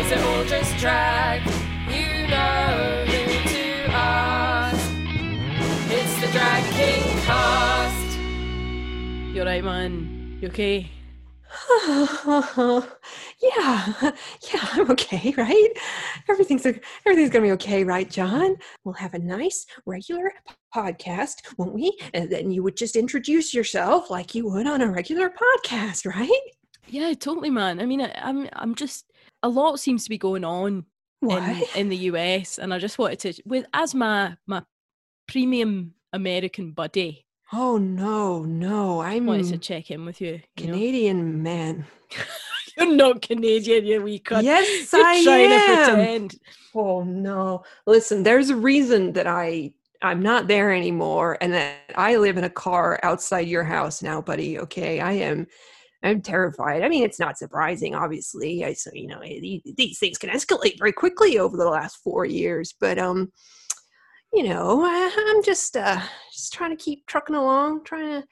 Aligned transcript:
Is 0.00 0.10
it 0.12 0.18
all 0.18 0.44
just 0.44 0.78
drag? 0.78 1.42
You 1.86 2.26
know 2.26 3.04
who 3.06 3.48
to 3.50 3.92
ask. 3.92 4.90
It's 5.90 6.20
the 6.22 6.26
Drag 6.32 6.64
King 6.72 7.02
cast. 7.26 8.18
You're 9.34 9.44
right, 9.44 9.62
man. 9.62 10.38
You 10.40 10.48
okay? 10.48 10.90
yeah, 11.82 12.82
yeah, 13.42 14.68
I'm 14.72 14.90
okay, 14.90 15.34
right? 15.36 15.68
Everything's 16.30 16.64
everything's 16.64 17.30
gonna 17.30 17.42
be 17.42 17.52
okay, 17.52 17.84
right, 17.84 18.08
John? 18.08 18.56
We'll 18.84 18.94
have 18.94 19.12
a 19.12 19.18
nice 19.18 19.66
regular 19.84 20.32
podcast, 20.74 21.42
won't 21.58 21.74
we? 21.74 21.94
And 22.14 22.32
then 22.32 22.50
you 22.50 22.62
would 22.62 22.78
just 22.78 22.96
introduce 22.96 23.52
yourself 23.52 24.08
like 24.08 24.34
you 24.34 24.48
would 24.48 24.66
on 24.66 24.80
a 24.80 24.90
regular 24.90 25.28
podcast, 25.28 26.06
right? 26.06 26.40
Yeah, 26.88 27.12
totally, 27.12 27.50
man. 27.50 27.80
I 27.80 27.86
mean, 27.86 28.00
I, 28.00 28.12
I'm 28.16 28.48
I'm 28.54 28.74
just 28.74 29.04
a 29.42 29.48
lot 29.48 29.80
seems 29.80 30.04
to 30.04 30.10
be 30.10 30.18
going 30.18 30.44
on 30.44 30.84
in, 31.22 31.28
What? 31.28 31.76
in 31.76 31.88
the 31.88 31.96
US, 32.12 32.58
and 32.58 32.72
I 32.72 32.78
just 32.78 32.98
wanted 32.98 33.20
to, 33.20 33.42
with 33.46 33.66
as 33.74 33.94
my 33.94 34.36
my 34.46 34.62
premium 35.28 35.94
American 36.12 36.72
buddy, 36.72 37.24
Oh 37.52 37.78
no, 37.78 38.42
no, 38.44 39.00
I'm 39.00 39.26
wanted 39.26 39.46
to 39.46 39.58
check 39.58 39.90
in 39.90 40.04
with 40.04 40.20
you. 40.20 40.40
you 40.56 40.66
know? 40.66 40.72
Canadian 40.74 41.42
man. 41.42 41.84
You're 42.76 42.94
not 42.94 43.22
Canadian, 43.22 43.84
you 43.86 44.00
cunt. 44.20 44.44
Yes, 44.44 44.92
You're 44.92 45.04
I 45.04 45.22
trying 45.24 45.50
am. 45.50 45.60
to 45.60 45.94
pretend. 45.94 46.34
Oh 46.74 47.02
no. 47.02 47.64
Listen, 47.86 48.22
there's 48.22 48.50
a 48.50 48.56
reason 48.56 49.12
that 49.14 49.26
I 49.26 49.72
I'm 50.02 50.22
not 50.22 50.46
there 50.46 50.72
anymore 50.72 51.36
and 51.40 51.52
that 51.52 51.76
I 51.96 52.16
live 52.16 52.38
in 52.38 52.44
a 52.44 52.50
car 52.50 52.98
outside 53.02 53.48
your 53.48 53.64
house 53.64 54.02
now, 54.02 54.20
buddy. 54.22 54.58
Okay. 54.60 55.00
I 55.00 55.12
am 55.12 55.46
I'm 56.02 56.22
terrified. 56.22 56.82
I 56.82 56.88
mean, 56.88 57.04
it's 57.04 57.20
not 57.20 57.38
surprising, 57.38 57.94
obviously. 57.94 58.64
I 58.64 58.72
so 58.72 58.90
you 58.94 59.06
know, 59.06 59.20
these 59.20 59.98
things 59.98 60.18
can 60.18 60.30
escalate 60.30 60.78
very 60.78 60.92
quickly 60.92 61.38
over 61.38 61.56
the 61.56 61.68
last 61.68 61.96
4 62.02 62.24
years, 62.24 62.74
but 62.78 62.98
um 62.98 63.32
you 64.32 64.44
know, 64.44 64.84
I'm 64.84 65.42
just 65.42 65.76
uh 65.76 66.00
just 66.32 66.52
trying 66.52 66.76
to 66.76 66.82
keep 66.82 67.06
trucking 67.06 67.36
along, 67.36 67.84
trying 67.84 68.22
to 68.22 68.28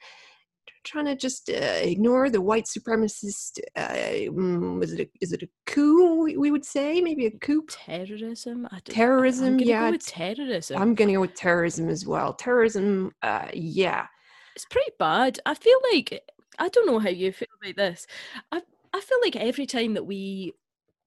trying 0.83 1.05
to 1.05 1.15
just 1.15 1.49
uh, 1.49 1.53
ignore 1.81 2.29
the 2.29 2.41
white 2.41 2.65
supremacist 2.65 3.59
uh, 3.75 3.89
mm, 3.89 4.83
is 4.83 4.93
it 4.93 5.01
a, 5.01 5.09
is 5.21 5.33
it 5.33 5.43
a 5.43 5.49
coup 5.65 6.23
we- 6.23 6.51
would 6.51 6.65
say 6.65 7.01
maybe 7.01 7.25
a 7.25 7.31
coup 7.31 7.65
Terrorism. 7.69 8.67
I 8.71 8.79
Terrorism, 8.79 9.53
I'm 9.55 9.59
yeah, 9.59 9.85
Go 9.85 9.91
with 9.91 10.05
terrorism. 10.05 10.81
I'm 10.81 10.95
gonna 10.95 11.13
go 11.13 11.21
with 11.21 11.35
terrorism 11.35 11.89
as 11.89 12.05
well. 12.05 12.33
Terrorism, 12.33 13.11
uh, 13.21 13.47
yeah. 13.53 14.07
it's 14.55 14.65
pretty 14.65 14.91
bad. 14.97 15.39
I 15.45 15.53
feel 15.53 15.77
like 15.91 16.21
I 16.59 16.69
don't 16.69 16.87
know 16.87 16.99
how 16.99 17.09
you 17.09 17.31
feel 17.31 17.47
about 17.61 17.75
this. 17.75 18.07
I 18.51 18.61
I 18.93 18.99
feel 19.01 19.19
like 19.23 19.35
every 19.35 19.65
time 19.65 19.93
that 19.93 20.05
we 20.05 20.53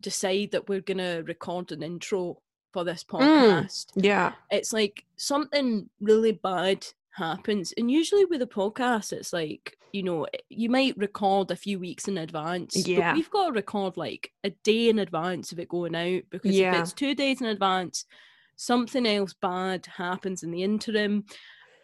decide 0.00 0.50
that 0.52 0.68
we're 0.68 0.80
gonna 0.80 1.22
record 1.24 1.72
an 1.72 1.82
intro 1.82 2.40
for 2.72 2.84
this 2.84 3.04
Mm. 3.04 3.20
podcast, 3.20 3.86
Yeah. 3.96 4.32
it's 4.50 4.72
like 4.72 5.04
something 5.16 5.90
really 6.00 6.32
bad 6.32 6.86
happens. 7.10 7.72
And 7.76 7.90
usually 7.90 8.24
with 8.24 8.40
a 8.42 8.46
podcast, 8.46 9.12
it's 9.12 9.32
like 9.32 9.76
you 9.92 10.02
know 10.02 10.26
you 10.48 10.70
might 10.70 10.96
record 10.96 11.50
a 11.50 11.56
few 11.56 11.78
weeks 11.78 12.08
in 12.08 12.16
advance. 12.18 12.74
but 12.74 12.86
Yeah. 12.88 13.14
we've 13.14 13.30
got 13.30 13.46
to 13.48 13.52
record 13.52 13.96
like 13.98 14.32
a 14.42 14.50
day 14.50 14.88
in 14.88 14.98
advance 14.98 15.52
of 15.52 15.58
it 15.58 15.68
going 15.68 15.94
out 15.94 16.22
because 16.30 16.56
Yeah. 16.56 16.74
if 16.76 16.80
it's 16.82 16.92
two 16.94 17.14
days 17.14 17.40
in 17.42 17.46
advance, 17.48 18.06
something 18.56 19.06
else 19.06 19.34
bad 19.34 19.84
happens 19.86 20.42
in 20.42 20.50
the 20.50 20.62
interim. 20.62 21.26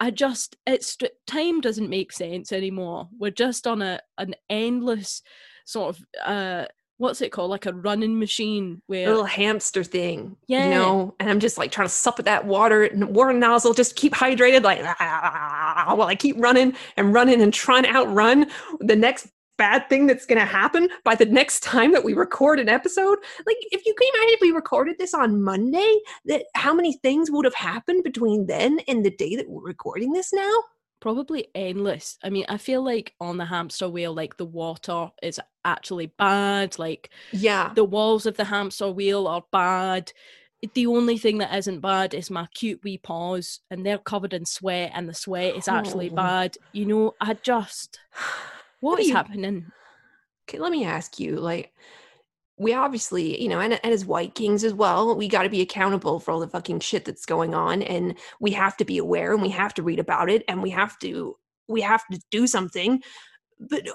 I 0.00 0.10
just 0.10 0.56
it's 0.66 0.96
time 1.26 1.60
doesn't 1.60 1.90
make 1.90 2.12
sense 2.12 2.52
anymore. 2.52 3.08
We're 3.18 3.30
just 3.30 3.66
on 3.66 3.82
a 3.82 4.00
an 4.16 4.34
endless 4.48 5.22
sort 5.66 5.96
of 5.96 6.04
uh 6.24 6.66
what's 6.98 7.20
it 7.20 7.30
called 7.30 7.50
like 7.50 7.66
a 7.66 7.72
running 7.72 8.18
machine 8.18 8.82
A 8.90 9.06
little 9.06 9.24
hamster 9.24 9.84
thing, 9.84 10.36
Yeah. 10.48 10.64
you 10.64 10.70
know. 10.70 11.14
And 11.20 11.30
I'm 11.30 11.38
just 11.38 11.56
like 11.56 11.70
trying 11.70 11.86
to 11.86 11.92
sup 11.94 12.18
at 12.18 12.24
that 12.24 12.44
water, 12.44 12.84
n- 12.90 13.12
water 13.12 13.32
nozzle, 13.32 13.72
just 13.72 13.94
keep 13.94 14.12
hydrated, 14.14 14.64
like 14.64 14.80
while 15.96 16.08
I 16.08 16.16
keep 16.16 16.36
running 16.40 16.74
and 16.96 17.14
running 17.14 17.40
and 17.40 17.54
trying 17.54 17.84
to 17.84 17.90
outrun 17.90 18.46
the 18.80 18.96
next 18.96 19.28
bad 19.58 19.88
thing 19.88 20.06
that's 20.06 20.24
going 20.24 20.38
to 20.38 20.46
happen 20.46 20.88
by 21.04 21.14
the 21.14 21.26
next 21.26 21.62
time 21.62 21.92
that 21.92 22.04
we 22.04 22.14
record 22.14 22.58
an 22.60 22.68
episode. 22.68 23.18
Like, 23.46 23.56
if 23.70 23.84
you 23.84 23.94
can 23.94 24.08
imagine 24.14 24.34
if 24.34 24.40
we 24.40 24.50
recorded 24.52 24.96
this 24.98 25.12
on 25.12 25.42
Monday, 25.42 25.96
that 26.26 26.44
how 26.54 26.72
many 26.72 26.94
things 26.94 27.30
would 27.30 27.44
have 27.44 27.54
happened 27.54 28.04
between 28.04 28.46
then 28.46 28.78
and 28.88 29.04
the 29.04 29.10
day 29.10 29.36
that 29.36 29.48
we're 29.50 29.62
recording 29.62 30.12
this 30.12 30.32
now? 30.32 30.52
probably 31.00 31.46
endless. 31.54 32.18
I 32.24 32.30
mean, 32.30 32.44
I 32.48 32.56
feel 32.58 32.82
like 32.82 33.14
on 33.20 33.36
the 33.36 33.44
hamster 33.44 33.88
wheel, 33.88 34.12
like 34.12 34.36
the 34.36 34.44
water 34.44 35.10
is 35.22 35.38
actually 35.64 36.06
bad. 36.06 36.76
Like 36.76 37.10
Yeah. 37.32 37.70
the 37.74 37.84
walls 37.84 38.26
of 38.26 38.36
the 38.36 38.44
hamster 38.44 38.90
wheel 38.90 39.28
are 39.28 39.44
bad. 39.52 40.12
The 40.74 40.88
only 40.88 41.16
thing 41.16 41.38
that 41.38 41.54
isn't 41.56 41.82
bad 41.82 42.14
is 42.14 42.32
my 42.32 42.48
cute 42.52 42.80
wee 42.82 42.98
paws, 42.98 43.60
and 43.70 43.86
they're 43.86 43.98
covered 43.98 44.32
in 44.34 44.44
sweat, 44.44 44.90
and 44.92 45.08
the 45.08 45.14
sweat 45.14 45.54
is 45.54 45.68
actually 45.68 46.10
Oh. 46.10 46.16
bad. 46.16 46.56
You 46.72 46.86
know, 46.86 47.14
I 47.20 47.34
just 47.34 48.00
what 48.80 48.98
do 48.98 49.06
you- 49.06 49.14
happening? 49.14 49.70
okay, 50.48 50.58
let 50.58 50.72
me 50.72 50.84
ask 50.84 51.18
you 51.20 51.36
like 51.36 51.72
we 52.56 52.72
obviously 52.72 53.40
you 53.40 53.48
know 53.48 53.60
and, 53.60 53.78
and 53.84 53.92
as 53.92 54.04
white 54.04 54.34
kings 54.34 54.64
as 54.64 54.74
well 54.74 55.14
we 55.14 55.28
got 55.28 55.42
to 55.42 55.48
be 55.48 55.60
accountable 55.60 56.18
for 56.18 56.32
all 56.32 56.40
the 56.40 56.48
fucking 56.48 56.80
shit 56.80 57.04
that's 57.04 57.26
going 57.26 57.54
on 57.54 57.82
and 57.82 58.16
we 58.40 58.50
have 58.50 58.76
to 58.76 58.84
be 58.84 58.98
aware 58.98 59.32
and 59.32 59.42
we 59.42 59.50
have 59.50 59.74
to 59.74 59.82
read 59.82 59.98
about 59.98 60.28
it 60.28 60.42
and 60.48 60.62
we 60.62 60.70
have 60.70 60.98
to 60.98 61.36
we 61.68 61.82
have 61.82 62.04
to 62.10 62.20
do 62.30 62.46
something. 62.46 63.02
But 63.60 63.86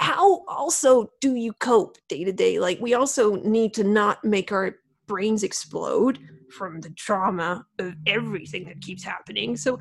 how 0.00 0.44
also 0.46 1.10
do 1.20 1.36
you 1.36 1.52
cope 1.54 1.96
day 2.08 2.24
to 2.24 2.32
day? 2.32 2.58
Like 2.58 2.80
we 2.80 2.94
also 2.94 3.36
need 3.36 3.72
to 3.74 3.84
not 3.84 4.24
make 4.24 4.52
our 4.52 4.76
brains 5.06 5.42
explode 5.42 6.18
from 6.56 6.80
the 6.80 6.90
trauma 6.90 7.64
of 7.78 7.94
everything 8.06 8.64
that 8.66 8.80
keeps 8.80 9.02
happening. 9.02 9.56
So 9.56 9.78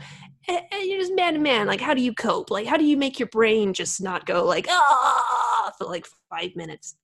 eh, 0.48 0.62
you're 0.82 1.00
just 1.00 1.16
man 1.16 1.34
to 1.34 1.40
man 1.40 1.68
like 1.68 1.82
how 1.82 1.94
do 1.94 2.02
you 2.02 2.14
cope? 2.14 2.50
Like 2.52 2.68
how 2.68 2.78
do 2.78 2.86
you 2.86 2.98
make 2.98 3.20
your 3.20 3.30
brain 3.30 3.74
just 3.74 4.02
not 4.02 4.26
go 4.26 4.44
like 4.46 4.68
ah 4.70 5.72
for 5.78 5.86
like 5.86 6.06
five 6.30 6.56
minutes? 6.56 6.96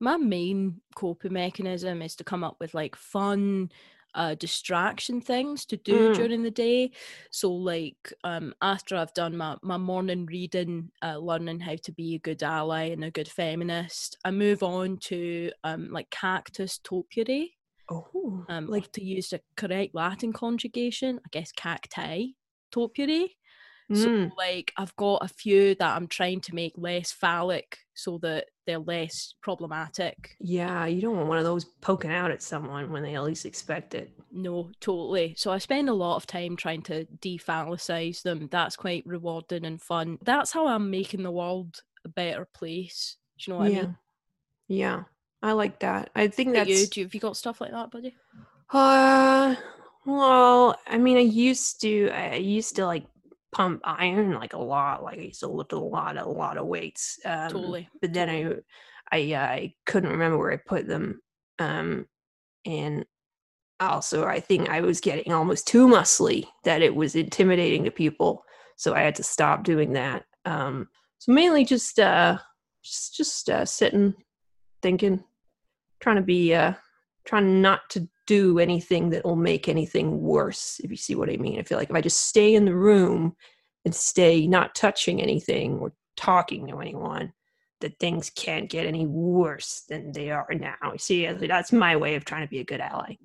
My 0.00 0.16
main 0.16 0.80
coping 0.94 1.32
mechanism 1.32 2.02
is 2.02 2.16
to 2.16 2.24
come 2.24 2.44
up 2.44 2.56
with 2.60 2.74
like 2.74 2.96
fun 2.96 3.70
uh 4.14 4.34
distraction 4.34 5.20
things 5.20 5.66
to 5.66 5.76
do 5.76 6.08
Mm. 6.08 6.14
during 6.14 6.42
the 6.42 6.50
day. 6.50 6.90
So 7.30 7.52
like 7.52 8.12
um 8.24 8.54
after 8.62 8.96
i've 8.96 9.12
done 9.14 9.36
my, 9.36 9.56
my 9.62 9.76
morning 9.76 10.24
reading 10.26 10.90
uh, 11.02 11.18
learning 11.18 11.60
how 11.60 11.76
to 11.82 11.92
be 11.92 12.14
a 12.14 12.18
good 12.18 12.42
ally 12.42 12.84
and 12.84 13.04
a 13.04 13.10
good 13.10 13.28
feminist 13.28 14.16
i 14.24 14.30
move 14.30 14.62
on 14.62 14.96
to 15.10 15.50
um 15.64 15.90
like 15.90 16.08
cactus 16.10 16.78
topiary 16.78 17.55
oh 17.90 18.44
um 18.48 18.66
like 18.66 18.90
to 18.92 19.02
use 19.04 19.28
the 19.30 19.40
correct 19.56 19.94
latin 19.94 20.32
conjugation 20.32 21.18
i 21.24 21.28
guess 21.30 21.52
cacti 21.52 22.26
topiary 22.72 23.36
so 23.92 24.08
mm, 24.08 24.32
like 24.36 24.72
I've 24.76 24.96
got 24.96 25.24
a 25.24 25.28
few 25.28 25.76
that 25.76 25.96
I'm 25.96 26.08
trying 26.08 26.40
to 26.40 26.54
make 26.56 26.72
less 26.76 27.12
phallic 27.12 27.78
so 27.94 28.18
that 28.18 28.46
they're 28.66 28.80
less 28.80 29.34
problematic. 29.42 30.36
yeah 30.40 30.86
you 30.86 31.00
don't 31.00 31.16
want 31.16 31.28
one 31.28 31.38
of 31.38 31.44
those 31.44 31.64
poking 31.64 32.10
out 32.10 32.32
at 32.32 32.42
someone 32.42 32.90
when 32.90 33.04
they 33.04 33.16
least 33.16 33.46
expect 33.46 33.94
it 33.94 34.10
No, 34.32 34.70
totally. 34.80 35.34
So 35.36 35.52
I 35.52 35.58
spend 35.58 35.88
a 35.88 35.94
lot 35.94 36.16
of 36.16 36.26
time 36.26 36.56
trying 36.56 36.82
to 36.82 37.06
dephallicize 37.20 38.22
them. 38.22 38.48
That's 38.50 38.76
quite 38.76 39.04
rewarding 39.06 39.64
and 39.64 39.80
fun. 39.80 40.18
That's 40.22 40.52
how 40.52 40.66
I'm 40.66 40.90
making 40.90 41.22
the 41.22 41.30
world 41.30 41.76
a 42.04 42.08
better 42.08 42.46
place. 42.54 43.16
Do 43.38 43.50
you 43.50 43.54
know 43.54 43.58
what 43.60 43.72
yeah 43.72 43.78
I 43.78 43.82
mean? 43.82 43.96
yeah 44.68 45.02
i 45.42 45.52
like 45.52 45.78
that 45.80 46.10
i 46.14 46.26
think 46.26 46.54
that 46.54 46.66
you, 46.66 46.86
do 46.86 47.00
you, 47.00 47.06
have 47.06 47.14
you 47.14 47.20
got 47.20 47.36
stuff 47.36 47.60
like 47.60 47.72
that, 47.72 47.90
buddy? 47.90 48.14
Uh, 48.70 49.54
well, 50.04 50.78
I 50.86 50.98
mean, 50.98 51.16
I 51.16 51.20
used 51.20 51.80
to, 51.82 52.10
I 52.10 52.36
used 52.36 52.76
to 52.76 52.86
like 52.86 53.06
pump 53.52 53.80
iron 53.84 54.34
like 54.34 54.52
a 54.52 54.58
lot. 54.58 55.02
Like 55.02 55.18
I 55.18 55.22
used 55.22 55.40
to 55.40 55.48
lift 55.48 55.72
a 55.72 55.78
lot, 55.78 56.16
a 56.16 56.28
lot 56.28 56.58
of 56.58 56.66
weights. 56.66 57.18
Um, 57.24 57.50
Totally, 57.50 57.88
But 58.00 58.12
then 58.12 58.30
I, 58.30 58.54
I, 59.12 59.32
uh, 59.32 59.46
I 59.46 59.74
couldn't 59.86 60.10
remember 60.10 60.38
where 60.38 60.52
I 60.52 60.58
put 60.58 60.86
them. 60.86 61.20
Um, 61.58 62.06
and 62.64 63.04
also 63.80 64.24
I 64.24 64.40
think 64.40 64.68
I 64.68 64.80
was 64.80 65.00
getting 65.00 65.32
almost 65.32 65.66
too 65.66 65.86
muscly 65.86 66.46
that 66.64 66.82
it 66.82 66.94
was 66.94 67.14
intimidating 67.16 67.84
to 67.84 67.90
people. 67.90 68.44
So 68.76 68.94
I 68.94 69.00
had 69.00 69.14
to 69.16 69.22
stop 69.22 69.64
doing 69.64 69.92
that. 69.94 70.24
Um, 70.44 70.88
so 71.18 71.32
mainly 71.32 71.64
just, 71.64 71.98
uh, 71.98 72.38
just, 72.82 73.16
just, 73.16 73.50
uh, 73.50 73.64
sitting, 73.64 74.14
thinking, 74.86 75.24
trying 75.98 76.14
to 76.14 76.22
be, 76.22 76.54
uh, 76.54 76.72
trying 77.24 77.60
not 77.60 77.90
to 77.90 78.08
do 78.28 78.60
anything 78.60 79.10
that 79.10 79.24
will 79.24 79.34
make 79.34 79.68
anything 79.68 80.20
worse 80.20 80.80
if 80.84 80.92
you 80.92 80.96
see 80.96 81.16
what 81.16 81.28
i 81.28 81.36
mean. 81.36 81.58
I 81.58 81.64
feel 81.64 81.76
like 81.76 81.90
if 81.90 81.96
i 81.96 82.00
just 82.00 82.28
stay 82.28 82.54
in 82.54 82.64
the 82.64 82.74
room 82.74 83.34
and 83.84 83.92
stay 83.92 84.46
not 84.46 84.76
touching 84.76 85.20
anything 85.20 85.78
or 85.80 85.92
talking 86.16 86.68
to 86.68 86.78
anyone 86.80 87.32
that 87.80 87.98
things 87.98 88.30
can't 88.30 88.70
get 88.70 88.86
any 88.86 89.06
worse 89.06 89.82
than 89.88 90.12
they 90.12 90.30
are 90.30 90.46
now. 90.54 90.94
See 90.98 91.26
that's 91.26 91.72
my 91.72 91.96
way 91.96 92.14
of 92.14 92.24
trying 92.24 92.46
to 92.46 92.50
be 92.50 92.60
a 92.60 92.64
good 92.64 92.80
ally. 92.80 93.16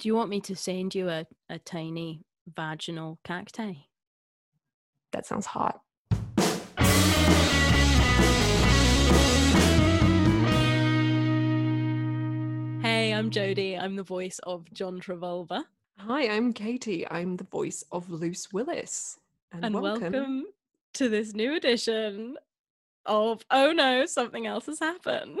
Do 0.00 0.08
you 0.08 0.16
want 0.16 0.30
me 0.30 0.40
to 0.42 0.56
send 0.56 0.96
you 0.96 1.08
a, 1.08 1.26
a 1.48 1.60
tiny 1.60 2.24
vaginal 2.56 3.18
cacti? 3.22 3.74
that 5.12 5.26
sounds 5.26 5.46
hot 5.46 5.80
Hmm. 13.22 13.28
Jodie. 13.30 13.80
I'm 13.80 13.94
the 13.96 14.02
voice 14.02 14.40
of 14.40 14.72
John 14.72 15.00
Travulva. 15.00 15.62
Hi, 15.98 16.28
I'm 16.28 16.52
Katy. 16.52 17.08
I'm 17.08 17.36
the 17.36 17.44
voice 17.44 17.84
of 17.92 18.10
Loose 18.10 18.52
Willis. 18.52 19.18
And, 19.52 19.64
And 19.66 19.80
welcome. 19.80 20.46
to 20.94 21.08
this 21.08 21.32
new 21.32 21.54
edition 21.54 22.36
of 23.06 23.44
Oh 23.50 23.72
no, 23.72 24.04
something 24.06 24.46
else 24.46 24.66
has 24.66 24.80
happened. 24.80 25.40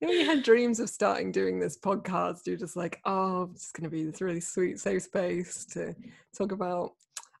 you 0.00 0.26
had 0.26 0.42
dreams 0.42 0.78
of 0.78 0.90
starting 0.90 1.32
doing 1.32 1.58
this 1.58 1.78
podcast. 1.78 2.46
You're 2.46 2.58
just 2.58 2.76
like, 2.76 3.00
oh, 3.06 3.48
it's 3.54 3.72
going 3.72 3.84
to 3.84 3.90
be 3.90 4.04
this 4.04 4.20
really 4.20 4.40
sweet, 4.40 4.78
safe 4.78 5.04
space 5.04 5.64
to 5.72 5.94
talk 6.36 6.52
about 6.52 6.92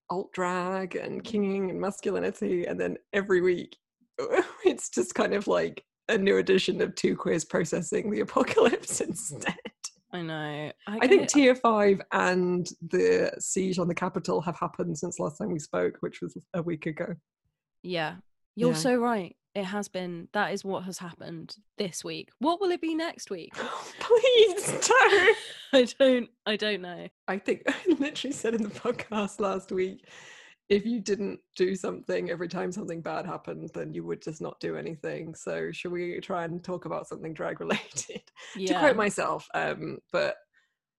alt 0.08 0.32
drag 0.32 0.96
and 0.96 1.22
kinging 1.22 1.70
and 1.70 1.78
masculinity. 1.78 2.64
And 2.64 2.80
then 2.80 2.96
every 3.12 3.42
week, 3.42 3.76
it's 4.64 4.88
just 4.88 5.14
kind 5.14 5.34
of 5.34 5.46
like 5.46 5.84
a 6.08 6.18
new 6.18 6.38
edition 6.38 6.80
of 6.82 6.94
Two 6.94 7.16
Queers 7.16 7.44
Processing 7.44 8.10
the 8.10 8.20
Apocalypse 8.20 9.00
instead. 9.00 9.56
I 10.12 10.22
know. 10.22 10.70
I 10.86 11.08
think 11.08 11.28
Tier 11.28 11.56
5 11.56 12.00
and 12.12 12.68
the 12.88 13.32
siege 13.40 13.78
on 13.80 13.88
the 13.88 13.94
Capitol 13.94 14.40
have 14.42 14.56
happened 14.56 14.96
since 14.96 15.18
last 15.18 15.38
time 15.38 15.50
we 15.50 15.58
spoke, 15.58 15.96
which 16.00 16.20
was 16.20 16.36
a 16.54 16.62
week 16.62 16.86
ago. 16.86 17.14
Yeah. 17.82 18.16
You're 18.54 18.70
Yeah. 18.70 18.76
so 18.76 18.96
right. 18.96 19.34
It 19.56 19.64
has 19.64 19.86
been. 19.88 20.28
That 20.32 20.52
is 20.52 20.64
what 20.64 20.82
has 20.84 20.98
happened 20.98 21.54
this 21.78 22.02
week. 22.04 22.28
What 22.38 22.60
will 22.60 22.70
it 22.72 22.80
be 22.80 22.94
next 22.94 23.30
week? 23.30 23.52
Please 24.00 24.88
don't. 24.88 25.36
I 25.72 25.86
don't 25.98 26.28
I 26.46 26.56
don't 26.56 26.82
know. 26.82 27.08
I 27.28 27.38
think 27.38 27.62
I 27.68 27.74
literally 27.98 28.32
said 28.32 28.54
in 28.54 28.62
the 28.62 28.68
podcast 28.70 29.40
last 29.40 29.70
week 29.72 30.06
if 30.68 30.86
you 30.86 31.00
didn't 31.00 31.40
do 31.56 31.74
something 31.74 32.30
every 32.30 32.48
time 32.48 32.72
something 32.72 33.02
bad 33.02 33.26
happened, 33.26 33.70
then 33.74 33.92
you 33.92 34.04
would 34.04 34.22
just 34.22 34.40
not 34.40 34.58
do 34.60 34.76
anything. 34.76 35.34
So, 35.34 35.70
should 35.72 35.92
we 35.92 36.20
try 36.20 36.44
and 36.44 36.62
talk 36.62 36.84
about 36.86 37.06
something 37.06 37.34
drag 37.34 37.60
related? 37.60 38.22
to 38.66 38.78
quote 38.78 38.96
myself, 38.96 39.46
um, 39.54 39.98
but 40.12 40.36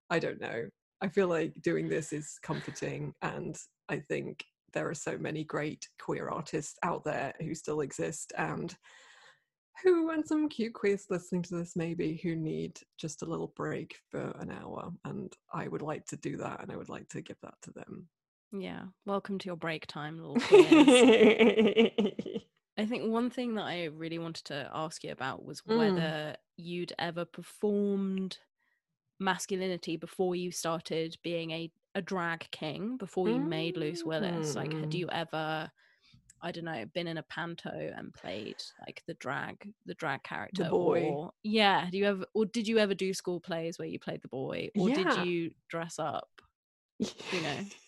I 0.10 0.20
don't 0.20 0.42
know. 0.42 0.66
I 1.02 1.08
feel 1.10 1.28
like 1.28 1.54
doing 1.62 1.90
this 1.90 2.14
is 2.14 2.38
comforting, 2.44 3.14
and 3.22 3.58
I 3.90 4.00
think 4.00 4.46
there 4.74 4.90
are 4.90 4.96
so 4.96 5.18
many 5.18 5.44
great 5.44 5.88
queer 6.00 6.30
artists 6.30 6.78
out 6.84 7.04
there 7.04 7.34
who 7.40 7.56
still 7.56 7.82
exist 7.82 8.34
and 8.38 8.76
who 9.84 10.10
and 10.12 10.26
some 10.26 10.48
cute 10.48 10.74
queers 10.74 11.06
listening 11.10 11.42
to 11.44 11.56
this 11.56 11.76
maybe 11.76 12.20
who 12.24 12.36
need 12.36 12.78
just 12.98 13.22
a 13.22 13.26
little 13.26 13.52
break 13.56 13.98
for 14.10 14.32
an 14.40 14.52
hour 14.52 14.90
and 15.04 15.34
i 15.54 15.68
would 15.68 15.82
like 15.82 16.06
to 16.06 16.16
do 16.18 16.38
that 16.38 16.62
and 16.62 16.72
i 16.72 16.78
would 16.78 16.90
like 16.90 17.08
to 17.10 17.22
give 17.22 17.38
that 17.42 17.56
to 17.62 17.72
them 17.72 18.08
Yeah. 18.57 18.84
Welcome 19.06 19.38
to 19.40 19.46
your 19.48 19.57
break 19.57 19.86
time, 19.88 20.18
little. 20.19 20.38
I 22.78 22.86
think 22.86 23.10
one 23.10 23.30
thing 23.30 23.56
that 23.56 23.63
I 23.66 23.86
really 23.86 24.18
wanted 24.19 24.46
to 24.46 24.69
ask 24.74 25.04
you 25.04 25.12
about 25.12 25.44
was 25.46 25.62
Mm. 25.62 25.78
whether 25.78 26.36
you'd 26.57 26.94
ever 27.00 27.25
performed 27.25 28.38
masculinity 29.19 29.98
before 29.98 30.36
you 30.36 30.52
started 30.52 31.18
being 31.24 31.52
a, 31.52 31.72
a 31.96 32.02
drag 32.02 32.50
king, 32.52 32.98
before 32.98 33.30
you 33.30 33.40
made 33.42 33.78
Loose 33.78 34.04
Willis. 34.04 34.56
Like, 34.56 34.74
had 34.74 34.92
Mm. 34.92 34.96
you 35.00 35.10
ever, 35.10 35.72
I 36.42 36.52
don't 36.52 36.66
know, 36.66 36.86
been 36.94 37.07
in 37.07 37.18
a 37.18 37.24
panto 37.24 37.69
and 37.96 38.13
played 38.13 38.57
like 38.86 39.04
the 39.07 39.13
drag, 39.16 39.74
the 39.86 39.94
drag 39.96 40.24
character? 40.24 40.69
boy. 40.69 41.02
Or, 41.04 41.31
yeah. 41.44 41.90
Do 41.90 41.98
you 41.98 42.06
ever, 42.06 42.25
or 42.34 42.46
did 42.46 42.68
you 42.68 42.78
ever 42.78 42.94
do 42.94 43.13
school 43.13 43.40
plays 43.40 43.80
where 43.80 43.88
you 43.88 44.00
played 44.00 44.22
the 44.22 44.28
boy? 44.30 44.69
Or 44.78 44.90
Yeah. 44.90 44.96
did 44.96 45.28
you 45.28 45.52
dress 45.69 45.98
up? 46.00 46.30
you 47.00 47.42
know. 47.42 47.57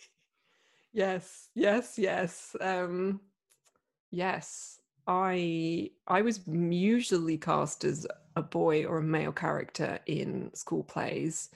yes 0.98 1.50
yes 1.54 2.00
yes 2.00 2.56
um 2.60 3.22
yes. 4.10 4.80
I 5.10 5.92
i 6.08 6.22
was 6.22 6.42
usually 6.48 7.38
cast 7.38 7.86
as 7.86 8.06
a 8.36 8.42
boy 8.42 8.86
or 8.86 8.98
a 8.98 9.04
male 9.04 9.32
character 9.32 10.00
in 10.08 10.52
school 10.54 10.84
plays. 10.84 11.50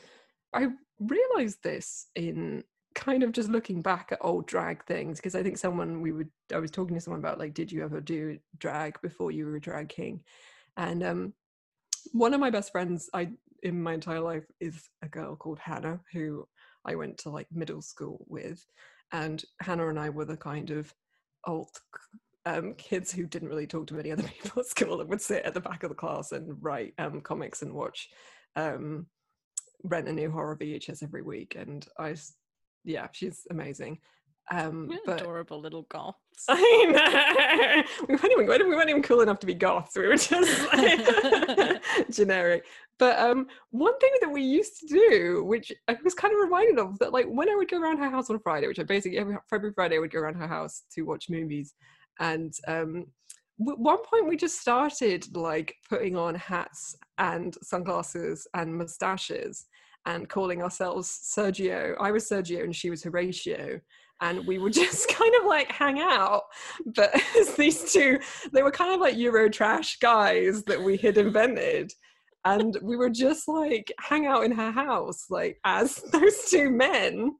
I 0.53 0.67
realized 0.99 1.63
this 1.63 2.07
in 2.15 2.63
kind 2.93 3.23
of 3.23 3.31
just 3.31 3.49
looking 3.49 3.81
back 3.81 4.11
at 4.11 4.19
old 4.21 4.45
drag 4.47 4.85
things 4.85 5.17
because 5.17 5.33
i 5.33 5.41
think 5.41 5.57
someone 5.57 6.01
we 6.01 6.11
would 6.11 6.29
i 6.53 6.57
was 6.57 6.69
talking 6.69 6.93
to 6.93 7.01
someone 7.01 7.21
about 7.21 7.39
like 7.39 7.53
did 7.53 7.71
you 7.71 7.83
ever 7.83 8.01
do 8.01 8.37
drag 8.57 9.01
before 9.01 9.31
you 9.31 9.45
were 9.45 9.55
a 9.55 9.61
drag 9.61 9.89
king? 9.89 10.21
And 10.77 11.01
um 11.03 11.33
one 12.11 12.33
of 12.33 12.39
my 12.39 12.51
best 12.51 12.71
friends 12.71 13.09
i 13.13 13.29
in 13.63 13.81
my 13.81 13.93
entire 13.93 14.19
life 14.19 14.45
is 14.59 14.89
a 15.01 15.07
girl 15.07 15.35
called 15.35 15.59
hannah 15.59 15.99
who 16.13 16.47
I 16.85 16.95
went 16.95 17.17
to 17.19 17.29
like 17.29 17.47
middle 17.51 17.81
school 17.81 18.25
with, 18.27 18.65
and 19.11 19.43
Hannah 19.61 19.89
and 19.89 19.99
I 19.99 20.09
were 20.09 20.25
the 20.25 20.37
kind 20.37 20.71
of 20.71 20.93
old 21.45 21.69
um, 22.45 22.73
kids 22.75 23.11
who 23.11 23.25
didn't 23.25 23.49
really 23.49 23.67
talk 23.67 23.87
to 23.87 23.93
many 23.93 24.11
other 24.11 24.23
people 24.41 24.61
at 24.61 24.67
school 24.67 25.01
and 25.01 25.09
would 25.09 25.21
sit 25.21 25.43
at 25.43 25.53
the 25.53 25.61
back 25.61 25.83
of 25.83 25.89
the 25.89 25.95
class 25.95 26.31
and 26.31 26.57
write 26.61 26.93
um, 26.97 27.21
comics 27.21 27.61
and 27.61 27.73
watch, 27.73 28.09
um, 28.55 29.05
rent 29.83 30.07
a 30.07 30.13
new 30.13 30.31
horror 30.31 30.57
VHS 30.57 31.03
every 31.03 31.21
week. 31.21 31.55
And 31.57 31.85
I, 31.97 32.15
yeah, 32.83 33.07
she's 33.11 33.45
amazing. 33.49 33.99
Um, 34.49 34.89
but 35.05 35.21
adorable 35.21 35.61
little 35.61 35.83
goths. 35.83 36.17
I 36.49 36.85
know. 36.89 38.05
We 38.07 38.15
weren't 38.15 38.31
even 38.31 38.69
we 38.69 38.75
weren't 38.75 38.89
even 38.89 39.03
cool 39.03 39.21
enough 39.21 39.39
to 39.39 39.45
be 39.45 39.53
goths. 39.53 39.95
We 39.95 40.07
were 40.07 40.15
just 40.15 40.73
like 40.73 41.81
generic. 42.11 42.65
But 42.97 43.19
um, 43.19 43.47
one 43.71 43.97
thing 43.99 44.11
that 44.21 44.29
we 44.29 44.41
used 44.41 44.79
to 44.79 44.87
do, 44.87 45.43
which 45.43 45.71
I 45.87 45.97
was 46.03 46.13
kind 46.13 46.33
of 46.33 46.39
reminded 46.39 46.79
of, 46.79 46.99
that 46.99 47.13
like 47.13 47.25
when 47.27 47.49
I 47.49 47.55
would 47.55 47.69
go 47.69 47.79
around 47.79 47.97
her 47.97 48.09
house 48.09 48.29
on 48.29 48.39
Friday, 48.39 48.67
which 48.67 48.79
I 48.79 48.83
basically 48.83 49.17
every 49.17 49.37
every 49.53 49.73
Friday 49.73 49.95
I 49.95 49.99
would 49.99 50.11
go 50.11 50.19
around 50.19 50.35
her 50.35 50.47
house 50.47 50.83
to 50.93 51.03
watch 51.03 51.29
movies, 51.29 51.73
and 52.19 52.53
um, 52.67 53.07
w- 53.59 53.81
one 53.81 54.03
point 54.03 54.27
we 54.27 54.37
just 54.37 54.59
started 54.59 55.35
like 55.35 55.75
putting 55.89 56.17
on 56.17 56.35
hats 56.35 56.95
and 57.17 57.55
sunglasses 57.61 58.47
and 58.53 58.75
mustaches 58.75 59.65
and 60.05 60.27
calling 60.27 60.61
ourselves 60.61 61.07
Sergio. 61.35 61.95
I 61.99 62.11
was 62.11 62.27
Sergio 62.27 62.63
and 62.63 62.75
she 62.75 62.89
was 62.89 63.03
Horatio 63.03 63.79
and 64.21 64.45
we 64.47 64.57
would 64.59 64.73
just 64.83 65.09
kind 65.09 65.33
of 65.39 65.45
like 65.45 65.71
hang 65.71 65.99
out. 65.99 66.43
But 66.85 67.13
these 67.57 67.91
two, 67.91 68.19
they 68.53 68.63
were 68.63 68.71
kind 68.71 68.93
of 68.93 69.01
like 69.01 69.17
Euro 69.17 69.49
trash 69.49 69.97
guys 69.99 70.63
that 70.63 70.81
we 70.81 70.97
had 70.97 71.17
invented. 71.17 71.91
And 72.43 72.75
we 72.81 72.95
would 72.97 73.13
just 73.13 73.47
like 73.47 73.91
hang 73.99 74.25
out 74.25 74.43
in 74.43 74.51
her 74.51 74.71
house, 74.71 75.25
like 75.29 75.59
as 75.63 75.95
those 76.11 76.49
two 76.49 76.71
men, 76.71 77.33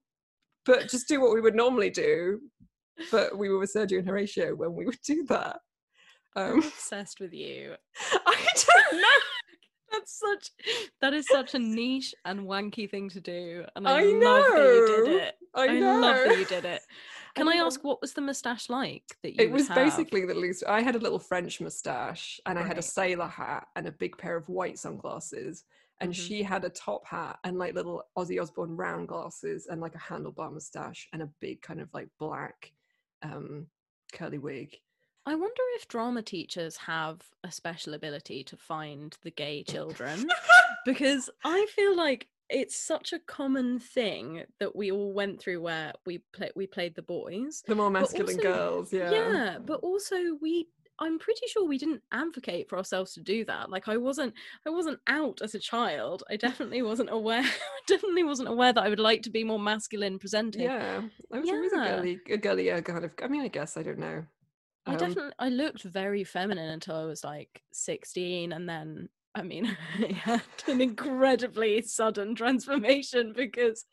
but 0.66 0.90
just 0.90 1.08
do 1.08 1.20
what 1.22 1.34
we 1.34 1.42
would 1.42 1.56
normally 1.56 1.90
do. 1.90 2.40
But 3.10 3.36
we 3.36 3.50
were 3.50 3.58
with 3.58 3.74
Sergio 3.74 3.98
and 4.00 4.08
Horatio 4.08 4.54
when 4.54 4.76
we 4.76 4.86
would 4.86 5.00
do 5.06 5.24
that. 5.30 5.58
I'm 6.36 6.54
Um, 6.54 6.58
obsessed 6.60 7.20
with 7.20 7.34
you. 7.34 7.74
I 8.14 8.46
don't 8.56 9.02
know. 9.02 9.08
That's 9.92 10.20
such 10.20 10.52
that 11.02 11.14
is 11.14 11.28
such 11.28 11.54
a 11.56 11.60
niche 11.60 12.14
and 12.24 12.42
wanky 12.42 12.90
thing 12.90 13.10
to 13.10 13.20
do. 13.20 13.66
And 13.76 13.88
I, 13.88 14.00
I 14.00 14.04
love 14.04 14.46
that 14.54 14.86
you 14.98 15.04
did 15.06 15.22
it. 15.24 15.36
I, 15.54 15.68
I, 15.68 15.80
love 15.80 16.16
that 16.28 16.38
you 16.40 16.46
did 16.46 16.66
it. 16.66 16.82
Can 17.36 17.48
I, 17.48 17.56
know. 17.56 17.66
ask 17.68 17.84
what 17.84 18.02
was 18.02 18.14
the 18.14 18.22
moustache 18.22 18.70
like 18.70 19.04
that 19.24 19.36
you 19.36 19.44
It 19.44 19.52
was 19.52 19.68
have? 19.68 19.76
basically 19.76 20.26
the 20.26 20.34
least. 20.34 20.64
I 20.68 20.82
had 20.82 20.96
a 20.96 21.00
little 21.00 21.20
French 21.20 21.62
moustache, 21.62 22.40
and 22.46 22.60
I 22.60 22.64
had 22.64 22.78
a 22.78 22.82
sailor 22.82 23.28
hat 23.28 23.68
and 23.76 23.88
a 23.88 23.92
big 23.92 24.18
pair 24.18 24.36
of 24.36 24.48
white 24.50 24.78
sunglasses. 24.78 25.64
And 26.02 26.12
Mhm. 26.12 26.28
she 26.28 26.44
had 26.44 26.64
a 26.66 26.70
top 26.70 27.06
hat 27.06 27.38
and 27.44 27.58
like 27.60 27.76
little 27.76 28.04
Ozzy 28.18 28.42
Osbourne 28.42 28.76
round 28.76 29.08
glasses 29.08 29.68
and 29.68 29.80
like 29.80 29.94
a 29.96 30.00
handlebar 30.00 30.52
moustache 30.52 31.08
and 31.14 31.22
a 31.22 31.30
big 31.40 31.62
kind 31.62 31.80
of 31.80 31.94
like 31.94 32.10
black 32.20 32.74
um, 33.22 33.68
curly 34.12 34.40
wig. 34.40 34.76
I 35.26 35.36
wonder 35.36 35.62
if 35.76 35.88
drama 35.88 36.24
teachers 36.24 36.76
have 36.78 37.22
a 37.44 37.52
special 37.52 37.94
ability 37.94 38.44
to 38.46 38.58
find 38.58 39.16
the 39.22 39.30
gay 39.30 39.64
children 39.68 40.28
because 40.86 41.30
I 41.44 41.68
feel 41.76 41.96
like 41.96 42.28
it's 42.52 42.76
such 42.76 43.14
a 43.14 43.20
common 43.20 43.80
thing 43.80 44.44
that 44.60 44.76
we 44.76 44.92
all 44.92 45.14
went 45.14 45.40
through 45.42 45.62
where 45.62 45.94
we 46.06 46.20
play 46.34 46.52
we 46.56 46.68
played 46.68 46.94
the 46.96 47.02
boys. 47.02 47.64
the 47.68 47.76
more 47.76 47.90
masculine 47.90 48.36
also- 48.36 48.42
girls, 48.42 48.94
yeah. 48.94 49.12
yeah 49.12 49.58
but 49.66 49.80
also 49.82 50.16
we 50.42 50.68
i'm 51.00 51.18
pretty 51.18 51.48
sure 51.48 51.66
we 51.68 51.78
didn't 51.80 52.02
advocate 52.12 52.70
for 52.70 52.78
ourselves 52.78 53.14
to 53.14 53.22
do 53.22 53.44
that 53.46 53.70
like 53.72 53.88
i 53.88 53.98
wasn't 53.98 54.32
i 54.68 54.70
wasn't 54.70 55.00
out 55.08 55.42
as 55.42 55.56
a 55.56 55.60
child 55.60 56.22
i 56.30 56.36
definitely 56.36 56.82
wasn't 56.84 57.10
aware 57.10 57.44
definitely 57.88 58.24
wasn't 58.24 58.48
aware 58.48 58.72
that 58.74 58.84
i 58.84 58.90
would 58.90 59.00
like 59.00 59.24
to 59.24 59.30
be 59.32 59.44
more 59.44 59.58
masculine 59.60 60.20
presenting 60.20 60.62
Yeah, 60.62 61.02
I 61.34 61.40
was 61.40 61.50
always 61.50 61.74
a 61.74 61.78
Yeah. 61.78 61.96
girly, 61.96 62.20
a 62.30 62.38
girlier 62.38 62.82
kind 62.84 63.06
of. 63.06 63.12
I 63.24 63.28
mean, 63.28 63.42
I 63.42 63.48
guess 63.48 63.78
I 63.78 63.84
don't 63.84 63.98
know. 64.00 64.26
i 64.86 64.92
Um, 64.92 64.98
definitely 64.98 65.32
i 65.40 65.50
looked 65.50 65.84
very 65.84 66.24
feminine 66.24 66.70
until 66.70 66.96
i 66.98 67.06
was 67.06 67.24
like 67.24 67.64
16 67.72 68.52
and 68.52 68.68
then 68.70 69.10
i 69.36 69.42
mean 69.42 69.66
i 70.00 70.12
had 70.12 70.42
an 70.68 70.82
incredibly 70.82 71.82
sudden 71.82 72.36
transformation 72.36 73.34
because 73.36 73.86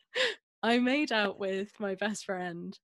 I 0.61 0.77
made 0.77 1.13
out 1.13 1.39
with 1.39 1.71
my 1.79 1.95
best 1.95 2.25
friend. 2.25 2.77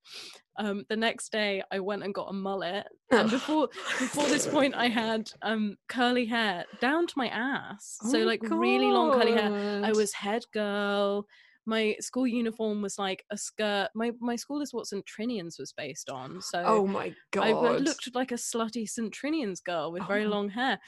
Um, 0.58 0.86
the 0.88 0.96
next 0.96 1.34
day, 1.34 1.62
I 1.70 1.82
went 1.82 2.04
and 2.04 2.14
got 2.14 2.30
a 2.30 2.34
mullet, 2.34 2.86
and 3.12 3.30
before 3.30 3.68
before 4.00 4.30
this 4.30 4.48
point, 4.48 4.76
I 4.76 4.88
had 4.88 5.30
um 5.42 5.76
curly 5.90 6.26
hair 6.26 6.64
down 6.80 7.06
to 7.06 7.14
my 7.18 7.28
ass, 7.28 7.98
so 8.10 8.20
Oh 8.20 8.24
like 8.24 8.42
really 8.44 8.90
long 8.94 9.12
curly 9.12 9.34
hair. 9.34 9.84
I 9.84 9.92
was 9.92 10.14
head 10.14 10.44
girl. 10.54 11.28
my 11.66 11.98
school 12.00 12.26
uniform 12.26 12.82
was 12.82 12.98
like 12.98 13.26
a 13.30 13.38
skirt. 13.38 13.90
My 13.94 14.14
my 14.22 14.38
school 14.38 14.62
is 14.62 14.74
what 14.74 14.88
St 14.88 15.04
Trinian's 15.06 15.60
was 15.60 15.74
based 15.74 16.10
on. 16.10 16.42
So 16.42 16.64
Oh 16.66 16.88
my 16.88 17.14
god! 17.32 17.44
I 17.66 17.78
looked 17.80 18.16
like 18.16 18.32
a 18.32 18.36
slutty 18.36 18.88
St 18.88 19.12
Trinian's 19.14 19.60
girl 19.60 19.92
with 19.92 20.08
very 20.08 20.24
Oh. 20.24 20.30
long 20.30 20.48
hair. 20.48 20.80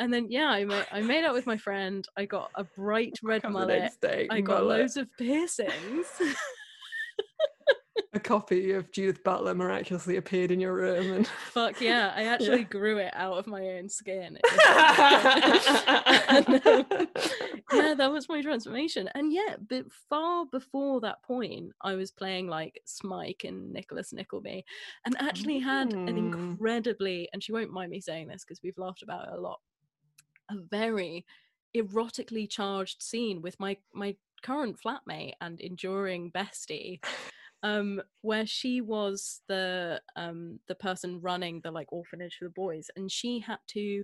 And 0.00 0.12
then 0.12 0.26
yeah, 0.30 0.48
I 0.48 0.64
made 0.64 0.86
I 0.90 1.00
made 1.02 1.24
out 1.24 1.34
with 1.34 1.46
my 1.46 1.56
friend. 1.56 2.04
I 2.16 2.24
got 2.24 2.50
a 2.56 2.64
bright 2.64 3.18
red 3.22 3.44
mullet. 3.48 3.92
day, 4.00 4.26
I 4.30 4.40
got 4.40 4.62
mullet. 4.62 4.80
loads 4.80 4.96
of 4.96 5.06
piercings. 5.18 6.06
a 8.12 8.18
copy 8.18 8.72
of 8.72 8.90
Judith 8.90 9.22
Butler 9.22 9.54
miraculously 9.54 10.16
appeared 10.16 10.50
in 10.50 10.58
your 10.58 10.74
room, 10.74 11.12
and 11.12 11.26
Fuck 11.52 11.80
yeah, 11.80 12.12
I 12.16 12.24
actually 12.24 12.64
grew 12.64 12.98
it 12.98 13.12
out 13.14 13.38
of 13.38 13.46
my 13.46 13.60
own 13.76 13.88
skin. 13.88 14.38
And, 16.32 16.66
um, 16.66 16.86
yeah, 17.72 17.94
that 17.94 18.10
was 18.12 18.28
my 18.28 18.40
transformation. 18.42 19.08
And 19.14 19.32
yeah, 19.32 19.56
but 19.68 19.90
far 20.08 20.46
before 20.46 21.00
that 21.00 21.22
point, 21.22 21.72
I 21.82 21.94
was 21.94 22.10
playing 22.10 22.46
like 22.48 22.80
Smike 22.84 23.44
and 23.44 23.72
Nicholas 23.72 24.12
Nickleby 24.12 24.64
and 25.04 25.16
actually 25.20 25.58
had 25.58 25.92
an 25.92 26.06
Mm. 26.06 26.16
incredibly, 26.52 27.28
and 27.32 27.42
she 27.42 27.52
won't 27.52 27.72
mind 27.72 27.90
me 27.90 28.00
saying 28.00 28.28
this 28.28 28.44
because 28.44 28.60
we've 28.62 28.78
laughed 28.78 29.02
about 29.02 29.28
it 29.28 29.34
a 29.34 29.40
lot, 29.40 29.60
a 30.50 30.56
very 30.70 31.24
erotically 31.76 32.48
charged 32.48 33.02
scene 33.02 33.40
with 33.42 33.58
my 33.60 33.76
my 33.94 34.16
current 34.42 34.76
flatmate 34.80 35.34
and 35.40 35.60
enduring 35.60 36.30
bestie 36.32 36.98
um 37.62 38.00
where 38.22 38.46
she 38.46 38.80
was 38.80 39.42
the 39.48 40.00
um 40.16 40.58
the 40.66 40.74
person 40.74 41.20
running 41.20 41.60
the 41.60 41.70
like 41.70 41.92
orphanage 41.92 42.36
for 42.38 42.44
the 42.44 42.50
boys 42.50 42.90
and 42.96 43.10
she 43.12 43.38
had 43.38 43.58
to 43.66 44.02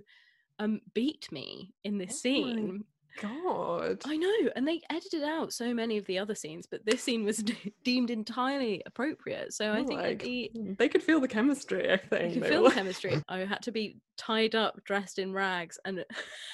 um 0.59 0.79
beat 0.93 1.27
me 1.31 1.73
in 1.83 1.97
this 1.97 2.13
Oh 2.13 2.17
scene 2.17 2.83
God. 3.21 4.01
I 4.05 4.17
know, 4.17 4.49
and 4.55 4.67
they 4.67 4.81
edited 4.89 5.23
out 5.23 5.53
so 5.53 5.73
many 5.73 5.97
of 5.97 6.05
the 6.05 6.19
other 6.19 6.35
scenes, 6.35 6.67
but 6.69 6.85
this 6.85 7.03
scene 7.03 7.23
was 7.23 7.37
de- 7.43 7.73
deemed 7.83 8.09
entirely 8.09 8.81
appropriate. 8.85 9.53
So 9.53 9.71
I 9.71 9.83
think 9.83 10.01
Like, 10.01 10.23
the 10.23 10.51
they 10.77 10.89
could 10.89 11.03
feel 11.03 11.19
the 11.19 11.27
chemistry. 11.27 11.91
I 11.91 11.97
think 11.97 12.33
could 12.33 12.47
feel 12.47 12.63
were 12.63 12.69
the 12.69 12.75
chemistry. 12.75 13.21
I 13.27 13.39
had 13.39 13.61
to 13.63 13.71
be 13.71 13.97
tied 14.17 14.55
up, 14.55 14.83
dressed 14.83 15.19
in 15.19 15.33
rags, 15.33 15.79
and, 15.85 16.05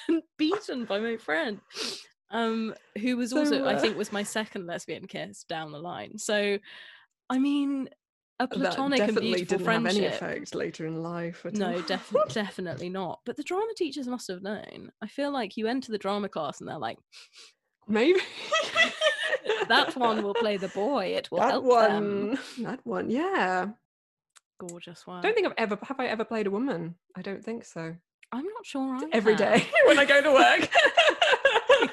and 0.08 0.22
beaten 0.38 0.84
by 0.84 0.98
my 0.98 1.16
friend, 1.16 1.60
um, 2.30 2.74
who 2.98 3.16
was 3.16 3.30
So, 3.30 3.38
also, 3.38 3.64
I 3.64 3.74
uh, 3.74 3.80
think, 3.80 3.96
was 3.96 4.12
my 4.12 4.22
second 4.22 4.66
lesbian 4.66 5.06
kiss 5.06 5.44
down 5.44 5.72
the 5.72 5.78
line. 5.78 6.18
So, 6.18 6.58
I 7.30 7.38
mean, 7.38 7.88
a 8.40 8.48
platonic 8.48 9.00
and 9.00 9.20
beautiful 9.20 9.58
have 9.66 9.86
any 9.86 10.00
friendship. 10.00 10.14
effect 10.14 10.54
later 10.54 10.86
in 10.86 11.02
life. 11.02 11.44
No, 11.52 11.80
definitely, 11.82 12.32
definitely 12.34 12.88
not. 12.88 13.20
But 13.24 13.36
the 13.36 13.44
drama 13.44 13.72
teachers 13.76 14.08
must 14.08 14.28
have 14.28 14.42
known. 14.42 14.90
I 15.00 15.06
feel 15.06 15.32
like 15.32 15.56
you 15.56 15.66
enter 15.66 15.92
the 15.92 15.98
drama 15.98 16.28
class 16.28 16.60
and 16.60 16.68
they're 16.68 16.78
like, 16.78 16.98
Maybe 17.86 18.20
"That 19.68 19.94
one 19.96 20.22
will 20.22 20.34
play 20.34 20.56
the 20.56 20.68
boy. 20.68 21.06
It 21.16 21.30
will 21.30 21.40
that 21.40 21.50
help 21.50 21.64
one. 21.64 22.30
them." 22.30 22.38
That 22.60 22.80
one. 22.84 23.10
Yeah. 23.10 23.68
Gorgeous 24.58 25.06
one. 25.06 25.22
Don't 25.22 25.34
think 25.34 25.46
I've 25.46 25.54
ever 25.58 25.78
have 25.82 26.00
I 26.00 26.06
ever 26.06 26.24
played 26.24 26.46
a 26.46 26.50
woman. 26.50 26.94
I 27.16 27.22
don't 27.22 27.44
think 27.44 27.64
so. 27.64 27.94
I'm 28.32 28.44
not 28.44 28.64
sure. 28.64 28.96
I 28.96 29.00
Every 29.12 29.36
day 29.36 29.66
when 29.86 29.98
I 29.98 30.04
go 30.06 30.22
to 30.22 30.32
work. 30.32 30.68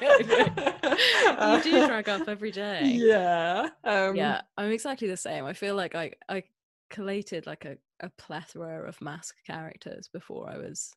you 0.00 1.62
do 1.62 1.86
drag 1.86 2.08
up 2.08 2.28
every 2.28 2.50
day. 2.50 2.84
Yeah. 2.84 3.68
Um, 3.84 4.16
yeah, 4.16 4.42
I'm 4.56 4.70
exactly 4.70 5.08
the 5.08 5.16
same. 5.16 5.44
I 5.44 5.52
feel 5.52 5.74
like 5.74 5.94
I 5.94 6.12
I 6.28 6.44
collated 6.90 7.46
like 7.46 7.64
a, 7.64 7.76
a 8.00 8.10
plethora 8.10 8.86
of 8.86 9.00
mask 9.00 9.36
characters 9.46 10.08
before 10.12 10.50
I 10.50 10.58
was 10.58 10.92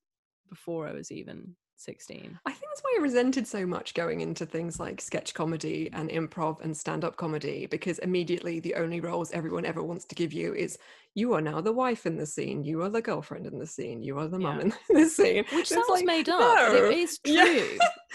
before 0.50 0.88
I 0.88 0.94
was 0.94 1.12
even 1.12 1.56
16. 1.78 2.40
I 2.46 2.52
think 2.52 2.64
that's 2.72 2.82
why 2.82 2.96
I 2.98 3.02
resented 3.02 3.46
so 3.48 3.66
much 3.66 3.94
going 3.94 4.22
into 4.22 4.46
things 4.46 4.80
like 4.80 5.02
sketch 5.02 5.34
comedy 5.34 5.90
and 5.94 6.10
improv 6.10 6.62
and 6.62 6.76
stand 6.76 7.04
up 7.04 7.18
comedy 7.18 7.66
because 7.66 8.00
immediately 8.00 8.60
the 8.60 8.76
only 8.76 9.00
roles 9.02 9.32
everyone 9.32 9.66
ever 9.66 9.84
wants 9.84 10.06
to 10.06 10.16
give 10.16 10.34
you 10.34 10.54
is 10.54 10.78
you 11.14 11.34
are 11.34 11.42
now 11.42 11.62
the 11.62 11.72
wife 11.74 12.06
in 12.06 12.18
the 12.18 12.26
scene, 12.26 12.64
you 12.64 12.82
are 12.82 12.90
the 12.90 13.02
girlfriend 13.02 13.46
in 13.46 13.58
the 13.60 13.68
scene, 13.68 14.02
you 14.02 14.18
are 14.20 14.28
the 14.28 14.40
mum 14.40 14.58
Yeah. 14.60 14.64
in 14.66 14.74
the 15.04 15.10
scene. 15.10 15.46
Which 15.54 15.68
sounds 15.70 15.88
like, 15.90 16.06
made 16.06 16.30
up, 16.30 16.40
but 16.40 16.76
it 16.76 16.98
is 16.98 17.20
true. 17.26 17.34
Yeah. 17.34 17.62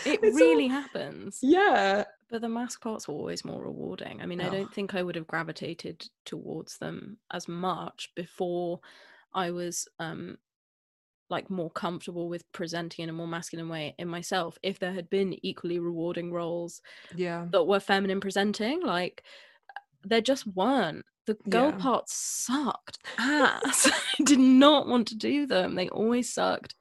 It 0.06 0.20
It's 0.22 0.40
all- 0.40 0.46
really 0.48 0.68
happens. 0.68 1.38
Yeah. 1.42 2.04
But 2.30 2.42
the 2.42 2.48
mask 2.48 2.80
parts 2.82 3.08
were 3.08 3.14
always 3.14 3.44
more 3.44 3.62
rewarding. 3.62 4.20
I 4.22 4.26
mean, 4.26 4.40
I 4.40 4.48
Oh. 4.48 4.52
don't 4.52 4.72
think 4.72 4.94
I 4.94 5.02
would 5.02 5.16
have 5.16 5.26
gravitated 5.26 6.06
towards 6.24 6.78
them 6.78 7.18
as 7.32 7.48
much 7.48 8.10
before 8.14 8.80
I 9.34 9.50
was 9.50 9.86
um 9.98 10.38
like 11.30 11.48
more 11.48 11.70
comfortable 11.70 12.28
with 12.28 12.50
presenting 12.52 13.04
in 13.04 13.08
a 13.08 13.12
more 13.12 13.26
masculine 13.28 13.68
way 13.68 13.94
in 13.98 14.08
myself 14.08 14.58
if 14.62 14.78
there 14.78 14.92
had 14.92 15.08
been 15.08 15.34
equally 15.46 15.78
rewarding 15.78 16.32
roles 16.32 16.82
Yeah. 17.14 17.46
that 17.52 17.64
were 17.64 17.80
feminine 17.80 18.20
presenting 18.20 18.82
like 18.84 19.22
there 20.02 20.20
just 20.20 20.46
weren't 20.46 21.04
the 21.26 21.34
girl 21.48 21.70
Yeah. 21.70 21.76
parts 21.78 22.14
sucked 22.14 22.98
ass 23.18 23.88
i 24.18 24.22
did 24.24 24.38
not 24.40 24.88
want 24.88 25.06
to 25.08 25.14
do 25.16 25.46
them 25.46 25.74
they 25.76 25.88
always 25.90 26.32
sucked 26.32 26.74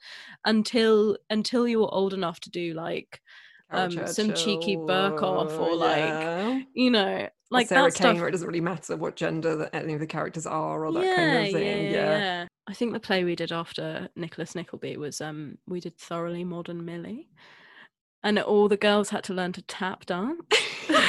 until 0.45 1.17
until 1.29 1.67
you 1.67 1.79
were 1.79 1.93
old 1.93 2.13
enough 2.13 2.39
to 2.41 2.49
do 2.49 2.73
like 2.73 3.21
um, 3.71 4.07
some 4.07 4.33
cheeky 4.33 4.75
Berkoff 4.77 5.55
or, 5.59 5.75
like, 5.75 5.99
yeah. 5.99 6.59
you 6.73 6.89
know 6.89 7.29
like 7.51 7.67
Sarah 7.67 7.83
that 7.83 7.93
stuff 7.93 8.13
Kane, 8.13 8.19
where 8.19 8.27
it 8.27 8.31
doesn't 8.31 8.47
really 8.47 8.61
matter 8.61 8.95
what 8.97 9.15
gender 9.15 9.55
that 9.57 9.75
any 9.75 9.93
of 9.93 9.99
the 9.99 10.07
characters 10.07 10.47
are 10.47 10.85
or 10.85 10.91
that 10.93 11.03
yeah, 11.05 11.15
kind 11.15 11.45
of 11.47 11.53
thing. 11.53 11.85
yeah, 11.85 11.91
Yeah. 11.91 12.17
yeah. 12.17 12.47
I 12.69 12.73
think 12.73 12.93
the 12.93 12.99
play 12.99 13.23
we 13.23 13.35
did 13.35 13.51
after 13.51 14.09
Nicholas 14.15 14.53
Nickleby 14.53 14.95
was 14.97 15.21
um 15.21 15.57
we 15.67 15.79
did 15.79 15.97
thoroughly 15.97 16.43
modern 16.43 16.85
Millie, 16.85 17.27
and 18.21 18.37
all 18.37 18.67
the 18.67 18.77
girls 18.77 19.09
had 19.09 19.23
to 19.25 19.33
learn 19.33 19.53
to 19.53 19.63
tap 19.63 20.05
dance, 20.05 20.39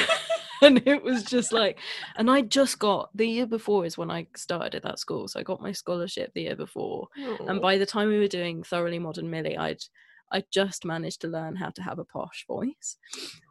and 0.63 0.81
it 0.87 1.03
was 1.03 1.23
just 1.23 1.53
like, 1.53 1.77
and 2.15 2.31
I 2.31 2.41
just 2.41 2.79
got 2.79 3.15
the 3.15 3.27
year 3.27 3.45
before 3.45 3.85
is 3.85 3.95
when 3.95 4.09
I 4.09 4.25
started 4.35 4.73
at 4.73 4.81
that 4.83 4.97
school, 4.97 5.27
so 5.27 5.39
I 5.39 5.43
got 5.43 5.61
my 5.61 5.71
scholarship 5.71 6.31
the 6.33 6.41
year 6.41 6.55
before, 6.55 7.09
and 7.47 7.61
by 7.61 7.77
the 7.77 7.85
time 7.85 8.09
we 8.09 8.17
were 8.17 8.27
doing 8.27 8.63
thoroughly 8.63 8.97
modern 8.97 9.29
Millie, 9.29 9.55
I'd 9.55 9.83
I 10.31 10.43
just 10.51 10.85
managed 10.85 11.21
to 11.21 11.27
learn 11.27 11.55
how 11.55 11.69
to 11.71 11.81
have 11.81 11.99
a 11.99 12.05
posh 12.05 12.45
voice, 12.47 12.97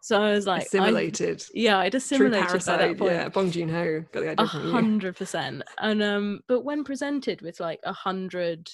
so 0.02 0.20
I 0.22 0.32
was 0.32 0.46
like, 0.46 0.62
I- 0.62 0.64
assimilated. 0.64 1.44
yeah, 1.54 1.78
I'd 1.78 1.92
True 1.92 1.98
assimilated 1.98 2.64
by 2.66 2.76
that 2.78 2.98
point 2.98 3.12
Yeah, 3.12 3.28
Bong 3.28 3.50
Joon 3.50 3.68
Ho 3.68 4.04
got 4.12 4.20
the 4.20 4.30
idea 4.30 4.62
you. 4.62 4.70
hundred 4.70 5.16
percent 5.16 5.62
and 5.78 6.02
um 6.02 6.40
but 6.48 6.62
when 6.64 6.84
presented 6.84 7.42
with 7.42 7.60
like 7.60 7.80
a 7.84 7.92
hundred 7.92 8.70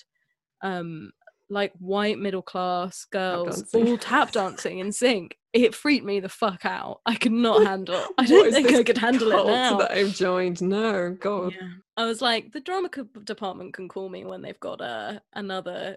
um 0.63 1.11
like 1.49 1.73
white 1.79 2.19
middle 2.19 2.43
class 2.43 3.05
girls 3.13 3.63
dancing. 3.63 3.89
all 3.89 3.99
tap 3.99 4.33
dancing 4.33 4.81
in 4.81 4.91
sync 4.91 5.37
it 5.53 5.75
freaked 5.77 6.05
me 6.05 6.19
the 6.19 6.29
fuck 6.29 6.65
out 6.65 7.01
i 7.07 7.15
could 7.15 7.31
not 7.31 7.65
handle 7.65 8.03
i 8.19 8.27
don't 8.27 8.53
think 8.53 8.71
i 8.73 8.83
could 8.83 8.99
handle 8.99 9.31
it 9.31 9.47
now 9.47 9.77
that 9.79 9.93
I've 9.93 10.13
joined. 10.15 10.61
No, 10.61 11.17
God. 11.21 11.53
yeah. 11.55 11.69
i 11.97 12.05
was 12.05 12.21
like 12.21 12.53
the 12.53 12.61
drama 12.61 12.89
department 13.25 13.75
can 13.75 13.89
call 13.89 14.09
me 14.09 14.25
when 14.25 14.43
they've 14.43 14.59
got 14.59 14.81
uh, 14.81 15.21
another 15.35 15.97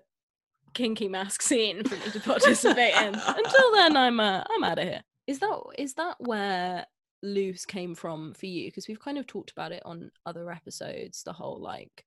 kinky 0.80 1.10
mask 1.10 1.42
scene 1.42 1.84
for 1.84 1.96
me 1.96 2.08
to 2.12 2.20
participate 2.22 2.96
in. 2.96 3.14
Until 3.44 3.72
then 3.74 3.98
i'm 3.98 4.20
uh, 4.20 4.44
i'm 4.52 4.64
out 4.64 4.80
of 4.80 4.86
here. 4.86 5.04
Is 5.28 5.40
that 5.40 5.58
is 5.78 5.94
that 5.96 6.16
where 6.20 6.86
loose 7.22 7.66
came 7.66 7.94
from 7.96 8.34
for 8.34 8.46
you? 8.46 8.64
Because 8.68 8.88
we've 8.88 9.06
kind 9.08 9.18
of 9.18 9.28
talked 9.28 9.52
about 9.52 9.74
it 9.78 9.84
on 9.86 10.10
other 10.26 10.50
episodes 10.52 11.24
the 11.24 11.34
whole 11.34 11.60
like 11.74 12.06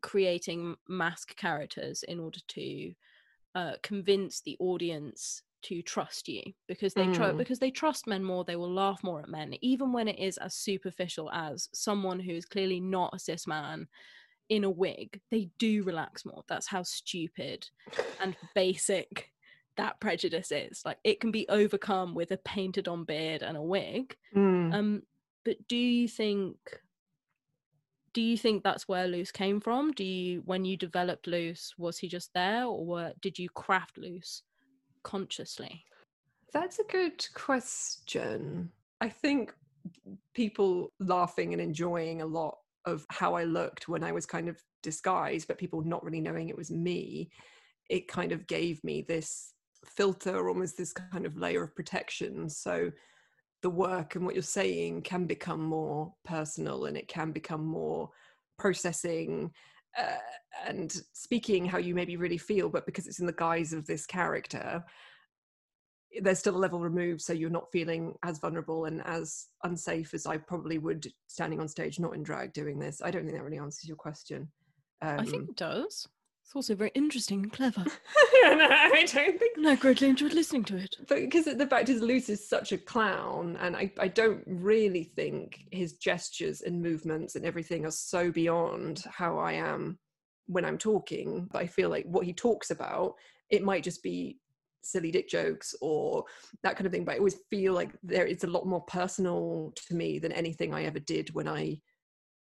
creating 0.00 0.76
mask 0.88 1.36
characters 1.36 2.02
in 2.04 2.18
order 2.20 2.40
to 2.48 2.92
uh, 3.54 3.72
convince 3.82 4.40
the 4.40 4.56
audience 4.58 5.42
to 5.62 5.80
trust 5.82 6.28
you. 6.28 6.42
Because 6.68 6.92
they 6.94 7.06
try 7.12 7.30
Mm. 7.30 7.38
because 7.38 7.58
they 7.58 7.70
trust 7.70 8.06
men 8.06 8.24
more 8.24 8.44
they 8.44 8.56
will 8.56 8.72
laugh 8.72 9.02
more 9.02 9.20
at 9.20 9.28
men 9.28 9.54
even 9.60 9.92
when 9.92 10.08
it 10.08 10.18
is 10.18 10.38
as 10.38 10.54
superficial 10.54 11.30
as 11.32 11.68
someone 11.72 12.20
who 12.20 12.32
is 12.32 12.44
clearly 12.46 12.80
not 12.80 13.14
a 13.14 13.18
cis 13.18 13.46
man 13.46 13.86
in 14.48 14.64
a 14.64 14.70
wig 14.70 15.20
they 15.30 15.50
do 15.58 15.82
relax 15.82 16.24
more. 16.24 16.44
That's 16.48 16.66
how 16.66 16.82
stupid 16.82 17.68
and 18.20 18.36
basic 18.54 19.30
that 19.76 19.98
prejudice 20.00 20.52
is. 20.52 20.82
Like 20.84 20.98
it 21.04 21.20
can 21.20 21.30
be 21.30 21.48
overcome 21.48 22.14
with 22.14 22.30
a 22.30 22.36
painted 22.38 22.88
on 22.88 23.04
beard 23.04 23.42
and 23.42 23.56
a 23.56 23.62
wig. 23.62 24.16
Mm. 24.34 24.74
um 24.74 25.02
but 25.44 25.56
do 25.68 25.76
you 25.76 26.08
think 26.08 26.56
do 28.14 28.22
you 28.22 28.38
think 28.38 28.62
that's 28.62 28.88
where 28.88 29.08
loose 29.08 29.32
came 29.32 29.60
from? 29.60 29.92
Do 29.92 30.04
you 30.04 30.42
when 30.44 30.64
you 30.64 30.76
developed 30.76 31.26
loose 31.26 31.74
was 31.76 31.98
he 31.98 32.08
just 32.08 32.32
there 32.32 32.64
or 32.64 32.86
were, 32.86 33.12
did 33.20 33.38
you 33.38 33.50
craft 33.50 33.98
loose 33.98 34.42
consciously? 35.02 35.84
That's 36.52 36.78
a 36.78 36.84
good 36.84 37.26
question. 37.34 38.70
I 39.00 39.08
think 39.08 39.52
people 40.32 40.92
laughing 41.00 41.52
and 41.52 41.60
enjoying 41.60 42.22
a 42.22 42.26
lot 42.26 42.58
of 42.86 43.04
how 43.10 43.34
I 43.34 43.44
looked 43.44 43.88
when 43.88 44.04
I 44.04 44.12
was 44.12 44.26
kind 44.26 44.48
of 44.48 44.60
disguised, 44.82 45.48
but 45.48 45.58
people 45.58 45.82
not 45.82 46.04
really 46.04 46.20
knowing 46.20 46.48
it 46.48 46.56
was 46.56 46.70
me, 46.70 47.30
it 47.88 48.08
kind 48.08 48.32
of 48.32 48.46
gave 48.46 48.82
me 48.84 49.02
this 49.02 49.52
filter, 49.86 50.48
almost 50.48 50.76
this 50.76 50.92
kind 50.92 51.26
of 51.26 51.36
layer 51.36 51.62
of 51.62 51.74
protection. 51.74 52.48
So 52.48 52.90
the 53.62 53.70
work 53.70 54.14
and 54.14 54.24
what 54.24 54.34
you're 54.34 54.42
saying 54.42 55.02
can 55.02 55.26
become 55.26 55.62
more 55.62 56.12
personal 56.24 56.84
and 56.84 56.96
it 56.96 57.08
can 57.08 57.32
become 57.32 57.64
more 57.64 58.10
processing 58.58 59.50
uh, 59.98 60.18
and 60.66 61.02
speaking 61.12 61.64
how 61.64 61.78
you 61.78 61.94
maybe 61.94 62.16
really 62.16 62.38
feel, 62.38 62.68
but 62.68 62.86
because 62.86 63.06
it's 63.06 63.20
in 63.20 63.26
the 63.26 63.32
guise 63.32 63.72
of 63.72 63.86
this 63.86 64.06
character, 64.06 64.84
there's 66.22 66.38
still 66.38 66.56
a 66.56 66.58
level 66.58 66.80
removed 66.80 67.20
so 67.20 67.32
you're 67.32 67.50
not 67.50 67.70
feeling 67.72 68.14
as 68.22 68.38
vulnerable 68.38 68.84
and 68.84 69.02
as 69.06 69.46
unsafe 69.64 70.14
as 70.14 70.26
i 70.26 70.36
probably 70.36 70.78
would 70.78 71.06
standing 71.26 71.60
on 71.60 71.68
stage 71.68 71.98
not 71.98 72.14
in 72.14 72.22
drag 72.22 72.52
doing 72.52 72.78
this 72.78 73.00
i 73.02 73.10
don't 73.10 73.24
think 73.24 73.36
that 73.36 73.44
really 73.44 73.58
answers 73.58 73.88
your 73.88 73.96
question 73.96 74.48
um, 75.02 75.20
I 75.20 75.24
think 75.24 75.50
it 75.50 75.56
does. 75.56 76.08
It's 76.44 76.54
also 76.54 76.74
very 76.74 76.90
interesting 76.94 77.42
and 77.42 77.52
clever. 77.52 77.80
no, 77.84 78.68
i 78.70 79.06
don't 79.06 79.38
think 79.38 79.56
And 79.56 79.68
I 79.68 79.76
greatly 79.76 80.08
enjoyed 80.08 80.34
listening 80.34 80.64
to 80.64 80.76
it. 80.76 80.96
but 81.08 81.20
because 81.20 81.46
the 81.46 81.66
fact 81.66 81.88
is 81.88 82.00
loose 82.00 82.28
is 82.28 82.46
such 82.46 82.72
a 82.72 82.78
clown 82.78 83.56
and 83.60 83.74
I, 83.76 83.90
I 83.98 84.08
don't 84.08 84.42
really 84.46 85.04
think 85.04 85.60
his 85.72 85.94
gestures 85.94 86.60
and 86.60 86.82
movements 86.82 87.34
and 87.34 87.46
everything 87.46 87.86
are 87.86 87.90
so 87.90 88.30
beyond 88.30 89.04
how 89.10 89.38
i 89.38 89.52
am 89.52 89.98
when 90.46 90.66
i'm 90.66 90.76
talking 90.76 91.48
but 91.50 91.62
i 91.62 91.66
feel 91.66 91.88
like 91.88 92.04
what 92.04 92.26
he 92.26 92.34
talks 92.34 92.70
about 92.70 93.14
it 93.50 93.62
might 93.62 93.82
just 93.82 94.02
be 94.02 94.38
silly 94.84 95.10
dick 95.10 95.28
jokes 95.28 95.74
or 95.80 96.24
that 96.62 96.76
kind 96.76 96.86
of 96.86 96.92
thing 96.92 97.04
but 97.04 97.14
i 97.14 97.18
always 97.18 97.38
feel 97.50 97.72
like 97.72 97.90
there 98.02 98.26
it's 98.26 98.44
a 98.44 98.48
lot 98.48 98.66
more 98.66 98.82
personal 98.82 99.72
to 99.74 99.94
me 99.94 100.18
than 100.18 100.32
anything 100.32 100.74
i 100.74 100.84
ever 100.84 100.98
did 101.00 101.32
when 101.34 101.48
i 101.48 101.78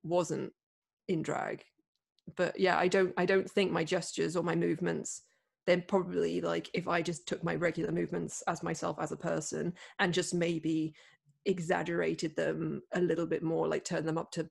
wasn't 0.03 0.51
in 1.07 1.21
drag 1.21 1.63
but 2.35 2.59
yeah 2.59 2.77
i 2.77 2.87
don't 2.87 3.13
i 3.17 3.25
don't 3.25 3.49
think 3.49 3.71
my 3.71 3.83
gestures 3.83 4.35
or 4.35 4.43
my 4.43 4.55
movements 4.55 5.23
then 5.65 5.83
probably 5.87 6.41
like 6.41 6.69
if 6.73 6.87
I 6.87 7.01
just 7.01 7.27
took 7.27 7.43
my 7.43 7.55
regular 7.55 7.91
movements 7.91 8.43
as 8.47 8.63
myself 8.63 8.97
as 8.99 9.11
a 9.11 9.17
person 9.17 9.73
and 9.99 10.13
just 10.13 10.33
maybe 10.33 10.93
exaggerated 11.45 12.35
them 12.35 12.81
a 12.93 13.01
little 13.01 13.25
bit 13.25 13.43
more, 13.43 13.67
like 13.67 13.83
turn 13.83 14.05
them 14.05 14.17
up 14.17 14.31
to 14.31 14.49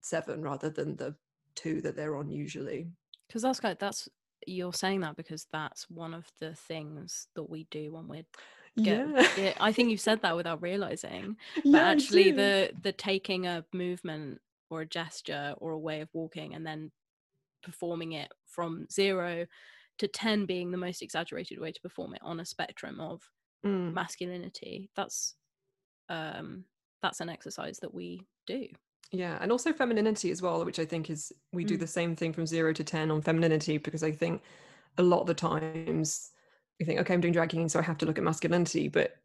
seven 0.00 0.42
rather 0.42 0.70
than 0.70 0.96
the 0.96 1.14
two 1.54 1.80
that 1.82 1.96
they're 1.96 2.16
on 2.16 2.30
usually. 2.30 2.88
Because 3.28 3.42
that's 3.42 3.60
kind 3.60 3.72
of 3.72 3.78
that's 3.78 4.08
you're 4.46 4.72
saying 4.72 5.00
that 5.00 5.16
because 5.16 5.46
that's 5.52 5.88
one 5.90 6.14
of 6.14 6.26
the 6.40 6.54
things 6.54 7.28
that 7.34 7.48
we 7.48 7.64
do 7.70 7.92
when 7.92 8.08
we're 8.08 8.24
get, 8.82 9.04
yeah, 9.36 9.54
I 9.60 9.72
think 9.72 9.90
you've 9.90 10.00
said 10.00 10.22
that 10.22 10.36
without 10.36 10.62
realizing. 10.62 11.36
But 11.72 11.82
Yeah, 11.84 11.84
actually 11.84 12.30
the 12.32 12.72
the 12.82 12.92
taking 12.92 13.46
a 13.46 13.64
movement 13.72 14.40
or 14.70 14.82
a 14.82 14.86
gesture 14.86 15.54
or 15.58 15.72
a 15.72 15.78
way 15.78 16.00
of 16.00 16.08
walking 16.12 16.54
and 16.54 16.66
then 16.66 16.92
performing 17.62 18.12
it 18.12 18.32
from 18.46 18.86
zero 18.90 19.46
to 19.98 20.08
10 20.08 20.46
being 20.46 20.70
the 20.70 20.78
most 20.78 21.02
exaggerated 21.02 21.58
way 21.60 21.72
to 21.72 21.80
perform 21.80 22.14
it 22.14 22.22
on 22.22 22.40
a 22.40 22.44
spectrum 22.44 23.00
of 23.00 23.22
Mm, 23.64 23.94
masculinity 23.94 24.90
that's 24.96 25.36
um 26.08 26.64
that's 27.02 27.20
an 27.20 27.28
exercise 27.28 27.78
that 27.80 27.94
we 27.94 28.26
do 28.46 28.66
yeah, 29.14 29.38
and 29.40 29.52
also 29.52 29.72
femininity 29.72 30.30
as 30.30 30.42
well, 30.42 30.64
which 30.64 30.78
I 30.78 30.84
think 30.84 31.08
is 31.08 31.32
we 31.52 31.64
do 31.64 31.76
Mm. 31.76 31.80
the 31.80 31.86
same 31.86 32.16
thing 32.16 32.32
from 32.32 32.46
zero 32.46 32.72
to 32.72 32.84
ten 32.84 33.10
on 33.10 33.22
femininity 33.22 33.78
because 33.78 34.02
I 34.02 34.10
think 34.12 34.42
a 34.98 35.02
lot 35.02 35.20
of 35.20 35.26
the 35.26 35.34
times 35.34 36.30
we 36.78 36.86
think, 36.86 37.00
okay, 37.00 37.14
I'm 37.14 37.20
doing 37.20 37.32
drag 37.32 37.50
king, 37.50 37.68
so 37.68 37.78
I 37.78 37.82
have 37.82 37.98
to 37.98 38.06
look 38.06 38.18
at 38.18 38.24
masculinity, 38.24 38.88
but 38.88 39.16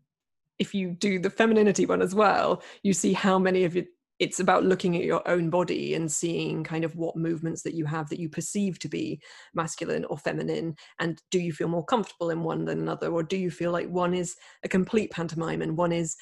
if 0.60 0.74
you 0.74 0.92
do 0.92 1.20
the 1.20 1.30
femininity 1.30 1.86
one 1.86 2.02
as 2.02 2.14
well, 2.14 2.62
you 2.84 2.94
see 2.94 3.14
how 3.14 3.40
many 3.40 3.64
of 3.64 3.76
it 3.76 3.88
it's 4.20 4.42
about 4.42 4.66
looking 4.66 4.98
at 4.98 5.06
your 5.06 5.26
own 5.30 5.50
body 5.50 5.94
and 5.96 6.12
seeing 6.12 6.62
kind 6.62 6.84
of 6.84 6.94
what 6.98 7.16
movements 7.16 7.62
that 7.64 7.74
you 7.74 7.86
have 7.86 8.10
that 8.10 8.20
you 8.20 8.28
perceive 8.28 8.78
to 8.78 8.90
be 8.90 9.22
masculine 9.54 10.04
or 10.06 10.18
feminine 10.18 10.76
and 11.00 11.22
do 11.32 11.40
you 11.40 11.54
feel 11.54 11.70
more 11.70 11.86
comfortable 11.86 12.30
in 12.30 12.44
one 12.44 12.66
than 12.66 12.80
another 12.82 13.10
or 13.14 13.24
do 13.24 13.38
you 13.38 13.50
feel 13.50 13.72
like 13.72 13.88
one 13.88 14.14
is 14.14 14.36
a 14.64 14.68
complete 14.68 15.10
pantomime 15.10 15.62
and 15.62 15.78
one 15.78 15.94
is 15.94 16.18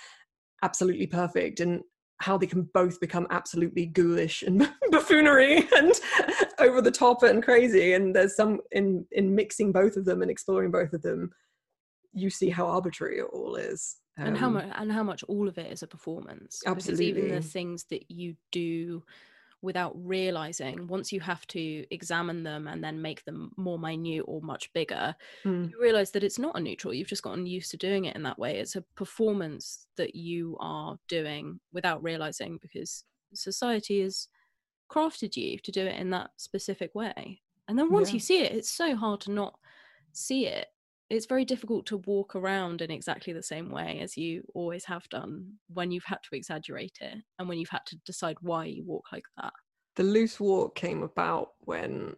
absolutely 0.62 1.08
perfect 1.08 1.60
and 1.60 1.82
how 2.20 2.38
they 2.38 2.48
can 2.48 2.64
both 2.74 3.00
become 3.00 3.28
absolutely 3.30 3.86
ghoulish 3.86 4.42
and 4.44 4.68
buffoonery 4.92 5.68
and 5.76 5.94
over 6.60 6.82
the 6.82 6.92
top 6.92 7.24
and 7.24 7.44
crazy. 7.44 7.94
And 7.94 8.16
there's 8.16 8.36
some 8.36 8.60
in 8.72 9.06
in 9.12 9.36
mixing 9.36 9.72
both 9.72 9.98
of 9.98 10.06
them 10.06 10.22
and 10.22 10.32
exploring 10.32 10.72
both 10.72 10.94
of 10.94 11.02
them 11.02 11.32
you 12.14 12.30
see 12.30 12.50
how 12.50 12.66
arbitrary 12.66 13.20
it 13.20 13.28
all 13.32 13.56
is. 13.56 13.98
And 14.18 14.36
how 14.36 14.48
Um, 14.48 14.54
much 14.54 14.66
and 14.74 14.92
how 14.92 15.04
much 15.04 15.24
all 15.26 15.48
of 15.48 15.58
it 15.60 15.72
is 15.72 15.84
a 15.84 15.88
performance. 15.88 16.64
Because 16.66 17.00
even 17.00 17.28
the 17.28 17.42
things 17.42 17.86
that 17.92 18.10
you 18.10 18.36
do 18.52 19.04
without 19.62 19.94
realizing 19.96 20.88
once 20.88 21.12
you 21.12 21.20
have 21.20 21.46
to 21.48 21.86
examine 21.92 22.44
them 22.44 22.68
and 22.68 22.84
then 22.84 23.02
make 23.02 23.24
them 23.26 23.52
more 23.58 23.80
minute 23.80 24.24
or 24.28 24.42
much 24.42 24.72
bigger 24.74 25.16
mm, 25.46 25.72
you 25.72 25.82
realize 25.82 26.12
that 26.12 26.24
it's 26.24 26.40
not 26.40 26.56
a 26.58 26.60
neutral 26.60 26.94
you've 26.94 27.08
just 27.08 27.24
gotten 27.24 27.46
used 27.46 27.72
to 27.72 27.78
doing 27.78 28.06
it 28.06 28.16
in 28.16 28.24
that 28.24 28.40
way. 28.40 28.60
It's 28.60 28.76
a 28.76 28.84
performance 28.96 29.88
that 29.98 30.16
you 30.16 30.58
are 30.60 30.98
doing 31.08 31.60
without 31.74 32.04
realizing 32.04 32.58
because 32.62 33.04
society 33.34 34.02
has 34.02 34.28
crafted 34.90 35.36
you 35.36 35.58
to 35.60 35.72
do 35.72 35.86
it 35.86 36.00
in 36.00 36.10
that 36.12 36.32
specific 36.38 36.96
way. 36.96 37.42
And 37.68 37.78
then 37.78 37.92
once 37.92 38.10
Yeah. 38.10 38.14
you 38.14 38.20
see 38.20 38.40
it 38.42 38.54
it's 38.54 38.70
so 38.72 38.96
hard 38.96 39.22
to 39.22 39.32
not 39.32 39.60
see 40.14 40.46
it 40.48 40.68
it's 41.10 41.26
very 41.26 41.46
difficult 41.46 41.86
to 41.88 41.98
walk 41.98 42.36
around 42.36 42.82
in 42.82 42.92
exactly 42.92 43.34
the 43.34 43.44
same 43.44 43.70
way 43.70 44.00
as 44.02 44.18
you 44.18 44.44
always 44.54 44.86
have 44.86 45.08
done 45.10 45.54
when 45.74 45.92
you've 45.92 46.04
had 46.04 46.20
to 46.24 46.36
exaggerate 46.36 46.98
it 47.02 47.18
and 47.40 47.48
when 47.48 47.58
you've 47.58 47.70
had 47.70 47.86
to 47.88 47.98
decide 48.06 48.38
why 48.42 48.66
you 48.66 48.84
walk 48.86 49.06
like 49.12 49.26
that. 49.38 49.54
The 49.96 50.04
loose 50.04 50.40
walk 50.40 50.76
came 50.76 51.04
about 51.04 51.52
when 51.62 52.16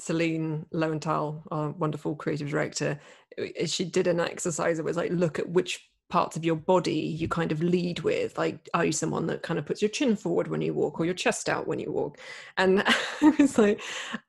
Celine 0.00 0.66
Lowenthal, 0.72 1.44
our 1.50 1.70
wonderful 1.70 2.16
creative 2.16 2.50
director, 2.50 2.98
uh, 3.38 3.66
she 3.66 3.84
did 3.84 4.06
an 4.06 4.20
exercise 4.20 4.76
that 4.76 4.84
was 4.84 4.96
like, 4.96 5.12
look 5.12 5.38
at 5.38 5.48
which 5.48 5.88
parts 6.12 6.36
of 6.36 6.44
your 6.44 6.56
body 6.56 6.92
you 6.92 7.26
kind 7.26 7.52
of 7.52 7.62
lead 7.62 8.00
with. 8.00 8.36
Like, 8.36 8.68
are 8.74 8.84
you 8.84 8.92
someone 8.92 9.26
that 9.28 9.42
kind 9.42 9.58
of 9.58 9.64
puts 9.64 9.80
your 9.80 9.88
chin 9.88 10.14
forward 10.14 10.48
when 10.48 10.60
you 10.60 10.74
walk 10.74 11.00
or 11.00 11.06
your 11.06 11.14
chest 11.14 11.48
out 11.48 11.66
when 11.66 11.78
you 11.78 11.90
walk? 11.90 12.18
And 12.58 12.82
I 13.22 13.34
was 13.38 13.56
like, 13.56 13.80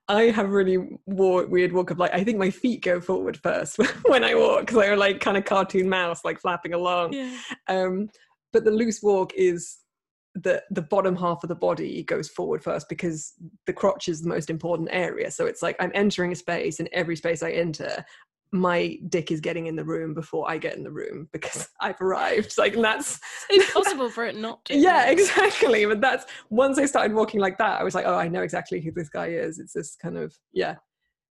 I 0.08 0.24
have 0.24 0.50
really 0.50 0.98
weird 1.06 1.74
walk 1.74 1.92
of 1.92 2.00
like, 2.00 2.14
I 2.14 2.24
think 2.24 2.38
my 2.38 2.50
feet 2.50 2.84
go 2.84 3.02
forward 3.02 3.38
first 3.38 3.78
when 4.06 4.24
I 4.24 4.34
walk 4.34 4.62
because 4.62 4.78
they're 4.78 4.96
like 4.96 5.20
kind 5.20 5.36
of 5.36 5.44
cartoon 5.44 5.90
mouse, 5.90 6.24
like 6.24 6.40
flapping 6.40 6.74
along 6.74 7.14
yeah 7.14 7.38
um, 7.68 8.10
but 8.52 8.64
the 8.64 8.72
loose 8.72 9.02
walk 9.02 9.34
is 9.36 9.80
the 10.36 10.64
the 10.72 10.82
bottom 10.82 11.16
half 11.16 11.44
of 11.44 11.48
the 11.48 11.56
body 11.56 12.04
goes 12.04 12.28
forward 12.30 12.64
first 12.64 12.90
because 12.90 13.34
the 13.68 13.74
crotch 13.74 14.08
is 14.08 14.22
the 14.22 14.30
most 14.30 14.50
important 14.50 14.90
area 14.92 15.30
so 15.30 15.46
it's 15.46 15.62
like 15.62 15.76
i'm 15.80 15.92
entering 15.94 16.32
a 16.32 16.36
space 16.36 16.80
and 16.80 16.90
every 16.92 17.16
space 17.16 17.44
i 17.44 17.52
enter 17.52 18.04
my 18.54 19.00
dick 19.10 19.32
is 19.32 19.42
getting 19.42 19.66
in 19.66 19.76
the 19.76 19.84
room 19.84 20.14
before 20.14 20.50
i 20.50 20.60
get 20.60 20.78
in 20.78 20.84
the 20.84 20.92
room 20.92 21.28
because 21.34 21.68
i've 21.82 22.00
arrived. 22.00 22.54
Like 22.58 22.76
and 22.76 22.84
that's 22.84 23.20
it's 23.50 23.68
impossible 23.68 24.10
for 24.10 24.26
it 24.26 24.38
not 24.38 24.64
to. 24.66 24.78
Yeah 24.78 25.10
exactly 25.10 25.86
but 25.86 26.00
that's 26.00 26.26
once 26.50 26.78
i 26.78 26.86
started 26.86 27.16
walking 27.16 27.40
like 27.40 27.58
that 27.58 27.82
i 27.82 27.84
was 27.84 27.96
like 27.96 28.06
oh 28.06 28.16
i 28.16 28.28
know 28.28 28.44
exactly 28.44 28.80
who 28.80 28.92
this 28.92 29.10
guy 29.10 29.28
is. 29.28 29.60
It's 29.60 29.74
this 29.74 29.96
kind 29.96 30.18
of 30.18 30.34
yeah. 30.54 30.76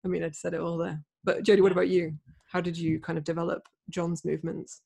I 0.04 0.08
mean 0.08 0.24
i'd 0.24 0.36
said 0.36 0.56
it 0.56 0.60
all 0.60 0.78
there. 0.78 1.02
But 1.24 1.44
jodie 1.44 1.62
what 1.62 1.72
about 1.72 1.90
you? 1.90 2.18
How 2.52 2.60
did 2.60 2.78
you 2.78 3.00
kind 3.00 3.20
of 3.20 3.24
develop 3.24 3.68
john's 3.90 4.26
movements? 4.26 4.82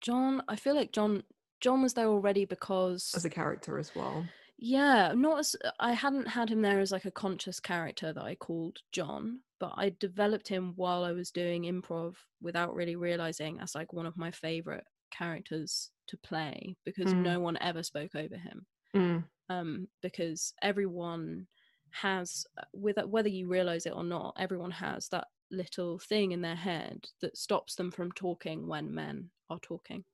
John, 0.00 0.42
I 0.48 0.56
feel 0.56 0.76
like 0.76 0.92
John 0.92 1.24
John 1.60 1.82
was 1.82 1.94
there 1.94 2.06
already 2.06 2.44
because 2.44 3.12
as 3.16 3.24
a 3.24 3.30
character 3.30 3.78
as 3.78 3.94
well 3.96 4.24
yeah, 4.62 5.14
not 5.16 5.38
as 5.38 5.56
I 5.78 5.92
hadn't 5.92 6.28
had 6.28 6.50
him 6.50 6.60
there 6.60 6.80
as 6.80 6.92
like 6.92 7.06
a 7.06 7.10
conscious 7.10 7.60
character 7.60 8.12
that 8.12 8.22
I 8.22 8.34
called 8.34 8.78
John, 8.92 9.40
but 9.58 9.72
I 9.76 9.94
developed 9.98 10.48
him 10.48 10.74
while 10.76 11.02
I 11.02 11.12
was 11.12 11.30
doing 11.30 11.62
improv 11.62 12.16
without 12.42 12.74
really 12.74 12.96
realizing 12.96 13.58
as 13.60 13.74
like 13.74 13.92
one 13.94 14.04
of 14.06 14.18
my 14.18 14.30
favorite 14.30 14.84
characters 15.10 15.90
to 16.08 16.16
play 16.18 16.76
because 16.84 17.12
Mm. 17.12 17.22
no 17.22 17.40
one 17.40 17.56
ever 17.60 17.82
spoke 17.82 18.14
over 18.14 18.36
him. 18.36 18.66
Mm, 18.94 19.24
um, 19.48 19.88
because 20.02 20.52
everyone 20.62 21.46
has, 21.92 22.46
uh, 22.58 22.64
with 22.74 22.98
whether 23.06 23.28
you 23.30 23.48
realize 23.48 23.86
it 23.86 23.94
or 23.96 24.04
not, 24.04 24.36
everyone 24.38 24.70
has 24.72 25.08
that 25.08 25.28
little 25.50 25.98
thing 25.98 26.32
in 26.32 26.42
their 26.42 26.56
head 26.56 27.08
that 27.20 27.36
stops 27.36 27.76
them 27.76 27.90
from 27.90 28.12
talking 28.12 28.66
when 28.68 28.94
men 28.94 29.30
are 29.48 29.58
talking, 29.60 30.04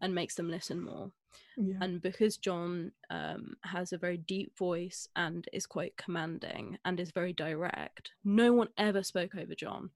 and 0.00 0.14
makes 0.14 0.34
them 0.36 0.48
listen 0.48 0.80
more. 0.82 1.12
Yeah. 1.56 1.76
And 1.80 2.00
because 2.02 2.36
John 2.36 2.92
um, 3.10 3.54
has 3.64 3.92
a 3.92 3.98
very 3.98 4.16
deep 4.16 4.56
voice 4.58 5.08
and 5.16 5.46
is 5.52 5.66
quite 5.66 5.96
commanding 5.96 6.78
and 6.84 6.98
is 6.98 7.10
very 7.10 7.32
direct, 7.32 8.12
no 8.24 8.52
one 8.52 8.68
ever 8.78 9.02
spoke 9.02 9.34
over 9.34 9.54
John. 9.54 9.90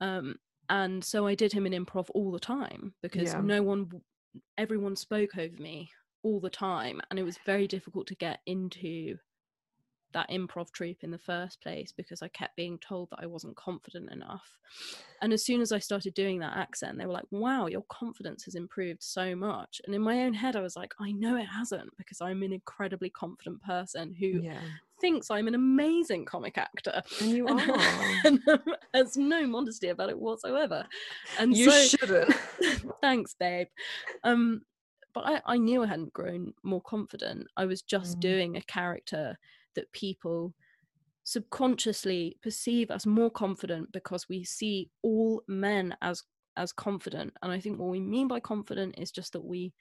Um, 0.00 0.36
and 0.68 1.02
so 1.04 1.26
I 1.26 1.34
did 1.34 1.52
him 1.52 1.66
in 1.66 1.84
improv 1.84 2.08
all 2.14 2.32
the 2.32 2.40
time 2.40 2.94
because 3.02 3.32
Yeah. 3.32 3.40
no 3.40 3.62
one, 3.62 3.90
everyone 4.58 4.96
spoke 4.96 5.36
over 5.38 5.56
me 5.56 5.90
all 6.22 6.40
the 6.40 6.50
time. 6.50 7.00
And 7.10 7.18
it 7.18 7.22
was 7.22 7.38
very 7.46 7.66
difficult 7.68 8.06
to 8.08 8.14
get 8.16 8.40
into 8.46 9.16
that 10.16 10.30
improv 10.30 10.72
troupe 10.72 11.04
in 11.04 11.10
the 11.10 11.18
first 11.18 11.60
place 11.60 11.92
because 11.92 12.22
I 12.22 12.28
kept 12.28 12.56
being 12.56 12.78
told 12.78 13.10
that 13.10 13.18
I 13.20 13.26
wasn't 13.26 13.54
confident 13.54 14.10
enough. 14.10 14.58
And 15.20 15.30
as 15.30 15.44
soon 15.44 15.60
as 15.60 15.72
I 15.72 15.78
started 15.78 16.14
doing 16.14 16.38
that 16.40 16.56
accent, 16.56 16.96
they 16.96 17.04
were 17.04 17.12
like, 17.12 17.26
wow, 17.30 17.66
your 17.66 17.84
confidence 17.90 18.42
has 18.44 18.54
improved 18.54 19.02
so 19.02 19.36
much. 19.36 19.82
And 19.84 19.94
in 19.94 20.00
my 20.00 20.22
own 20.22 20.32
head, 20.32 20.56
I 20.56 20.62
was 20.62 20.74
like, 20.74 20.94
I 20.98 21.12
know 21.12 21.36
it 21.36 21.44
hasn't 21.44 21.94
because 21.98 22.22
I'm 22.22 22.42
an 22.42 22.52
incredibly 22.54 23.10
confident 23.10 23.62
person 23.62 24.14
who 24.18 24.40
yeah 24.42 24.58
thinks 25.02 25.30
I'm 25.30 25.48
an 25.48 25.54
amazing 25.54 26.24
comic 26.24 26.56
actor. 26.56 27.02
and 27.20 27.30
you 27.30 27.46
are 27.48 27.60
and 28.24 28.40
um, 28.48 28.74
has 28.94 29.18
no 29.18 29.46
modesty 29.46 29.88
about 29.88 30.08
it 30.08 30.18
whatsoever. 30.18 30.86
And 31.38 31.54
you 31.54 31.70
so, 31.70 31.98
shouldn't 31.98 32.34
thanks, 33.02 33.34
babe. 33.38 33.68
Um, 34.24 34.62
but 35.12 35.26
I, 35.26 35.42
I 35.44 35.58
knew 35.58 35.82
I 35.82 35.86
hadn't 35.86 36.14
grown 36.14 36.54
more 36.62 36.80
confident. 36.80 37.46
I 37.56 37.66
was 37.66 37.82
just 37.82 38.16
Mm. 38.16 38.20
doing 38.20 38.56
a 38.56 38.62
character 38.62 39.38
that 39.76 39.90
people 39.92 40.52
subconsciously 41.22 42.36
perceive 42.42 42.90
as 42.90 43.04
more 43.06 43.30
confident 43.30 43.90
because 43.92 44.28
we 44.28 44.44
see 44.44 44.90
all 45.02 45.42
men 45.48 45.96
as 46.02 46.22
as 46.56 46.72
confident 46.72 47.32
and 47.42 47.50
i 47.52 47.58
think 47.60 47.78
what 47.78 47.90
we 47.90 48.00
mean 48.00 48.28
by 48.28 48.38
confident 48.40 48.94
is 48.98 49.10
just 49.10 49.32
that 49.32 49.44
we 49.44 49.72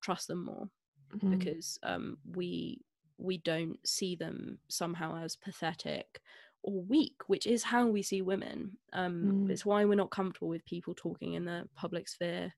trust 0.00 0.28
them 0.28 0.44
more 0.44 0.68
Mm. 1.16 1.30
because 1.38 1.78
um 1.84 2.18
we 2.36 2.82
we 3.16 3.38
don't 3.38 3.78
see 3.86 4.14
them 4.14 4.58
somehow 4.68 5.16
as 5.24 5.36
pathetic 5.36 6.20
or 6.62 6.82
weak 6.82 7.14
which 7.28 7.46
is 7.46 7.62
how 7.62 7.86
we 7.86 8.02
see 8.02 8.20
women 8.20 8.76
um 8.92 9.22
Mm. 9.46 9.50
it's 9.50 9.64
why 9.64 9.84
we're 9.86 9.94
not 9.94 10.10
comfortable 10.10 10.48
with 10.48 10.66
people 10.66 10.94
talking 10.94 11.32
in 11.32 11.46
the 11.46 11.66
public 11.74 12.08
sphere 12.08 12.52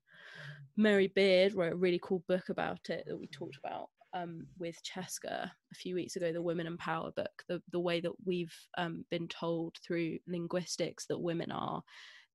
mary 0.75 1.07
beard 1.07 1.53
wrote 1.53 1.71
a 1.71 1.77
really 1.77 1.99
cool 2.03 2.23
book 2.27 2.49
about 2.49 2.89
it 2.89 3.05
that 3.07 3.15
we 3.17 3.27
talked 3.27 3.55
about 3.63 3.87
um, 4.13 4.47
with 4.59 4.77
Cheska 4.83 5.49
a 5.71 5.75
few 5.75 5.95
weeks 5.95 6.15
ago, 6.15 6.31
the 6.31 6.41
Women 6.41 6.67
in 6.67 6.77
Power 6.77 7.11
book, 7.11 7.43
the, 7.47 7.61
the 7.71 7.79
way 7.79 7.99
that 8.01 8.11
we've 8.25 8.55
um, 8.77 9.05
been 9.09 9.27
told 9.27 9.77
through 9.85 10.19
linguistics 10.27 11.05
that 11.07 11.19
women 11.19 11.51
are 11.51 11.81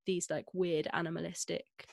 these 0.06 0.30
like 0.30 0.46
weird 0.54 0.88
animalistic 0.92 1.88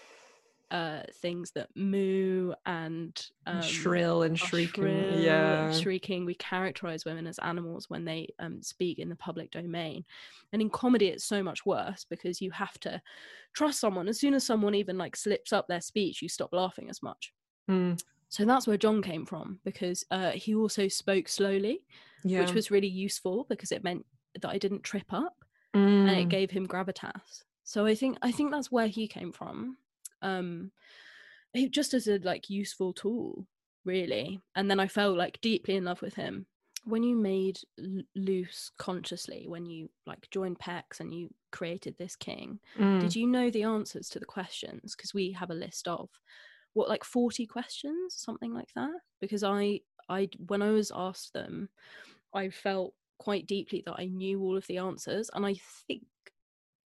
uh, 0.74 1.04
things 1.22 1.52
that 1.52 1.70
moo 1.76 2.52
and 2.66 3.28
um, 3.46 3.62
shrill 3.62 4.24
and 4.24 4.38
shrieking. 4.38 4.84
shrill 4.84 5.14
and 5.14 5.24
yeah. 5.24 5.72
shrieking. 5.72 6.26
We 6.26 6.34
characterize 6.36 7.06
women 7.06 7.28
as 7.28 7.38
animals 7.40 7.90
when 7.92 8.06
they 8.06 8.34
um, 8.40 8.62
speak 8.64 8.98
in 8.98 9.08
the 9.08 9.16
public 9.16 9.52
domain, 9.52 10.04
and 10.52 10.62
in 10.62 10.72
comedy, 10.72 11.08
it's 11.08 11.26
so 11.26 11.44
much 11.44 11.64
worse 11.66 12.06
because 12.10 12.42
you 12.42 12.50
have 12.52 12.80
to 12.82 13.00
trust 13.54 13.80
someone. 13.80 14.08
As 14.08 14.20
soon 14.20 14.34
as 14.34 14.44
someone 14.44 14.74
even 14.74 14.98
like 14.98 15.16
slips 15.16 15.54
up 15.54 15.68
their 15.68 15.82
speech, 15.82 16.24
you 16.24 16.28
stop 16.28 16.52
laughing 16.52 16.90
as 16.90 17.04
much. 17.04 17.32
Mm. 17.70 18.02
So 18.34 18.46
that's 18.46 18.66
where 18.66 18.78
John 18.78 19.04
came 19.04 19.28
from 19.28 19.60
because 19.64 20.04
uh, 20.10 20.32
he 20.32 20.56
also 20.56 20.88
spoke 20.88 21.28
slowly, 21.30 21.84
yeah. 22.24 22.40
which 22.42 22.54
was 22.56 22.72
really 22.72 22.88
useful 22.88 23.46
because 23.48 23.72
it 23.72 23.84
meant 23.84 24.08
that 24.42 24.50
I 24.50 24.58
didn't 24.58 24.82
trip 24.84 25.14
up 25.14 25.36
and 25.76 26.10
it 26.10 26.26
Mm. 26.28 26.30
gave 26.30 26.50
him 26.50 26.68
gravitas. 26.68 27.44
So 27.64 27.86
I 27.86 27.94
think 27.94 28.18
I 28.24 28.32
think 28.32 28.50
that's 28.52 28.72
where 28.72 28.88
he 28.88 29.08
came 29.08 29.32
from. 29.32 29.78
Um 30.24 30.72
it, 31.54 31.70
just 31.70 31.94
as 31.94 32.08
a 32.08 32.18
like 32.24 32.50
useful 32.50 32.92
tool, 32.94 33.46
really. 33.86 34.42
And 34.56 34.68
then 34.68 34.80
I 34.80 34.88
fell 34.88 35.14
like 35.16 35.40
deeply 35.42 35.76
in 35.76 35.86
love 35.86 36.02
with 36.02 36.16
him. 36.16 36.48
When 36.86 37.04
you 37.04 37.16
made 37.16 37.60
L- 37.80 38.02
loose 38.16 38.72
consciously, 38.80 39.46
when 39.48 39.68
you 39.68 39.90
like 40.08 40.28
joined 40.32 40.58
Pecs 40.58 41.00
and 41.00 41.14
you 41.14 41.30
created 41.52 41.96
this 42.00 42.16
king, 42.16 42.60
Mm. 42.80 43.00
did 43.02 43.16
you 43.16 43.28
know 43.28 43.52
the 43.52 43.62
answers 43.64 44.10
to 44.10 44.20
the 44.20 44.26
questions? 44.38 44.96
Because 44.96 45.14
we 45.14 45.34
have 45.34 45.52
a 45.52 45.62
list 45.66 45.88
of 45.88 46.10
what 46.74 46.90
like 46.90 47.04
40 47.04 47.46
questions, 47.46 48.16
something 48.16 48.54
like 48.54 48.74
that. 48.76 48.92
Because 49.22 49.44
I 49.44 49.82
I 50.10 50.30
when 50.48 50.62
I 50.62 50.72
was 50.72 50.92
asked 50.94 51.34
them, 51.34 51.70
I 52.34 52.50
felt 52.50 52.94
quite 53.20 53.48
deeply 53.48 53.84
that 53.86 53.96
I 53.98 54.06
knew 54.06 54.42
all 54.42 54.58
of 54.58 54.68
the 54.68 54.78
answers. 54.80 55.30
And 55.34 55.46
I 55.46 55.56
think 55.88 56.04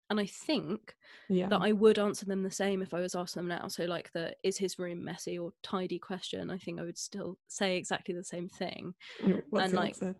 and 0.08 0.20
I 0.20 0.26
think 0.26 0.94
yeah. 1.28 1.48
that 1.48 1.60
I 1.60 1.72
would 1.72 1.98
answer 1.98 2.26
them 2.26 2.42
the 2.42 2.50
same 2.50 2.80
if 2.80 2.94
I 2.94 3.00
was 3.00 3.14
asked 3.14 3.34
them 3.34 3.48
now. 3.48 3.66
So 3.68 3.84
like 3.84 4.12
the 4.12 4.34
is 4.42 4.56
his 4.56 4.78
room 4.78 5.04
messy 5.04 5.38
or 5.38 5.52
tidy 5.62 5.98
question, 5.98 6.50
I 6.50 6.58
think 6.58 6.78
I 6.78 6.84
would 6.84 6.98
still 6.98 7.38
say 7.48 7.76
exactly 7.76 8.14
the 8.14 8.24
same 8.24 8.48
thing. 8.48 8.94
Mm, 9.22 9.42
What's 9.50 9.66
and, 9.66 9.74
like, 9.74 9.88
answer? 9.94 10.14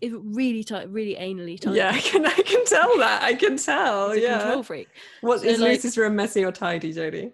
If 0.00 0.12
it 0.12 0.20
really 0.22 0.62
tight, 0.62 0.90
really 0.90 1.16
anally 1.16 1.58
tidy. 1.58 1.78
Yeah, 1.78 1.90
I 1.94 2.00
can, 2.00 2.26
I 2.26 2.34
can 2.34 2.64
tell 2.66 2.98
that. 2.98 3.22
I 3.22 3.34
can 3.34 3.56
tell. 3.56 4.14
yeah. 4.14 4.38
control 4.38 4.62
freak. 4.62 4.88
What 5.20 5.40
So, 5.40 5.46
is 5.46 5.60
like- 5.60 5.72
Lucy's 5.72 5.96
room 5.98 6.14
messy 6.14 6.44
or 6.44 6.52
tidy, 6.52 6.92
Jodie? 6.92 7.32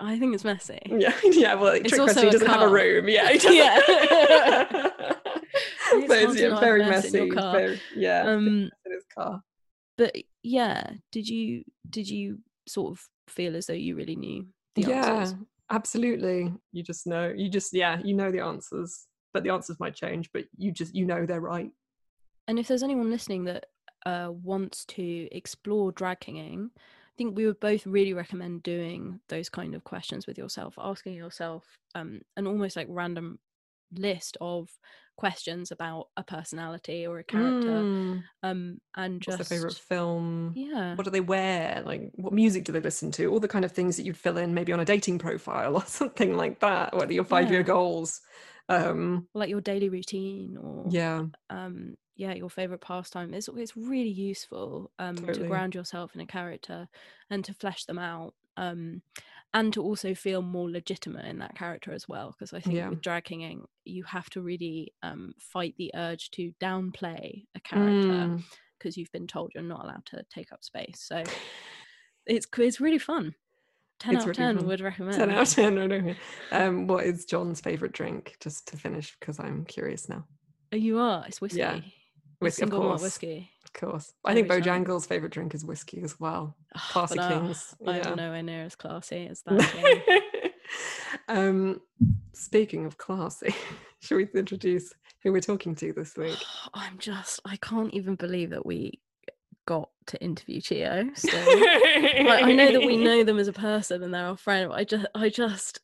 I 0.00 0.18
think 0.18 0.34
it's 0.34 0.44
messy. 0.44 0.78
Yeah, 0.86 1.12
yeah. 1.24 1.54
Well, 1.54 1.72
like, 1.72 1.84
trick 1.84 2.00
question, 2.02 2.30
doesn't 2.30 2.46
have 2.46 2.62
a 2.62 2.68
room. 2.68 3.08
Yeah, 3.08 3.30
he. 3.32 3.58
Yeah. 3.58 3.80
but 6.06 6.18
it's 6.18 6.40
yeah, 6.40 6.60
very 6.60 6.84
mess 6.84 7.12
in 7.12 7.26
your 7.26 7.34
messy. 7.34 7.40
car. 7.40 7.52
Very, 7.52 7.80
yeah, 7.96 8.22
Um 8.22 8.70
in 8.86 8.92
his 8.92 9.04
car. 9.14 9.42
but 9.96 10.14
yeah, 10.42 10.90
did 11.12 11.28
you 11.28 11.64
did 11.88 12.08
you 12.08 12.38
sort 12.66 12.92
of 12.92 13.04
feel 13.28 13.56
as 13.56 13.66
though 13.66 13.72
you 13.72 13.96
really 13.96 14.16
knew 14.16 14.46
the 14.74 14.82
yeah, 14.82 15.04
answers? 15.04 15.38
absolutely. 15.70 16.52
You 16.72 16.82
just 16.82 17.06
know. 17.06 17.32
You 17.34 17.48
just 17.48 17.72
yeah. 17.72 17.98
You 18.02 18.14
know 18.14 18.30
the 18.30 18.40
answers, 18.40 19.06
but 19.34 19.42
the 19.42 19.50
answers 19.50 19.80
might 19.80 19.94
change. 19.94 20.30
But 20.32 20.44
you 20.56 20.70
just 20.70 20.94
you 20.94 21.06
know 21.06 21.26
they're 21.26 21.40
right. 21.40 21.70
And 22.46 22.58
if 22.58 22.68
there's 22.68 22.82
anyone 22.82 23.10
listening 23.10 23.44
that 23.44 23.66
uh, 24.06 24.30
wants 24.30 24.84
to 24.86 25.28
explore 25.32 25.92
drag 25.92 26.20
kinging, 26.20 26.70
think 27.18 27.36
we 27.36 27.44
would 27.46 27.60
both 27.60 27.86
really 27.86 28.14
recommend 28.14 28.62
doing 28.62 29.20
those 29.28 29.48
kind 29.50 29.74
of 29.74 29.84
questions 29.84 30.26
with 30.26 30.38
yourself, 30.38 30.74
asking 30.78 31.14
yourself 31.14 31.64
um, 31.94 32.20
an 32.36 32.46
almost 32.46 32.76
like 32.76 32.86
random 32.88 33.38
list 33.92 34.36
of 34.40 34.68
questions 35.16 35.72
about 35.72 36.06
a 36.16 36.22
personality 36.22 37.06
or 37.06 37.18
a 37.18 37.24
character, 37.24 37.70
Mm. 37.82 38.22
um, 38.42 38.78
and 38.96 39.14
What's 39.14 39.36
just 39.36 39.38
their 39.38 39.58
favorite 39.58 39.74
film? 39.74 40.52
yeah, 40.54 40.94
What 40.94 41.04
do 41.04 41.10
they 41.10 41.20
wear? 41.20 41.82
Like, 41.84 42.12
what 42.14 42.32
music 42.32 42.64
do 42.64 42.72
they 42.72 42.80
listen 42.80 43.10
to? 43.12 43.26
All 43.26 43.40
the 43.40 43.48
kind 43.48 43.64
of 43.64 43.72
things 43.72 43.96
that 43.96 44.04
you'd 44.04 44.16
fill 44.16 44.38
in 44.38 44.54
maybe 44.54 44.72
on 44.72 44.80
a 44.80 44.84
dating 44.84 45.18
profile 45.18 45.74
or 45.80 45.84
something 45.86 46.36
like 46.36 46.60
that. 46.60 46.94
What 46.94 47.08
are 47.10 47.12
your 47.12 47.24
five-year 47.24 47.60
Yeah. 47.60 47.66
goals? 47.66 48.20
Um, 48.68 49.28
like 49.34 49.50
your 49.50 49.60
daily 49.60 49.88
routine 49.88 50.56
or 50.56 50.92
yeah, 50.92 51.26
um 51.50 51.96
yeah 52.16 52.32
your 52.32 52.50
favorite 52.50 52.80
pastime 52.80 53.32
it's 53.34 53.48
it's 53.48 53.76
really 53.76 54.08
useful 54.10 54.90
um 54.98 55.30
to 55.32 55.44
ground 55.44 55.74
yourself 55.74 56.14
in 56.14 56.20
a 56.20 56.26
character 56.26 56.88
and 57.30 57.44
to 57.44 57.54
flesh 57.54 57.84
them 57.84 57.98
out 57.98 58.34
um 58.56 59.02
and 59.54 59.72
to 59.72 59.82
also 59.82 60.14
feel 60.14 60.42
more 60.42 60.70
legitimate 60.70 61.24
in 61.24 61.38
that 61.38 61.54
character 61.54 61.92
as 61.92 62.08
well 62.08 62.32
because 62.32 62.52
i 62.52 62.60
think 62.60 62.74
Yeah. 62.74 62.90
with 62.90 63.00
drag 63.00 63.24
kinging 63.24 63.64
you 63.84 64.02
have 64.04 64.28
to 64.30 64.42
really 64.42 64.92
um 65.02 65.32
fight 65.38 65.74
the 65.78 65.90
urge 65.94 66.30
to 66.32 66.52
downplay 66.60 67.44
a 67.54 67.60
character 67.60 68.30
Mm. 68.30 68.42
because 68.78 68.96
you've 68.96 69.12
been 69.12 69.26
told 69.26 69.52
you're 69.54 69.62
not 69.62 69.84
allowed 69.84 70.04
to 70.06 70.24
take 70.30 70.52
up 70.52 70.64
space 70.64 71.00
so 71.00 71.28
it's 72.26 72.46
it's 72.58 72.80
really 72.80 72.98
fun 72.98 73.34
10 74.00 74.14
It's 74.14 74.24
out 74.24 74.30
of 74.30 74.38
really 74.38 74.46
10 74.54 74.56
fun. 74.58 74.66
would 74.68 74.80
recommend 74.80 75.16
10 75.16 75.30
out 75.30 75.42
of 75.42 75.48
10. 75.48 75.78
I 75.78 75.86
don't. 75.86 76.16
Um, 76.52 76.86
what 76.86 77.04
is 77.04 77.24
John's 77.24 77.60
favorite 77.60 77.92
drink? 77.92 78.36
Just 78.40 78.68
to 78.68 78.76
finish, 78.76 79.16
because 79.18 79.38
I'm 79.40 79.64
curious 79.64 80.08
now. 80.08 80.24
oh 80.72 80.76
you 80.76 80.98
are 80.98 81.24
it's 81.26 81.40
whiskey 81.40 81.58
Yeah, 81.58 81.80
Whiskey, 82.40 82.62
of 82.62 82.70
course. 82.70 83.02
whiskey 83.02 83.50
Of 83.64 83.72
course. 83.72 84.12
I 84.24 84.34
think 84.34 84.48
Every 84.50 84.62
time. 84.62 84.84
Bojangles' 84.84 85.06
favorite 85.08 85.32
drink 85.32 85.54
is 85.54 85.64
whiskey 85.64 86.00
as 86.02 86.18
well. 86.20 86.56
Ugh, 86.74 86.80
Classy 86.90 87.18
Kings. 87.18 87.74
I'm 87.86 87.96
yeah. 87.96 88.14
nowhere 88.14 88.42
near 88.42 88.62
as 88.64 88.76
classy 88.76 89.26
as 89.28 89.42
that. 89.42 90.12
um, 91.28 91.80
speaking 92.32 92.86
of 92.86 92.96
classy, 92.98 93.54
should 94.00 94.16
we 94.16 94.28
introduce 94.38 94.92
who 95.22 95.32
we're 95.32 95.40
talking 95.40 95.74
to 95.76 95.92
this 95.92 96.16
week? 96.16 96.38
I'm 96.74 96.98
just, 96.98 97.40
I 97.44 97.56
can't 97.56 97.92
even 97.94 98.14
believe 98.14 98.50
that 98.50 98.64
we 98.64 99.00
got 99.68 99.90
to 100.06 100.18
interview 100.22 100.62
Chiyo. 100.62 101.14
So 101.14 101.28
like, 102.24 102.42
I 102.42 102.52
know 102.52 102.72
that 102.72 102.86
we 102.86 102.96
know 102.96 103.22
them 103.22 103.38
as 103.38 103.48
a 103.48 103.52
person 103.52 104.02
and 104.02 104.14
they're 104.14 104.24
our 104.24 104.36
friend. 104.38 104.72
I 104.72 104.84
just, 104.84 105.06
I 105.14 105.28
just, 105.28 105.80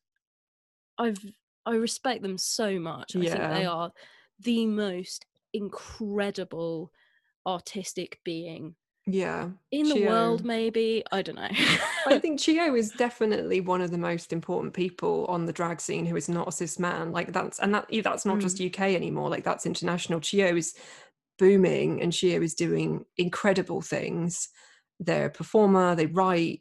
I've, 0.96 1.18
I 1.66 1.74
respect 1.74 2.22
them 2.22 2.38
so 2.38 2.78
much. 2.78 3.14
I 3.14 3.20
think 3.20 3.34
they 3.34 3.66
are 3.66 3.92
the 4.40 4.66
most 4.66 5.26
incredible 5.52 6.92
artistic 7.46 8.20
being 8.24 8.74
Yeah. 9.06 9.50
in 9.70 9.90
the 9.90 10.06
world. 10.06 10.46
Maybe 10.46 11.04
I 11.12 11.20
don't 11.20 11.36
know. 11.36 11.50
I 12.06 12.18
think 12.22 12.40
Chiyo 12.40 12.78
is 12.78 12.90
definitely 12.90 13.60
one 13.60 13.82
of 13.82 13.90
the 13.90 13.98
most 13.98 14.32
important 14.32 14.72
people 14.72 15.26
on 15.28 15.44
the 15.44 15.52
drag 15.52 15.78
scene 15.78 16.06
who 16.06 16.16
is 16.16 16.30
not 16.30 16.48
a 16.48 16.52
cis 16.52 16.78
man. 16.78 17.12
Like 17.12 17.34
that's 17.34 17.58
and 17.58 17.74
that 17.74 17.86
that's 18.02 18.24
not 18.24 18.38
just 18.38 18.56
mm. 18.56 18.68
UK 18.68 18.94
anymore. 18.94 19.28
Like 19.28 19.44
that's 19.44 19.66
international. 19.66 20.20
Chiyo 20.20 20.56
is 20.56 20.74
booming 21.38 22.00
and 22.02 22.12
Chiyo 22.12 22.42
is 22.42 22.54
doing 22.54 23.04
incredible 23.16 23.80
things. 23.80 24.48
They're 25.00 25.26
a 25.26 25.30
performer, 25.30 25.94
they 25.94 26.06
write, 26.06 26.60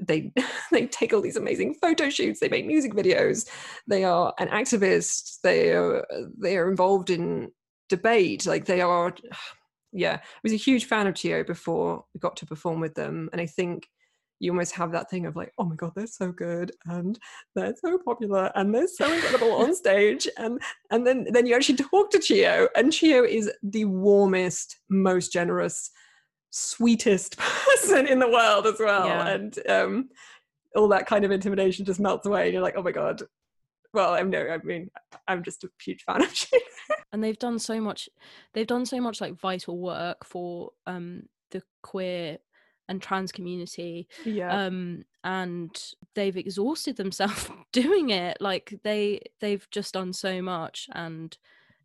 they 0.00 0.32
they 0.72 0.86
take 0.86 1.12
all 1.12 1.20
these 1.20 1.36
amazing 1.36 1.74
photo 1.80 2.10
shoots, 2.10 2.40
they 2.40 2.48
make 2.48 2.66
music 2.66 2.92
videos, 2.92 3.48
they 3.86 4.04
are 4.04 4.34
an 4.38 4.48
activist, 4.48 5.40
they 5.42 5.72
are 5.72 6.06
they 6.38 6.56
are 6.56 6.70
involved 6.70 7.10
in 7.10 7.50
debate, 7.88 8.46
like 8.46 8.64
they 8.64 8.80
are 8.80 9.14
yeah, 9.92 10.18
I 10.20 10.40
was 10.42 10.52
a 10.52 10.56
huge 10.56 10.86
fan 10.86 11.06
of 11.06 11.14
Chiyo 11.14 11.46
before 11.46 12.04
we 12.12 12.20
got 12.20 12.36
to 12.36 12.46
perform 12.46 12.80
with 12.80 12.94
them. 12.94 13.30
And 13.32 13.40
I 13.40 13.46
think 13.46 13.88
you 14.38 14.50
almost 14.50 14.74
have 14.74 14.92
that 14.92 15.08
thing 15.10 15.26
of 15.26 15.36
like, 15.36 15.52
oh 15.58 15.64
my 15.64 15.74
god, 15.74 15.92
they're 15.96 16.06
so 16.06 16.30
good 16.30 16.72
and 16.86 17.18
they're 17.54 17.74
so 17.80 17.98
popular 17.98 18.52
and 18.54 18.74
they're 18.74 18.86
so 18.88 19.10
incredible 19.10 19.52
on 19.52 19.74
stage. 19.74 20.28
And 20.36 20.60
and 20.90 21.06
then 21.06 21.26
then 21.30 21.46
you 21.46 21.54
actually 21.54 21.76
talk 21.76 22.10
to 22.10 22.18
Chiyo, 22.18 22.68
and 22.76 22.92
Chiyo 22.92 23.26
is 23.26 23.50
the 23.62 23.86
warmest, 23.86 24.78
most 24.90 25.32
generous, 25.32 25.90
sweetest 26.50 27.38
person 27.38 28.06
in 28.06 28.18
the 28.18 28.30
world 28.30 28.66
as 28.66 28.78
well. 28.78 29.06
Yeah. 29.06 29.28
And 29.28 29.68
um 29.68 30.08
all 30.74 30.88
that 30.88 31.06
kind 31.06 31.24
of 31.24 31.30
intimidation 31.30 31.86
just 31.86 32.00
melts 32.00 32.26
away, 32.26 32.44
and 32.44 32.52
you're 32.52 32.62
like, 32.62 32.76
oh 32.76 32.82
my 32.82 32.92
god. 32.92 33.22
Well, 33.94 34.12
I'm 34.12 34.28
no, 34.28 34.46
I 34.46 34.58
mean, 34.58 34.90
I'm 35.26 35.42
just 35.42 35.64
a 35.64 35.70
huge 35.82 36.02
fan 36.02 36.22
of 36.22 36.28
Chiyo. 36.34 36.58
and 37.12 37.24
they've 37.24 37.38
done 37.38 37.58
so 37.58 37.80
much 37.80 38.08
they've 38.52 38.66
done 38.66 38.84
so 38.84 39.00
much 39.00 39.20
like 39.20 39.40
vital 39.40 39.78
work 39.78 40.24
for 40.24 40.72
um 40.86 41.22
the 41.50 41.62
queer 41.82 42.38
and 42.88 43.02
trans 43.02 43.32
community 43.32 44.08
Yeah. 44.24 44.66
um 44.66 45.04
and 45.24 45.92
they've 46.14 46.36
exhausted 46.36 46.96
themselves 46.96 47.50
doing 47.72 48.10
it 48.10 48.38
like 48.40 48.78
they 48.84 49.20
they've 49.40 49.66
just 49.70 49.94
done 49.94 50.12
so 50.12 50.40
much 50.40 50.88
and 50.92 51.36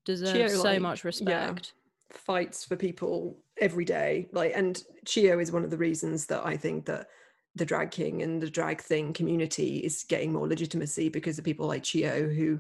deserve 0.05 0.35
Chiyo, 0.35 0.49
so 0.49 0.63
like, 0.63 0.81
much 0.81 1.03
yeah. 1.03 1.07
respect 1.07 1.73
fights 2.09 2.65
for 2.65 2.75
people 2.75 3.37
every 3.57 3.85
day 3.85 4.27
like 4.31 4.51
and 4.55 4.83
chiyo 5.05 5.41
is 5.41 5.51
one 5.51 5.63
of 5.63 5.69
the 5.69 5.77
reasons 5.77 6.25
that 6.25 6.45
i 6.45 6.57
think 6.57 6.85
that 6.85 7.07
the 7.55 7.65
drag 7.65 7.91
king 7.91 8.21
and 8.21 8.41
the 8.41 8.49
drag 8.49 8.81
thing 8.81 9.13
community 9.13 9.77
is 9.77 10.03
getting 10.07 10.31
more 10.31 10.47
legitimacy 10.47 11.09
because 11.09 11.37
of 11.37 11.45
people 11.45 11.67
like 11.67 11.83
Chiyo 11.83 12.33
who 12.33 12.59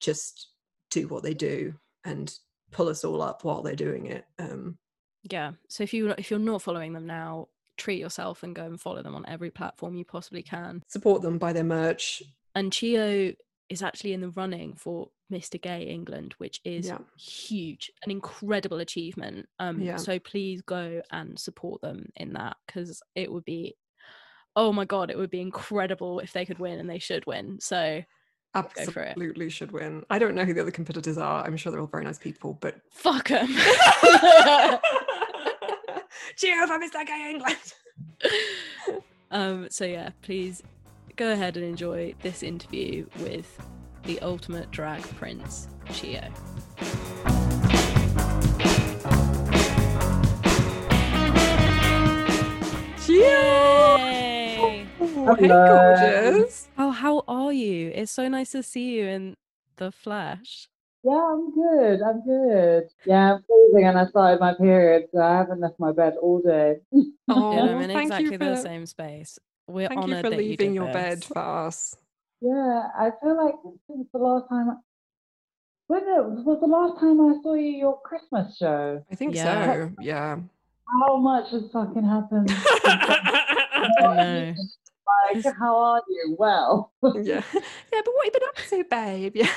just 0.00 0.48
do 0.90 1.08
what 1.08 1.22
they 1.22 1.34
do 1.34 1.74
and 2.04 2.34
pull 2.70 2.88
us 2.88 3.04
all 3.04 3.20
up 3.20 3.44
while 3.44 3.62
they're 3.62 3.74
doing 3.74 4.06
it. 4.06 4.24
Um, 4.38 4.78
Yeah. 5.24 5.52
So 5.68 5.82
if 5.82 5.92
you 5.92 6.14
if 6.16 6.30
you're 6.30 6.40
not 6.40 6.62
following 6.62 6.92
them 6.92 7.06
now, 7.06 7.48
treat 7.76 7.98
yourself 8.00 8.42
and 8.42 8.54
go 8.54 8.64
and 8.64 8.80
follow 8.80 9.02
them 9.02 9.14
on 9.14 9.24
every 9.28 9.50
platform 9.50 9.94
you 9.94 10.04
possibly 10.04 10.42
can. 10.42 10.82
support 10.88 11.22
them 11.22 11.38
by 11.38 11.52
their 11.52 11.64
merch. 11.64 12.22
And 12.54 12.70
Chiyo 12.72 13.34
is 13.68 13.82
actually 13.82 14.12
in 14.12 14.20
the 14.20 14.30
running 14.30 14.74
for 14.74 15.08
Mr. 15.32 15.60
Gay 15.60 15.82
England, 15.82 16.34
which 16.38 16.60
is 16.64 16.86
Yeah. 16.86 16.98
huge, 17.18 17.90
an 18.04 18.10
incredible 18.12 18.78
achievement. 18.78 19.48
Um, 19.58 19.80
Yeah. 19.80 19.96
so 19.96 20.18
please 20.20 20.62
go 20.62 21.02
and 21.10 21.38
support 21.38 21.80
them 21.82 22.10
in 22.16 22.32
that 22.34 22.56
because 22.66 23.02
it 23.16 23.30
would 23.32 23.44
be, 23.44 23.76
oh 24.54 24.72
my 24.72 24.84
god, 24.84 25.10
it 25.10 25.18
would 25.18 25.30
be 25.30 25.40
incredible 25.40 26.20
if 26.20 26.32
they 26.32 26.46
could 26.46 26.58
win, 26.60 26.78
and 26.78 26.88
they 26.88 26.98
should 27.00 27.26
win. 27.26 27.58
So. 27.60 28.02
Absolutely 28.54 29.50
should 29.50 29.70
win. 29.72 30.02
I 30.08 30.18
don't 30.18 30.34
know 30.34 30.44
who 30.46 30.54
the 30.54 30.62
other 30.62 30.70
competitors 30.70 31.18
are. 31.18 31.44
I'm 31.44 31.58
sure 31.58 31.70
they're 31.70 31.80
all 31.80 31.86
very 31.88 32.04
nice 32.04 32.18
people, 32.18 32.56
but 32.62 32.76
fuck 32.90 33.28
them. 33.28 33.48
Cheer 36.36 36.66
for 36.66 36.78
Mr. 36.78 37.06
Gay 37.06 37.30
England. 37.30 37.74
um, 39.30 39.68
so 39.70 39.86
yeah, 39.86 40.10
please 40.20 40.62
go 41.16 41.32
ahead 41.32 41.56
and 41.56 41.64
enjoy 41.64 42.14
this 42.20 42.42
interview 42.42 43.06
with 43.20 43.58
the 44.04 44.20
ultimate 44.20 44.70
drag 44.70 45.02
prince, 45.16 45.68
Chiyo. 45.86 46.30
Cheer! 53.06 53.96
Yay! 53.96 54.86
Oh, 55.00 55.34
hey, 55.34 55.48
gorgeous. 55.48 56.68
Oh, 56.76 56.90
how 56.90 57.24
are 57.26 57.52
you? 57.52 57.90
It's 57.94 58.12
so 58.12 58.28
nice 58.28 58.52
to 58.52 58.62
see 58.62 58.96
you 58.98 59.06
in 59.06 59.36
the 59.76 59.90
flesh. 59.90 60.68
Yeah, 61.06 61.24
I'm 61.32 61.54
good. 61.54 62.02
I'm 62.02 62.24
good. 62.24 62.88
Yeah, 63.04 63.34
I'm 63.34 63.44
freezing 63.46 63.86
and 63.86 63.96
I 63.96 64.06
started 64.06 64.40
my 64.40 64.54
period, 64.54 65.04
so 65.14 65.20
I 65.22 65.36
haven't 65.36 65.60
left 65.60 65.78
my 65.78 65.92
bed 65.92 66.14
all 66.20 66.40
day. 66.42 66.78
Oh, 67.28 67.52
Yeah, 67.52 67.74
I'm 67.74 67.82
in 67.82 67.90
thank 67.90 68.04
exactly 68.06 68.32
you 68.32 68.38
the 68.38 68.56
same 68.56 68.86
space. 68.86 69.38
We're 69.68 69.88
Thank 69.88 69.98
you 70.06 70.14
honoured 70.14 70.24
for 70.24 70.30
that 70.30 70.42
you 70.42 70.50
leaving 70.50 70.70
did 70.70 70.74
your 70.76 70.92
bed 70.92 71.24
for 71.24 71.38
us. 71.38 71.96
Yeah, 72.40 72.88
I 72.96 73.10
feel 73.20 73.36
like 73.36 73.54
since 73.88 74.08
the 74.12 74.18
last 74.18 74.48
time. 74.48 74.78
When 75.88 76.02
it 76.02 76.24
was 76.24 76.58
the 76.60 76.66
last 76.66 76.98
time 77.00 77.20
I 77.20 77.40
saw 77.42 77.54
you 77.54 77.68
your 77.68 78.00
Christmas 78.00 78.56
show? 78.56 79.04
I 79.10 79.14
think 79.14 79.34
Yeah. 79.34 79.74
so. 79.74 79.92
Yeah. 80.00 80.38
How 81.02 81.16
much 81.18 81.50
has 81.50 81.70
fucking 81.72 82.04
happened? 82.04 82.50
I 82.84 83.94
know. 83.98 84.54
like, 85.34 85.44
how 85.60 85.76
are 85.76 86.02
you? 86.08 86.36
Well. 86.38 86.92
yeah. 87.22 87.42
Yeah, 87.92 88.02
but 88.04 88.14
what 88.14 88.24
have 88.24 88.34
you 88.34 88.40
been 88.40 88.48
up 88.48 88.56
to, 88.70 88.84
babe? 88.84 89.36
Yeah. 89.36 89.52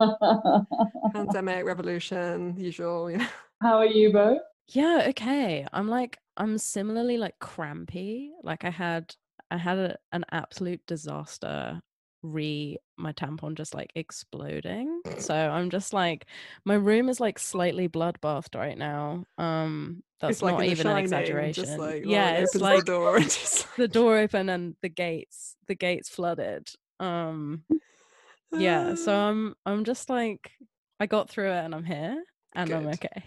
Pandemic, 1.12 1.64
revolution, 1.64 2.54
usual, 2.56 3.10
you 3.10 3.18
know. 3.18 3.26
how 3.62 3.78
are 3.78 3.86
you 3.86 4.12
both? 4.12 4.40
Yeah, 4.68 5.06
okay. 5.08 5.66
I'm 5.72 5.88
like 5.88 6.18
I'm 6.36 6.58
similarly 6.58 7.18
like 7.18 7.38
crampy. 7.40 8.32
Like 8.42 8.64
I 8.64 8.70
had 8.70 9.14
I 9.50 9.56
had 9.56 9.78
a, 9.78 9.96
an 10.12 10.24
absolute 10.30 10.80
disaster 10.86 11.80
re 12.22 12.76
my 12.96 13.12
tampon 13.12 13.54
just 13.54 13.74
like 13.74 13.92
exploding. 13.94 15.00
So 15.18 15.34
I'm 15.34 15.70
just 15.70 15.92
like 15.92 16.26
my 16.64 16.74
room 16.74 17.08
is 17.08 17.20
like 17.20 17.38
slightly 17.38 17.88
bloodbathed 17.88 18.56
right 18.56 18.76
now. 18.76 19.24
Um 19.38 20.02
that's 20.20 20.32
it's 20.32 20.42
like 20.42 20.54
not 20.54 20.62
in 20.62 20.66
The 20.66 20.72
even 20.72 20.86
an 20.88 20.98
exaggeration. 20.98 21.64
Just 21.64 21.78
like, 21.78 22.02
yeah, 22.04 22.30
Lauren 22.30 22.42
it's 22.42 22.54
like 22.56 22.84
the 22.84 22.92
door 22.92 23.16
and 23.18 23.24
just 23.24 23.76
the 23.76 23.88
door 23.88 24.18
open 24.18 24.48
and 24.48 24.76
the 24.82 24.88
gates 24.88 25.56
the 25.66 25.74
gates 25.74 26.08
flooded. 26.08 26.68
Um 27.00 27.62
yeah, 28.52 28.94
so 28.94 29.14
I'm 29.28 29.54
I'm 29.66 29.84
just 29.84 30.08
like 30.10 30.50
I 31.00 31.06
got 31.06 31.28
through 31.28 31.50
it 31.50 31.64
and 31.64 31.74
I'm 31.74 31.84
here 31.84 32.22
and 32.54 32.70
I'm 32.72 32.86
okay. 32.88 33.22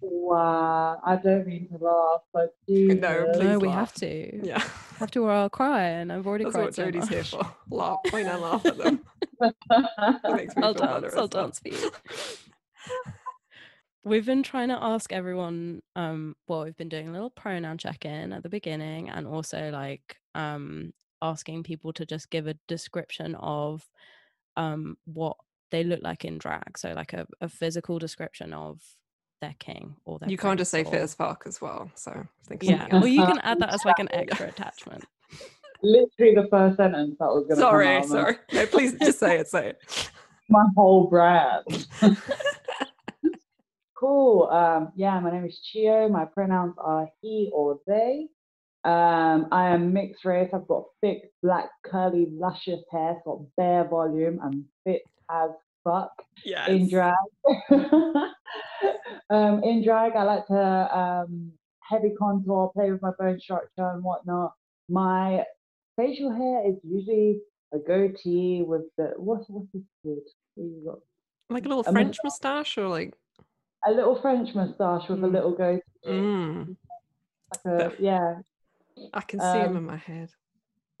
Wow, 0.00 1.00
I 1.04 1.16
don't 1.16 1.46
mean 1.46 1.68
to 1.68 1.78
laugh, 1.82 2.20
but 2.32 2.54
No, 2.68 2.68
Jesus. 2.68 3.00
no, 3.00 3.32
Please 3.32 3.56
we 3.58 3.68
laugh. 3.68 3.78
have 3.78 3.92
to. 3.94 4.46
Yeah. 4.46 4.62
have 4.98 5.10
to 5.12 5.24
or 5.24 5.32
I'll 5.32 5.50
cry, 5.50 5.82
and 5.82 6.12
I've 6.12 6.26
already 6.26 6.44
That's 6.44 6.54
cried 6.54 6.64
what 6.66 6.74
so 6.74 6.90
Jodie's 6.90 7.08
here 7.08 7.24
for. 7.24 7.46
Laugh. 7.70 7.98
Point 8.06 8.28
and 8.28 8.40
laugh 8.42 8.64
at 8.66 8.78
them. 8.78 9.00
Makes 10.36 10.56
me 10.56 10.62
I'll 10.62 10.74
feel 10.74 10.82
dance. 11.00 11.14
I'll 11.14 11.18
well. 11.20 11.26
dance 11.28 11.60
for 11.60 11.68
you. 11.68 11.90
We've 14.04 14.26
been 14.26 14.42
trying 14.42 14.68
to 14.68 14.78
ask 14.80 15.12
everyone. 15.12 15.82
Um, 15.96 16.36
well, 16.46 16.64
we've 16.64 16.76
been 16.76 16.90
doing 16.90 17.08
a 17.08 17.12
little 17.12 17.30
pronoun 17.30 17.78
check-in 17.78 18.32
at 18.32 18.42
the 18.42 18.48
beginning, 18.50 19.08
and 19.08 19.26
also 19.26 19.70
like 19.70 20.18
um 20.34 20.92
asking 21.22 21.62
people 21.62 21.92
to 21.94 22.04
just 22.04 22.28
give 22.30 22.46
a 22.46 22.54
description 22.68 23.34
of 23.36 23.88
um 24.56 24.96
what 25.04 25.36
they 25.70 25.82
look 25.84 26.00
like 26.02 26.24
in 26.24 26.38
drag. 26.38 26.78
So 26.78 26.92
like 26.92 27.12
a, 27.12 27.26
a 27.40 27.48
physical 27.48 27.98
description 27.98 28.52
of 28.52 28.80
their 29.40 29.54
king 29.58 29.96
or 30.04 30.18
their 30.18 30.28
You 30.30 30.38
can't 30.38 30.58
just 30.58 30.70
say 30.70 30.82
prince 30.84 30.94
fit 30.94 31.02
as 31.02 31.14
fuck 31.14 31.44
as 31.46 31.60
well. 31.60 31.90
So 31.96 32.26
think 32.46 32.62
Yeah, 32.62 32.82
something 32.82 33.02
or 33.02 33.06
you 33.08 33.24
can 33.26 33.38
add 33.40 33.58
that 33.60 33.72
as 33.74 33.84
like 33.84 33.98
an 33.98 34.08
extra 34.12 34.48
attachment. 34.48 35.04
Literally 35.82 36.34
the 36.34 36.46
first 36.50 36.76
sentence 36.76 37.16
that 37.18 37.26
was 37.26 37.44
going 37.46 37.56
to 37.56 37.62
come 37.62 37.70
Sorry, 37.72 37.88
out 37.96 38.04
of 38.04 38.10
my- 38.10 38.16
sorry. 38.16 38.36
No, 38.52 38.66
please 38.66 38.94
just 39.02 39.18
say 39.18 39.38
it. 39.40 39.48
Say 39.48 39.70
it. 39.70 40.10
my 40.48 40.64
whole 40.76 41.08
brand. 41.08 41.64
cool. 43.98 44.44
Um, 44.50 44.92
yeah, 44.96 45.18
my 45.20 45.30
name 45.30 45.44
is 45.44 45.60
Chiyo. 45.74 46.10
My 46.10 46.24
pronouns 46.24 46.74
are 46.78 47.08
he 47.20 47.50
or 47.52 47.80
they. 47.86 48.28
Um, 48.84 49.48
I 49.50 49.68
am 49.70 49.92
mixed 49.92 50.24
race. 50.24 50.50
I've 50.52 50.68
got 50.68 50.84
thick, 51.00 51.30
black, 51.42 51.70
curly, 51.84 52.26
luscious 52.30 52.80
hair, 52.90 53.16
got 53.24 53.40
bare 53.56 53.84
volume. 53.88 54.40
I'm 54.42 54.66
fit 54.84 55.02
as 55.30 55.50
fuck 55.84 56.12
Yes. 56.44 56.68
in 56.68 56.88
drag. 56.90 57.14
um, 59.30 59.62
in 59.64 59.82
drag, 59.84 60.16
I 60.16 60.22
like 60.24 60.46
to 60.48 60.98
um, 60.98 61.52
heavy 61.80 62.12
contour, 62.18 62.70
play 62.74 62.90
with 62.92 63.00
my 63.02 63.12
bone 63.18 63.40
structure 63.40 63.70
and 63.90 64.02
whatnot. 64.04 64.52
My 64.88 65.44
facial 65.96 66.30
hair 66.32 66.68
is 66.68 66.76
usually 66.86 67.40
a 67.72 67.78
goatee 67.78 68.62
with 68.66 68.82
the 68.98 69.12
what's 69.16 69.48
what's 69.48 69.66
this 69.72 69.82
called? 70.02 70.18
What 70.56 70.64
you 70.66 70.82
got? 70.84 70.98
Like 71.48 71.64
a 71.64 71.68
little 71.68 71.84
a 71.86 71.92
French 71.92 72.18
moustache 72.22 72.76
or 72.78 72.88
like. 72.88 73.14
A 73.86 73.90
little 73.90 74.20
French 74.20 74.54
moustache 74.54 75.08
with 75.08 75.22
a 75.24 75.26
Mm. 75.26 75.32
little 75.32 75.52
goatee. 75.52 75.82
Mm, 76.06 76.76
Like 77.64 77.64
a, 77.66 77.92
yeah. 77.98 78.34
I 79.12 79.20
can 79.22 79.40
see 79.40 79.46
him 79.46 79.70
Um, 79.70 79.76
in 79.76 79.84
my 79.84 79.96
head. 79.96 80.30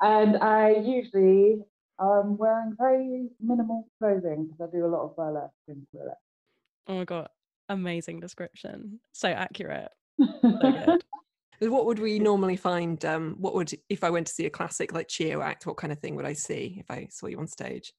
and 0.00 0.36
I 0.38 0.76
usually 0.82 1.62
am 2.00 2.36
wearing 2.36 2.74
very 2.78 3.28
minimal 3.40 3.88
clothing 3.98 4.46
because 4.46 4.68
I 4.68 4.76
do 4.76 4.86
a 4.86 4.88
lot 4.88 5.02
of 5.04 5.16
burlesque 5.16 5.54
and 5.68 5.86
burlesque. 5.92 6.18
Oh 6.86 6.94
my 6.94 7.04
god, 7.04 7.28
amazing 7.68 8.20
description. 8.20 9.00
So 9.12 9.28
accurate. 9.28 9.90
So 10.20 10.26
good. 10.52 11.04
What 11.62 11.84
would 11.84 11.98
we 11.98 12.18
normally 12.18 12.56
find? 12.56 13.04
Um, 13.04 13.36
what 13.38 13.54
would 13.54 13.70
if 13.90 14.02
I 14.02 14.08
went 14.08 14.26
to 14.28 14.32
see 14.32 14.46
a 14.46 14.50
classic 14.50 14.94
like 14.94 15.08
Chiyo 15.08 15.44
act? 15.44 15.66
What 15.66 15.76
kind 15.76 15.92
of 15.92 15.98
thing 15.98 16.16
would 16.16 16.24
I 16.24 16.32
see 16.32 16.76
if 16.80 16.90
I 16.90 17.08
saw 17.10 17.26
you 17.26 17.38
on 17.38 17.46
stage? 17.46 17.92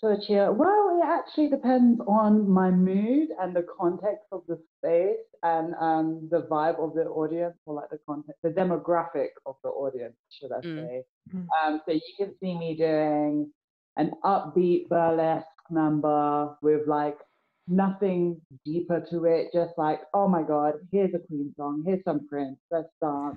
So 0.00 0.16
cheer. 0.26 0.52
Well, 0.52 1.00
it 1.00 1.04
actually 1.04 1.48
depends 1.48 2.00
on 2.06 2.48
my 2.48 2.70
mood 2.70 3.30
and 3.40 3.54
the 3.54 3.66
context 3.80 4.26
of 4.30 4.42
the 4.46 4.56
space 4.76 5.26
and 5.42 5.74
um, 5.80 6.28
the 6.30 6.42
vibe 6.42 6.78
of 6.78 6.94
the 6.94 7.04
audience, 7.06 7.56
or 7.66 7.74
like 7.74 7.90
the 7.90 7.98
context, 8.06 8.40
the 8.42 8.50
demographic 8.50 9.30
of 9.44 9.56
the 9.64 9.70
audience, 9.70 10.16
should 10.30 10.52
I 10.52 10.60
Mm. 10.60 10.76
say? 10.76 11.04
Mm. 11.34 11.46
Um, 11.64 11.82
so 11.84 11.92
you 11.92 12.14
can 12.16 12.32
see 12.38 12.56
me 12.56 12.76
doing 12.76 13.52
an 13.96 14.12
upbeat 14.24 14.88
burlesque 14.88 15.46
number 15.70 16.56
with 16.62 16.86
like 16.86 17.18
nothing 17.66 18.40
deeper 18.64 19.00
to 19.10 19.24
it, 19.24 19.50
just 19.52 19.76
like, 19.78 20.02
oh 20.14 20.28
my 20.28 20.42
god, 20.42 20.74
here's 20.92 21.14
a 21.14 21.18
Queen 21.18 21.52
song, 21.56 21.82
here's 21.84 22.04
some 22.04 22.26
Prince, 22.28 22.58
let's 22.70 22.88
dance. 23.02 23.36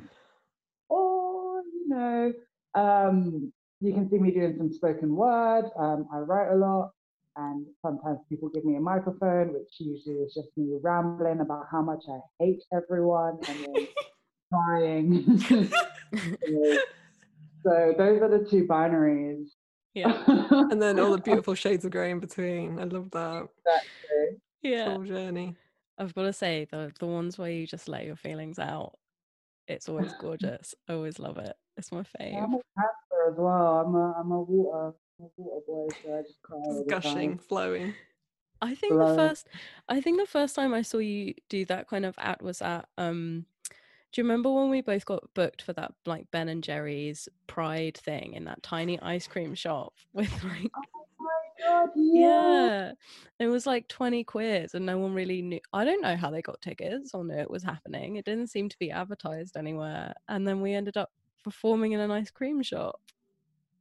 Or 0.90 1.64
you 1.64 1.88
know, 1.90 2.34
um, 2.76 3.52
you 3.82 3.94
can 3.94 4.10
see 4.10 4.18
me 4.18 4.32
doing 4.32 4.56
some 4.58 4.72
spoken 4.72 5.16
word. 5.16 5.66
Um, 5.78 6.08
I 6.14 6.20
write 6.20 6.52
a 6.54 6.56
lot, 6.56 6.92
and 7.36 7.66
sometimes 7.82 8.20
people 8.30 8.50
give 8.50 8.64
me 8.64 8.76
a 8.76 8.80
microphone, 8.80 9.54
which 9.54 9.74
usually 9.80 10.18
is 10.18 10.34
just 10.34 10.50
me 10.56 10.78
rambling 10.82 11.40
about 11.42 11.66
how 11.72 11.82
much 11.82 12.04
I 12.10 12.20
hate 12.40 12.64
everyone 12.74 13.40
and 13.48 13.66
then 13.66 13.88
crying. 14.54 15.40
so, 15.40 15.64
so 17.66 17.94
those 17.98 18.22
are 18.22 18.30
the 18.30 18.48
two 18.50 18.68
binaries. 18.68 19.48
Yeah. 19.94 20.24
And 20.72 20.82
then 20.82 21.00
all 21.00 21.12
the 21.12 21.18
beautiful 21.18 21.54
shades 21.56 21.84
of 21.84 21.92
grey 21.92 22.12
in 22.12 22.20
between. 22.20 22.80
I 22.80 22.84
love 22.84 23.12
that 23.12 23.48
Yeah. 24.62 24.86
whole 24.86 25.04
journey. 25.04 25.58
I've 25.98 26.14
got 26.16 26.24
to 26.24 26.34
say 26.34 26.66
the 26.72 26.92
the 27.00 27.08
ones 27.08 27.38
where 27.38 27.52
you 27.52 27.68
just 27.68 27.90
let 27.90 28.06
your 28.06 28.16
feelings 28.16 28.58
out, 28.58 28.94
it's 29.68 29.90
always 29.90 30.14
gorgeous. 30.14 30.74
I 30.88 30.94
always 30.94 31.20
love 31.20 31.38
it. 31.38 31.56
It's 31.82 31.92
my 31.92 32.04
I'm 32.20 32.54
a 32.54 32.62
cancer 32.78 33.32
as 33.32 33.38
well. 33.38 33.80
I'm 33.80 33.96
a 33.96 34.14
I'm 34.20 34.32
a 34.32 34.40
water 34.40 34.94
I'm 35.20 35.26
a 35.26 35.30
water 35.36 35.66
boy, 35.68 35.88
so 36.04 36.16
I 36.16 36.22
just 36.22 36.42
cry 36.44 36.58
all 36.58 36.86
Just 36.88 36.90
time. 36.90 37.14
gushing, 37.14 37.38
flowing. 37.40 37.94
I 38.62 38.76
think 38.76 39.00
the 39.00 39.16
first 39.16 39.48
I 39.90 40.00
think 40.00 40.20
the 40.20 40.28
first 40.28 40.56
time 40.56 40.76
I 40.76 40.84
saw 40.84 41.00
you 41.00 41.34
do 41.50 41.66
that 41.66 41.90
kind 41.90 42.06
of 42.06 42.14
act 42.20 42.44
was 42.44 42.62
at 42.62 42.88
um 43.00 43.48
Do 44.12 44.22
you 44.22 44.24
remember 44.24 44.52
when 44.52 44.70
we 44.70 44.82
both 44.82 45.06
got 45.06 45.24
booked 45.34 45.64
for 45.64 45.74
that 45.74 45.94
like 46.06 46.30
Ben 46.30 46.50
and 46.50 46.64
Jerry's 46.64 47.28
Pride 47.48 47.98
thing 47.98 48.34
in 48.34 48.46
that 48.46 48.62
tiny 48.62 49.00
ice 49.00 49.26
cream 49.26 49.56
shop 49.56 49.96
with 50.14 50.32
like 50.44 50.70
God, 51.68 51.90
yeah. 51.96 52.22
yeah, 52.30 52.92
it 53.40 53.48
was 53.48 53.68
like 53.68 53.88
twenty 53.88 54.24
quid, 54.24 54.72
and 54.74 54.86
no 54.86 54.98
one 54.98 55.14
really 55.14 55.42
knew. 55.44 55.60
I 55.74 55.86
don't 55.86 56.02
know 56.02 56.16
how 56.16 56.32
they 56.32 56.42
got 56.42 56.60
tickets 56.62 57.14
or 57.14 57.24
knew 57.24 57.36
it 57.36 57.52
was 57.52 57.62
happening. 57.62 58.16
It 58.16 58.26
didn't 58.26 58.48
seem 58.48 58.68
to 58.70 58.78
be 58.80 58.90
advertised 58.90 59.56
anywhere, 59.58 60.14
and 60.28 60.48
then 60.48 60.62
we 60.62 60.74
ended 60.74 60.98
up 60.98 61.12
performing 61.44 61.92
in 61.94 62.00
an 62.00 62.12
ice 62.12 62.30
cream 62.32 62.62
shop. 62.62 63.00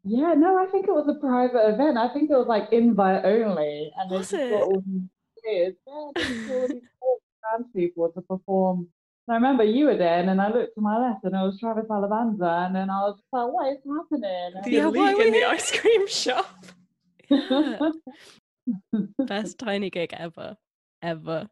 Yeah, 0.04 0.34
no, 0.34 0.58
I 0.58 0.66
think 0.70 0.88
it 0.88 0.92
was 0.92 1.08
a 1.08 1.20
private 1.20 1.74
event. 1.74 1.98
I 1.98 2.08
think 2.12 2.30
it 2.30 2.36
was 2.36 2.46
like 2.46 2.72
invite 2.72 3.24
only, 3.24 3.92
and 3.98 4.10
they 4.10 4.16
Was 4.16 4.30
just 4.30 4.34
it? 4.34 4.50
got 4.50 4.62
all 4.62 4.82
these 4.86 5.02
kids, 5.44 5.76
yeah, 5.86 5.92
got 5.92 6.52
all 6.54 6.68
these 6.68 6.82
cool 7.00 7.20
trans 7.40 7.66
people 7.74 8.10
to 8.12 8.20
perform. 8.22 8.88
And 9.28 9.34
I 9.34 9.36
remember 9.36 9.62
you 9.64 9.86
were 9.86 9.96
there, 9.96 10.18
and 10.18 10.28
then 10.28 10.40
I 10.40 10.48
looked 10.50 10.74
to 10.76 10.80
my 10.80 10.98
left, 10.98 11.24
and 11.24 11.34
it 11.34 11.38
was 11.38 11.60
Travis 11.60 11.84
Alabanza, 11.90 12.66
and 12.66 12.74
then 12.74 12.88
I 12.88 13.00
was 13.00 13.20
like, 13.30 13.52
"What 13.52 13.72
is 13.72 13.78
happening?" 13.86 14.62
The 14.64 14.70
Yeah, 14.70 14.88
why 14.88 15.12
elite 15.12 15.18
were 15.18 15.24
in 15.24 15.32
the 15.40 15.44
ice 15.44 15.78
cream 15.78 16.08
shop. 16.08 16.64
Yeah. 17.28 17.78
Best 19.26 19.58
tiny 19.58 19.90
gig 19.90 20.14
ever, 20.16 20.56
ever. 21.02 21.48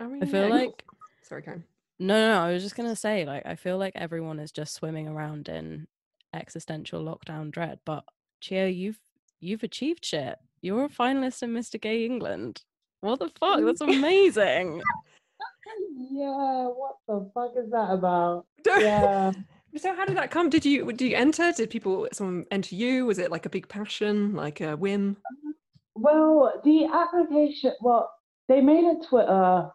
I, 0.00 0.06
mean, 0.06 0.22
I 0.22 0.26
feel 0.26 0.48
yeah, 0.48 0.54
like 0.54 0.84
Sorry, 1.22 1.42
Karen. 1.42 1.64
No, 1.98 2.14
no, 2.14 2.34
no, 2.34 2.40
I 2.40 2.52
was 2.52 2.62
just 2.62 2.76
gonna 2.76 2.96
say, 2.96 3.24
like, 3.24 3.46
I 3.46 3.54
feel 3.54 3.78
like 3.78 3.92
everyone 3.94 4.40
is 4.40 4.50
just 4.50 4.74
swimming 4.74 5.08
around 5.08 5.48
in 5.48 5.86
existential 6.32 7.02
lockdown 7.04 7.50
dread. 7.50 7.78
But 7.84 8.04
Chiyo, 8.42 8.74
you've 8.74 8.98
you've 9.40 9.62
achieved 9.62 10.04
shit. 10.04 10.36
You're 10.60 10.86
a 10.86 10.88
finalist 10.88 11.42
in 11.42 11.50
Mr. 11.52 11.80
Gay 11.80 12.04
England. 12.04 12.62
What 13.00 13.18
the 13.18 13.28
fuck? 13.38 13.60
Mm. 13.60 13.66
That's 13.66 13.80
amazing. 13.82 14.82
yeah, 16.10 16.66
what 16.68 16.96
the 17.06 17.30
fuck 17.34 17.52
is 17.56 17.70
that 17.70 17.90
about? 17.90 18.46
Yeah. 18.66 19.32
So 19.76 19.94
how 19.94 20.04
did 20.04 20.16
that 20.16 20.30
come? 20.30 20.50
Did 20.50 20.64
you 20.64 20.90
did 20.92 21.10
you 21.10 21.16
enter? 21.16 21.52
Did 21.52 21.68
people 21.68 22.06
someone 22.12 22.46
enter 22.50 22.76
you? 22.76 23.06
Was 23.06 23.18
it 23.18 23.30
like 23.30 23.44
a 23.44 23.50
big 23.50 23.68
passion, 23.68 24.34
like 24.34 24.60
a 24.60 24.76
whim? 24.76 25.16
Uh-huh. 25.18 25.52
Well, 25.96 26.60
the 26.64 26.86
application, 26.86 27.72
well, 27.80 28.10
they 28.48 28.60
made 28.60 28.84
a 28.84 29.04
Twitter, 29.06 29.70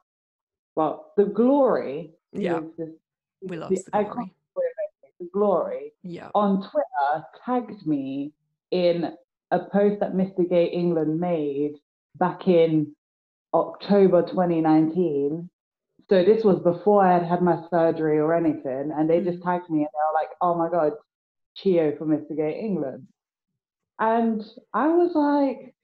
well, 0.75 1.12
the 1.17 1.25
glory. 1.25 2.12
Yeah. 2.32 2.60
is 2.60 2.75
this- 2.77 2.89
We 3.41 3.58
love 3.58 3.69
the 3.69 3.75
the 3.75 4.03
glory. 4.03 4.34
the 5.19 5.25
glory 5.34 5.93
Yeah. 6.03 6.29
on 6.36 6.62
Twitter 6.69 7.25
tagged 7.45 7.86
me 7.86 8.34
in 8.71 9.17
a 9.51 9.60
post 9.60 9.99
that 9.99 10.13
Mr. 10.13 10.47
Gay 10.47 10.65
England 10.67 11.19
made 11.19 11.79
back 12.15 12.47
in 12.47 12.95
October 13.53 14.21
2019. 14.23 15.49
So 16.10 16.23
this 16.23 16.43
was 16.43 16.60
before 16.60 17.03
I 17.03 17.13
had 17.13 17.23
had 17.23 17.41
my 17.41 17.63
surgery 17.69 18.19
or 18.19 18.34
anything, 18.34 18.91
and 18.91 19.10
they 19.10 19.21
just 19.21 19.39
mm. 19.39 19.43
tagged 19.43 19.69
me 19.69 19.79
and 19.79 19.89
they 19.93 20.05
were 20.08 20.13
like, 20.13 20.29
"Oh 20.41 20.55
my 20.55 20.69
God, 20.69 20.93
Chiyo 21.58 21.97
for 21.97 22.05
Mr. 22.05 22.36
Gay 22.36 22.60
England," 22.60 23.08
and 23.99 24.43
I 24.73 24.88
was 24.89 25.13
like, 25.15 25.75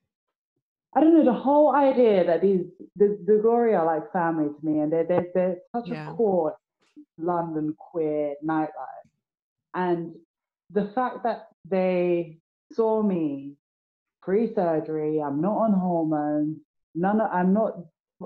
I 0.96 1.02
don't 1.02 1.14
know, 1.18 1.26
the 1.26 1.34
whole 1.34 1.76
idea 1.76 2.26
that 2.26 2.42
these 2.42 2.66
the, 2.96 3.20
the 3.26 3.40
Glory 3.42 3.76
are 3.76 3.86
like 3.86 4.12
family 4.14 4.48
to 4.48 4.66
me, 4.66 4.80
and 4.80 4.92
they're 4.92 5.04
they're, 5.04 5.28
they're 5.34 5.58
such 5.76 5.90
Yeah. 5.90 6.12
a 6.12 6.16
core 6.16 6.56
London 7.18 7.76
queer 7.78 8.36
nightlife. 8.44 9.10
And 9.74 10.16
the 10.72 10.88
fact 10.96 11.24
that 11.24 11.50
they 11.70 12.38
saw 12.74 13.04
me 13.04 13.56
pre-surgery, 14.22 15.22
I'm 15.22 15.42
not 15.42 15.58
on 15.58 15.74
hormones, 15.74 16.58
none 16.96 17.20
of, 17.22 17.30
I'm 17.32 17.54
not 17.54 17.78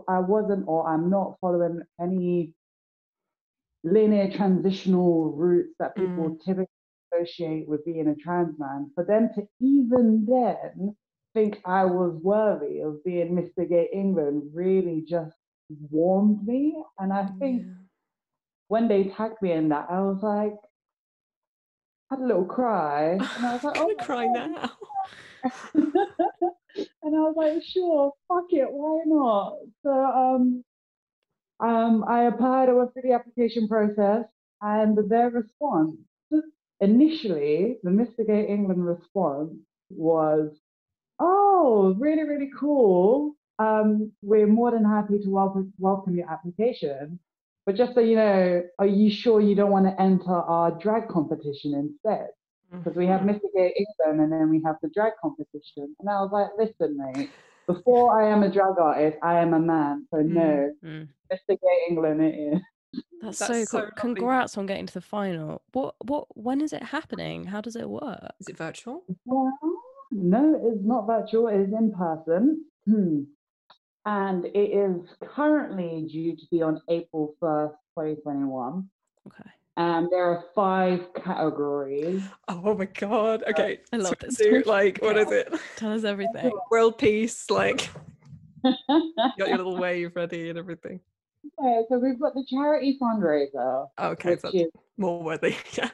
I 0.07 0.19
wasn't 0.19 0.65
or 0.67 0.87
I'm 0.87 1.09
not 1.09 1.37
following 1.41 1.81
any 1.99 2.53
linear 3.83 4.31
transitional 4.31 5.31
routes 5.31 5.73
that 5.79 5.95
people 5.95 6.29
mm. 6.29 6.45
typically 6.45 6.67
associate 7.11 7.67
with 7.67 7.83
being 7.85 8.07
a 8.07 8.15
trans 8.15 8.59
man. 8.59 8.91
For 8.93 9.03
them 9.03 9.29
to 9.35 9.47
even 9.59 10.25
then 10.27 10.95
think 11.33 11.59
I 11.65 11.85
was 11.85 12.15
worthy 12.21 12.79
of 12.79 13.03
being 13.03 13.35
Mr. 13.35 13.67
Gay 13.67 13.89
England 13.93 14.43
really 14.53 15.03
just 15.07 15.35
warmed 15.91 16.45
me. 16.45 16.83
And 16.99 17.13
I 17.13 17.27
think 17.39 17.63
Yeah. 17.63 17.73
when 18.67 18.87
they 18.87 19.05
tagged 19.05 19.41
me 19.41 19.51
in 19.53 19.69
that, 19.69 19.87
I 19.89 20.01
was 20.01 20.21
like, 20.23 20.55
had 22.09 22.19
a 22.19 22.25
little 22.25 22.45
cry. 22.45 23.17
And 23.35 23.45
I 23.45 23.53
was 23.53 23.63
like, 23.63 23.77
I'm 23.77 23.87
oh 23.91 23.95
cry 24.05 24.25
God." 24.27 24.51
now. 24.51 24.71
and 25.73 27.15
I 27.15 27.19
was 27.21 27.35
like, 27.37 27.63
sure, 27.63 28.13
fuck 28.27 28.45
it, 28.51 28.67
why 28.71 29.03
not? 29.05 29.57
So 29.83 29.91
um, 29.91 30.63
um, 31.59 32.03
I 32.07 32.23
applied, 32.23 32.69
I 32.69 32.73
went 32.73 32.93
through 32.93 33.03
the 33.03 33.13
application 33.13 33.67
process, 33.67 34.25
and 34.61 34.97
their 35.09 35.29
response, 35.29 35.95
initially, 36.81 37.77
the 37.83 37.89
Mr. 37.91 38.25
Gay 38.25 38.47
England 38.47 38.85
response 38.85 39.53
was, 39.89 40.51
oh, 41.19 41.95
really, 41.97 42.23
really 42.23 42.49
cool. 42.57 43.35
Um, 43.59 44.11
we're 44.21 44.47
more 44.47 44.71
than 44.71 44.85
happy 44.85 45.19
to 45.19 45.29
welcome, 45.29 45.73
welcome 45.77 46.15
your 46.15 46.29
application. 46.31 47.19
But 47.65 47.75
just 47.75 47.93
so 47.93 47.99
you 47.99 48.15
know, 48.15 48.63
are 48.79 48.87
you 48.87 49.11
sure 49.11 49.41
you 49.41 49.53
don't 49.53 49.69
want 49.71 49.85
to 49.85 50.01
enter 50.01 50.31
our 50.33 50.71
drag 50.71 51.07
competition 51.09 51.73
instead? 51.73 52.29
because 52.71 52.95
we 52.95 53.07
have 53.07 53.21
Mr. 53.21 53.41
Gay 53.55 53.73
England 53.75 54.21
and 54.21 54.31
then 54.31 54.47
we 54.47 54.61
have 54.63 54.75
the 54.83 54.89
drag 54.89 55.13
competition. 55.19 55.95
And 55.99 56.07
I 56.07 56.21
was 56.21 56.29
like, 56.31 56.49
listen, 56.55 56.97
mate, 57.15 57.31
before 57.65 58.21
I 58.21 58.29
am 58.31 58.43
a 58.43 58.51
drag 58.51 58.77
artist, 58.79 59.17
I 59.23 59.39
am 59.39 59.55
a 59.55 59.59
man. 59.59 60.05
So 60.11 60.17
no, 60.21 60.71
Mm. 60.85 61.07
Mr. 61.33 61.49
Gay 61.59 61.79
England 61.89 62.21
it 62.21 62.35
is. 62.35 62.61
That's, 63.23 63.39
That's 63.39 63.47
so 63.51 63.63
so 63.65 63.71
cool. 63.71 63.79
lovely. 63.81 63.93
Congrats 63.97 64.55
on 64.57 64.67
getting 64.67 64.85
to 64.85 64.93
the 64.93 65.01
final. 65.01 65.63
What 65.73 65.95
what 66.05 66.27
when 66.37 66.61
is 66.61 66.71
it 66.71 66.83
happening? 66.83 67.45
How 67.45 67.59
does 67.59 67.75
it 67.75 67.89
work? 67.89 68.31
Is 68.39 68.47
it 68.47 68.57
virtual? 68.57 69.03
Well, 69.25 69.51
no, 70.11 70.59
it's 70.63 70.85
not 70.85 71.07
virtual, 71.07 71.47
it 71.47 71.61
is 71.61 71.73
in 71.73 71.91
person. 71.91 72.65
Hmm. 72.85 73.21
And 74.05 74.45
it 74.45 74.57
is 74.57 75.01
currently 75.35 76.07
due 76.09 76.35
to 76.35 76.43
be 76.49 76.61
on 76.61 76.81
April 76.89 77.35
1st, 77.41 77.71
2021. 77.97 78.89
Okay. 79.27 79.49
And 79.77 80.09
there 80.11 80.25
are 80.25 80.45
five 80.55 81.13
categories. 81.13 82.21
Oh 82.47 82.75
my 82.75 82.85
god. 82.85 83.43
Okay. 83.47 83.79
I 83.93 83.97
love 83.97 84.15
so 84.19 84.27
this. 84.27 84.37
Do, 84.37 84.63
like, 84.65 84.99
what 85.01 85.17
is 85.17 85.31
it? 85.31 85.53
Tell 85.77 85.93
us 85.93 86.03
everything. 86.03 86.51
World 86.71 86.97
peace, 86.97 87.49
like 87.49 87.89
you 88.63 88.73
got 89.37 89.37
your 89.47 89.57
little 89.57 89.77
wave 89.77 90.15
ready 90.15 90.49
and 90.49 90.57
everything. 90.57 90.99
Okay, 91.61 91.83
so 91.89 91.97
we've 91.97 92.19
got 92.19 92.33
the 92.33 92.45
charity 92.49 92.97
fundraiser, 93.01 93.87
Okay, 93.97 94.31
which 94.31 94.41
so 94.41 94.49
is 94.49 94.67
more 94.97 95.23
worthy. 95.23 95.55
Yeah. 95.77 95.89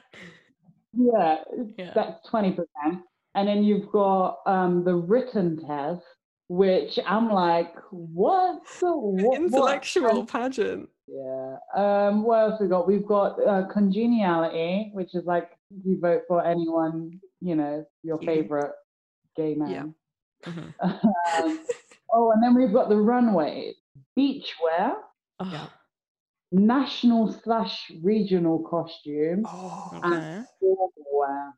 Yeah, 0.98 1.38
Yeah. 1.78 1.92
that's 1.94 2.28
twenty 2.28 2.52
percent. 2.52 3.04
And 3.36 3.48
then 3.48 3.64
you've 3.64 3.92
got 3.92 4.40
um, 4.46 4.84
the 4.86 4.96
written 4.96 5.58
test, 5.68 6.02
which 6.48 6.98
I'm 7.06 7.30
like, 7.30 7.76
what? 7.92 8.62
the- 8.80 8.96
what 8.98 9.24
what? 9.26 9.42
Intellectual 9.42 10.26
pageant. 10.26 10.90
Yeah. 11.08 11.58
Um, 11.76 12.24
what 12.24 12.40
else 12.40 12.62
we 12.62 12.68
got? 12.68 12.88
We've 12.88 13.06
got 13.06 13.38
uh, 13.46 13.68
congeniality, 13.72 14.90
which 14.94 15.14
is 15.14 15.26
like 15.26 15.50
you 15.84 16.00
vote 16.00 16.24
for 16.28 16.44
anyone, 16.44 17.20
you 17.42 17.56
know, 17.56 17.86
your 18.04 18.18
Mhm. 18.20 18.26
favorite 18.26 18.72
gay 19.36 19.52
Yeah. 19.52 19.66
man. 19.84 19.96
Mhm. 20.44 20.74
um, 21.44 21.60
oh, 22.14 22.32
and 22.32 22.42
then 22.42 22.56
we've 22.56 22.74
got 22.74 22.90
the 22.90 22.98
runways, 22.98 23.76
beachwear, 24.18 24.96
Oh, 25.42 25.50
Yeah. 25.52 25.68
national 26.52 27.34
slash 27.34 27.92
regional 28.02 28.60
costume, 28.64 29.44
Oh, 29.46 29.92
okay. 29.96 30.44
formal 30.60 30.92
wear. 31.14 31.54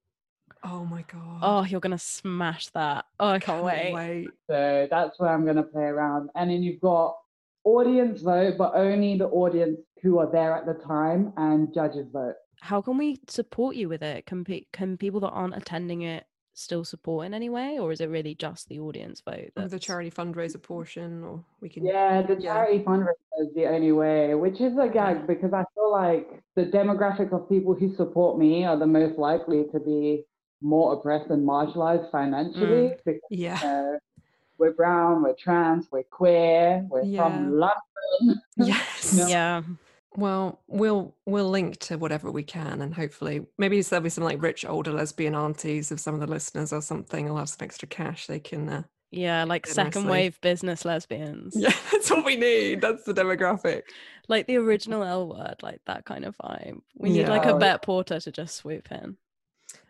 Oh 0.64 0.86
my 0.86 1.04
god. 1.12 1.40
Oh, 1.42 1.64
you're 1.64 1.80
gonna 1.80 1.98
smash 1.98 2.68
that. 2.70 3.06
Oh, 3.20 3.28
I 3.30 3.40
can't, 3.40 3.64
wait. 3.64 3.94
wait. 3.94 4.28
So 4.50 4.88
that's 4.90 5.20
where 5.20 5.30
I'm 5.30 5.44
going 5.44 5.58
to 5.58 5.64
play 5.64 5.84
around. 5.84 6.30
And 6.36 6.50
then 6.50 6.64
you've 6.64 6.82
got 6.82 7.16
audience 7.64 8.22
vote, 8.22 8.56
but 8.58 8.74
only 8.76 9.18
the 9.18 9.28
audience 9.28 9.80
who 10.02 10.20
are 10.20 10.32
there 10.32 10.56
at 10.56 10.66
the 10.66 10.74
time 10.74 11.34
and 11.38 11.74
judges 11.74 12.08
vote. 12.12 12.36
How 12.62 12.82
can 12.82 12.98
we 12.98 13.20
support 13.28 13.76
you 13.76 13.90
with 13.90 14.02
it? 14.04 14.26
Can 14.26 14.44
pe- 14.44 14.66
can 14.74 14.98
people 14.98 15.20
that 15.22 15.30
aren't 15.30 15.56
attending 15.56 16.02
it 16.04 16.26
still 16.54 16.84
support 16.84 17.24
in 17.28 17.36
any 17.36 17.50
way, 17.50 17.78
or 17.78 17.92
is 17.92 18.02
it 18.02 18.10
really 18.10 18.34
just 18.34 18.68
the 18.68 18.80
audience 18.80 19.22
vote? 19.22 19.52
Or 19.58 19.68
the 19.68 19.78
charity 19.78 20.10
fundraiser 20.10 20.60
portion, 20.62 21.24
or 21.24 21.44
we 21.62 21.70
can. 21.70 21.86
Yeah, 21.86 22.24
the 22.24 22.34
Yeah. 22.34 22.54
charity 22.54 22.84
fundraiser 22.84 23.14
is 23.42 23.54
the 23.54 23.68
only 23.68 23.92
way, 23.92 24.34
which 24.34 24.60
is 24.60 24.76
a 24.78 24.88
gag 24.88 25.28
because 25.28 25.54
I 25.54 25.64
feel 25.76 25.92
like 25.92 26.42
the 26.56 26.66
demographic 26.66 27.32
of 27.32 27.48
people 27.48 27.76
who 27.76 27.94
support 27.94 28.40
me 28.40 28.66
are 28.66 28.76
the 28.78 28.88
most 28.88 29.20
likely 29.20 29.66
to 29.72 29.80
be 29.80 30.26
more 30.62 30.94
oppressed 30.94 31.30
and 31.30 31.48
marginalized 31.48 32.10
financially 32.12 32.94
because 33.06 33.22
Yeah. 33.30 33.60
you 33.62 33.68
know, 33.68 34.00
we're 34.58 34.72
brown, 34.74 35.22
we're 35.24 35.34
trans, 35.36 35.88
we're 35.92 36.04
queer, 36.04 36.86
we're 36.90 37.04
Yeah. 37.04 37.24
from 37.24 37.52
London. 37.60 38.42
Yes. 38.58 39.14
No. 39.16 39.28
Yeah. 39.28 39.62
Well, 40.16 40.62
we'll 40.68 41.14
we'll 41.28 41.50
link 41.50 41.78
to 41.82 41.98
whatever 42.00 42.32
we 42.32 42.42
can, 42.42 42.82
and 42.82 42.96
hopefully, 42.96 43.46
maybe 43.60 43.80
there'll 43.82 44.02
be 44.02 44.10
some 44.10 44.24
like 44.24 44.42
rich 44.42 44.66
older 44.66 44.92
lesbian 44.92 45.36
aunties 45.36 45.92
of 45.92 46.00
some 46.00 46.16
of 46.16 46.22
the 46.22 46.26
listeners 46.28 46.74
or 46.74 46.82
something. 46.82 47.28
I'll 47.30 47.38
have 47.38 47.50
some 47.50 47.64
extra 47.64 47.88
cash 47.88 48.26
they 48.26 48.40
can 48.40 48.68
uh, 48.68 48.84
Yeah, 49.12 49.44
like 49.44 49.68
second 49.68 49.92
Generously. 49.92 50.12
wave 50.12 50.42
business 50.42 50.86
lesbians. 50.86 51.54
Yeah, 51.56 51.72
that's 51.92 52.10
what 52.10 52.26
we 52.26 52.36
need. 52.36 52.82
That's 52.82 53.04
the 53.04 53.14
demographic. 53.14 53.84
Like 54.28 54.48
the 54.48 54.56
original 54.58 55.04
L 55.04 55.28
word, 55.28 55.58
like 55.62 55.82
that 55.86 56.06
kind 56.06 56.26
of 56.26 56.36
vibe. 56.38 56.80
We 56.96 57.10
need 57.12 57.28
like 57.28 57.46
a 57.46 57.56
Bette 57.60 57.82
Porter 57.84 58.20
to 58.20 58.32
just 58.32 58.56
swoop 58.56 58.92
in. 58.92 59.18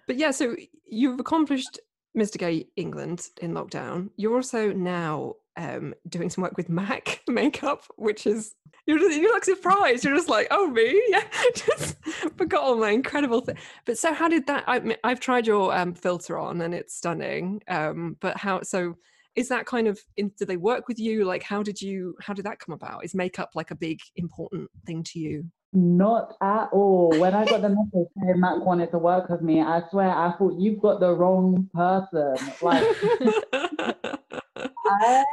But 0.08 0.18
yeah, 0.18 0.32
so 0.32 0.56
you've 0.86 1.20
accomplished 1.20 1.80
Mr. 2.18 2.38
Gay 2.38 2.68
England 2.76 3.28
in 3.42 3.54
lockdown. 3.54 4.10
You're 4.16 4.36
also 4.36 4.72
now 4.72 5.36
um, 5.58 5.94
doing 6.08 6.30
some 6.30 6.44
work 6.44 6.58
with 6.58 6.70
MAC 6.70 7.22
makeup, 7.28 7.84
which 7.98 8.26
is 8.26 8.56
you're 8.86 9.00
just, 9.00 9.20
you're 9.20 9.34
like 9.34 9.44
surprised. 9.44 10.06
You're 10.06 10.16
just 10.16 10.30
like, 10.30 10.48
oh 10.50 10.68
me, 10.70 11.02
yeah, 11.10 11.24
just 11.54 11.98
forgot 12.38 12.64
all 12.64 12.78
my 12.78 12.92
incredible 12.92 13.42
thing. 13.42 13.58
But 13.86 13.98
so 13.98 14.14
how 14.14 14.30
did 14.30 14.48
that? 14.48 14.64
I, 14.66 14.96
I've 15.04 15.20
tried 15.20 15.46
your 15.46 15.76
um, 15.76 15.94
filter 15.94 16.40
on 16.40 16.62
and 16.62 16.74
it's 16.74 16.96
stunning. 16.96 17.62
Um, 17.68 18.16
but 18.22 18.38
how? 18.38 18.62
So 18.62 18.96
is 19.36 19.50
that 19.50 19.66
kind 19.66 19.88
of? 19.88 20.00
Do 20.16 20.46
they 20.46 20.58
work 20.58 20.88
with 20.88 21.00
you? 21.00 21.26
Like, 21.26 21.44
how 21.44 21.62
did 21.64 21.82
you? 21.82 22.16
How 22.22 22.34
did 22.34 22.46
that 22.46 22.60
come 22.60 22.74
about? 22.74 23.04
Is 23.04 23.14
makeup 23.14 23.52
like 23.56 23.72
a 23.72 23.76
big 23.76 24.00
important 24.16 24.70
thing 24.86 25.04
to 25.04 25.20
you? 25.20 25.46
Not 25.74 26.36
at 26.42 26.70
all. 26.74 27.12
When 27.20 27.34
I 27.36 27.46
got 27.46 27.62
the 27.62 27.70
message 27.70 28.10
saying 28.20 28.40
Mac 28.40 28.66
wanted 28.66 28.92
to 28.92 29.00
work 29.00 29.30
with 29.30 29.42
me, 29.42 29.62
I 29.62 29.82
swear 29.92 30.10
I 30.10 30.34
thought 30.38 30.60
you've 30.60 30.82
got 30.82 31.00
the 31.00 31.14
wrong 31.14 31.70
person. 31.74 32.36
Like 32.62 32.84
I 34.88 35.24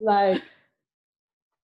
like 0.00 0.42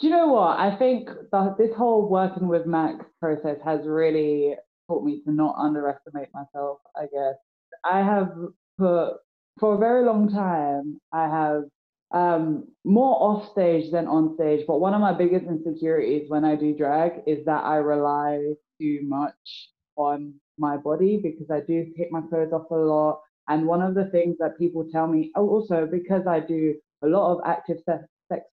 do 0.01 0.09
you 0.09 0.13
know 0.13 0.29
what? 0.29 0.61
I 0.61 0.77
think 0.79 1.09
the, 1.33 1.57
this 1.59 1.75
whole 1.77 2.09
working 2.09 2.49
with 2.49 2.67
Mac 2.67 2.97
process 3.21 3.59
has 3.65 3.87
really 3.87 4.57
taught 4.89 5.05
me 5.05 5.23
to 5.25 5.33
not 5.33 5.57
underestimate 5.59 6.29
myself, 6.35 6.81
I 6.97 7.05
guess. 7.05 7.37
I 7.85 8.01
have 8.01 8.31
put 8.79 9.15
for 9.61 9.75
a 9.77 9.79
very 9.79 10.05
long 10.05 10.31
time, 10.31 11.01
I 11.13 11.25
have 11.31 11.65
um, 12.11 12.69
more 12.85 13.17
off 13.21 13.51
stage 13.53 13.91
than 13.91 14.07
on 14.07 14.35
stage. 14.35 14.67
But 14.67 14.81
one 14.81 14.95
of 14.95 15.01
my 15.01 15.13
biggest 15.13 15.47
insecurities 15.47 16.29
when 16.29 16.45
I 16.45 16.57
do 16.57 16.75
drag 16.75 17.23
is 17.27 17.45
that 17.45 17.65
I 17.65 17.77
rely 17.77 18.55
too 18.81 19.01
much 19.03 19.71
on 19.97 20.35
my 20.59 20.77
body 20.77 21.21
because 21.23 21.51
I 21.51 21.61
do 21.61 21.93
take 21.97 22.11
my 22.11 22.23
clothes 22.23 22.53
off 22.53 22.71
a 22.71 22.75
lot. 22.75 23.21
And 23.49 23.67
one 23.67 23.83
of 23.83 23.95
the 23.95 24.07
things 24.07 24.37
that 24.39 24.59
people 24.59 24.87
tell 24.91 25.07
me, 25.07 25.33
oh, 25.35 25.49
also 25.49 25.87
because 25.91 26.27
I 26.27 26.41
do 26.41 26.75
a 27.03 27.07
lot 27.07 27.33
of 27.33 27.41
active 27.47 27.79
sex, 27.87 28.05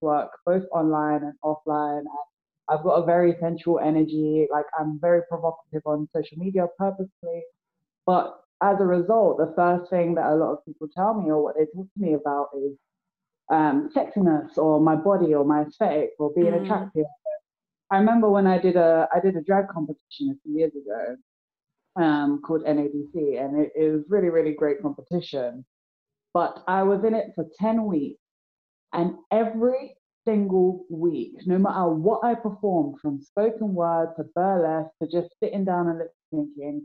work, 0.01 0.31
both 0.45 0.63
online 0.71 1.23
and 1.23 1.33
offline, 1.43 2.03
I've 2.69 2.83
got 2.83 2.95
a 2.95 3.05
very 3.05 3.35
sensual 3.39 3.79
energy. 3.79 4.47
Like 4.51 4.65
I'm 4.79 4.99
very 4.99 5.21
provocative 5.29 5.81
on 5.85 6.07
social 6.15 6.37
media 6.37 6.67
purposely. 6.77 7.43
But 8.05 8.39
as 8.61 8.79
a 8.79 8.85
result, 8.85 9.37
the 9.37 9.53
first 9.55 9.89
thing 9.89 10.15
that 10.15 10.31
a 10.31 10.35
lot 10.35 10.53
of 10.53 10.65
people 10.65 10.87
tell 10.87 11.13
me 11.13 11.29
or 11.29 11.43
what 11.43 11.55
they 11.55 11.65
talk 11.65 11.87
to 11.93 12.01
me 12.01 12.13
about 12.13 12.49
is 12.57 12.77
um, 13.49 13.89
sexiness 13.95 14.57
or 14.57 14.79
my 14.79 14.95
body 14.95 15.33
or 15.33 15.45
my 15.45 15.61
aesthetic 15.61 16.11
or 16.19 16.31
being 16.33 16.53
Mm. 16.53 16.63
attractive. 16.63 17.05
I 17.91 17.97
remember 17.99 18.29
when 18.29 18.47
I 18.47 18.57
did 18.57 18.75
a 18.75 19.07
I 19.13 19.19
did 19.19 19.35
a 19.35 19.41
drag 19.41 19.67
competition 19.67 20.31
a 20.31 20.35
few 20.43 20.57
years 20.57 20.73
ago 20.75 21.15
um, 22.03 22.41
called 22.41 22.63
NADC, 22.63 23.39
and 23.39 23.59
it, 23.61 23.71
it 23.75 23.91
was 23.91 24.03
really 24.09 24.29
really 24.29 24.53
great 24.53 24.81
competition. 24.81 25.63
But 26.33 26.63
I 26.67 26.83
was 26.83 27.03
in 27.03 27.13
it 27.13 27.31
for 27.35 27.45
ten 27.59 27.85
weeks, 27.85 28.19
and 28.93 29.15
every 29.31 29.95
single 30.25 30.85
week, 30.89 31.45
no 31.45 31.59
matter 31.59 31.87
what 31.87 32.23
I 32.23 32.33
performed, 32.33 32.99
from 32.99 33.21
spoken 33.21 33.75
word 33.75 34.13
to 34.17 34.23
burlesque 34.33 34.89
to 35.01 35.07
just 35.07 35.29
sitting 35.39 35.63
down 35.63 35.87
and 35.87 35.99
lip 35.99 36.11
syncing, 36.33 36.81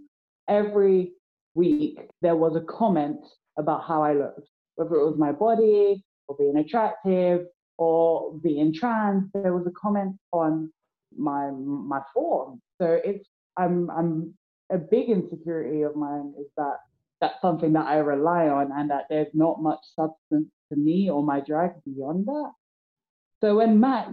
every 0.46 1.12
week 1.54 2.00
there 2.20 2.36
was 2.36 2.54
a 2.54 2.60
comment 2.60 3.24
about 3.58 3.82
how 3.84 4.02
I 4.02 4.12
looked, 4.12 4.46
whether 4.76 4.96
it 4.96 5.06
was 5.06 5.16
my 5.18 5.32
body 5.32 6.04
or 6.30 6.36
being 6.36 6.56
attractive 6.56 7.46
or 7.76 8.34
being 8.42 8.72
trans. 8.72 9.28
There 9.34 9.54
was 9.54 9.66
a 9.66 9.72
comment 9.72 10.16
on 10.32 10.72
my 11.16 11.50
my 11.50 12.00
form. 12.14 12.60
So 12.80 13.00
it's 13.04 13.28
I'm 13.56 13.90
I'm 13.90 14.34
a 14.70 14.78
big 14.78 15.08
insecurity 15.08 15.82
of 15.82 15.96
mine 15.96 16.32
is 16.38 16.46
that 16.56 16.76
that's 17.20 17.40
something 17.42 17.72
that 17.72 17.86
I 17.86 17.96
rely 17.96 18.48
on 18.48 18.70
and 18.72 18.90
that 18.90 19.06
there's 19.10 19.34
not 19.34 19.60
much 19.60 19.80
substance 19.94 20.48
to 20.70 20.76
me 20.76 21.10
or 21.10 21.22
my 21.22 21.40
drag 21.40 21.72
beyond 21.84 22.26
that. 22.26 22.52
So 23.40 23.56
when 23.56 23.80
Mac, 23.80 24.08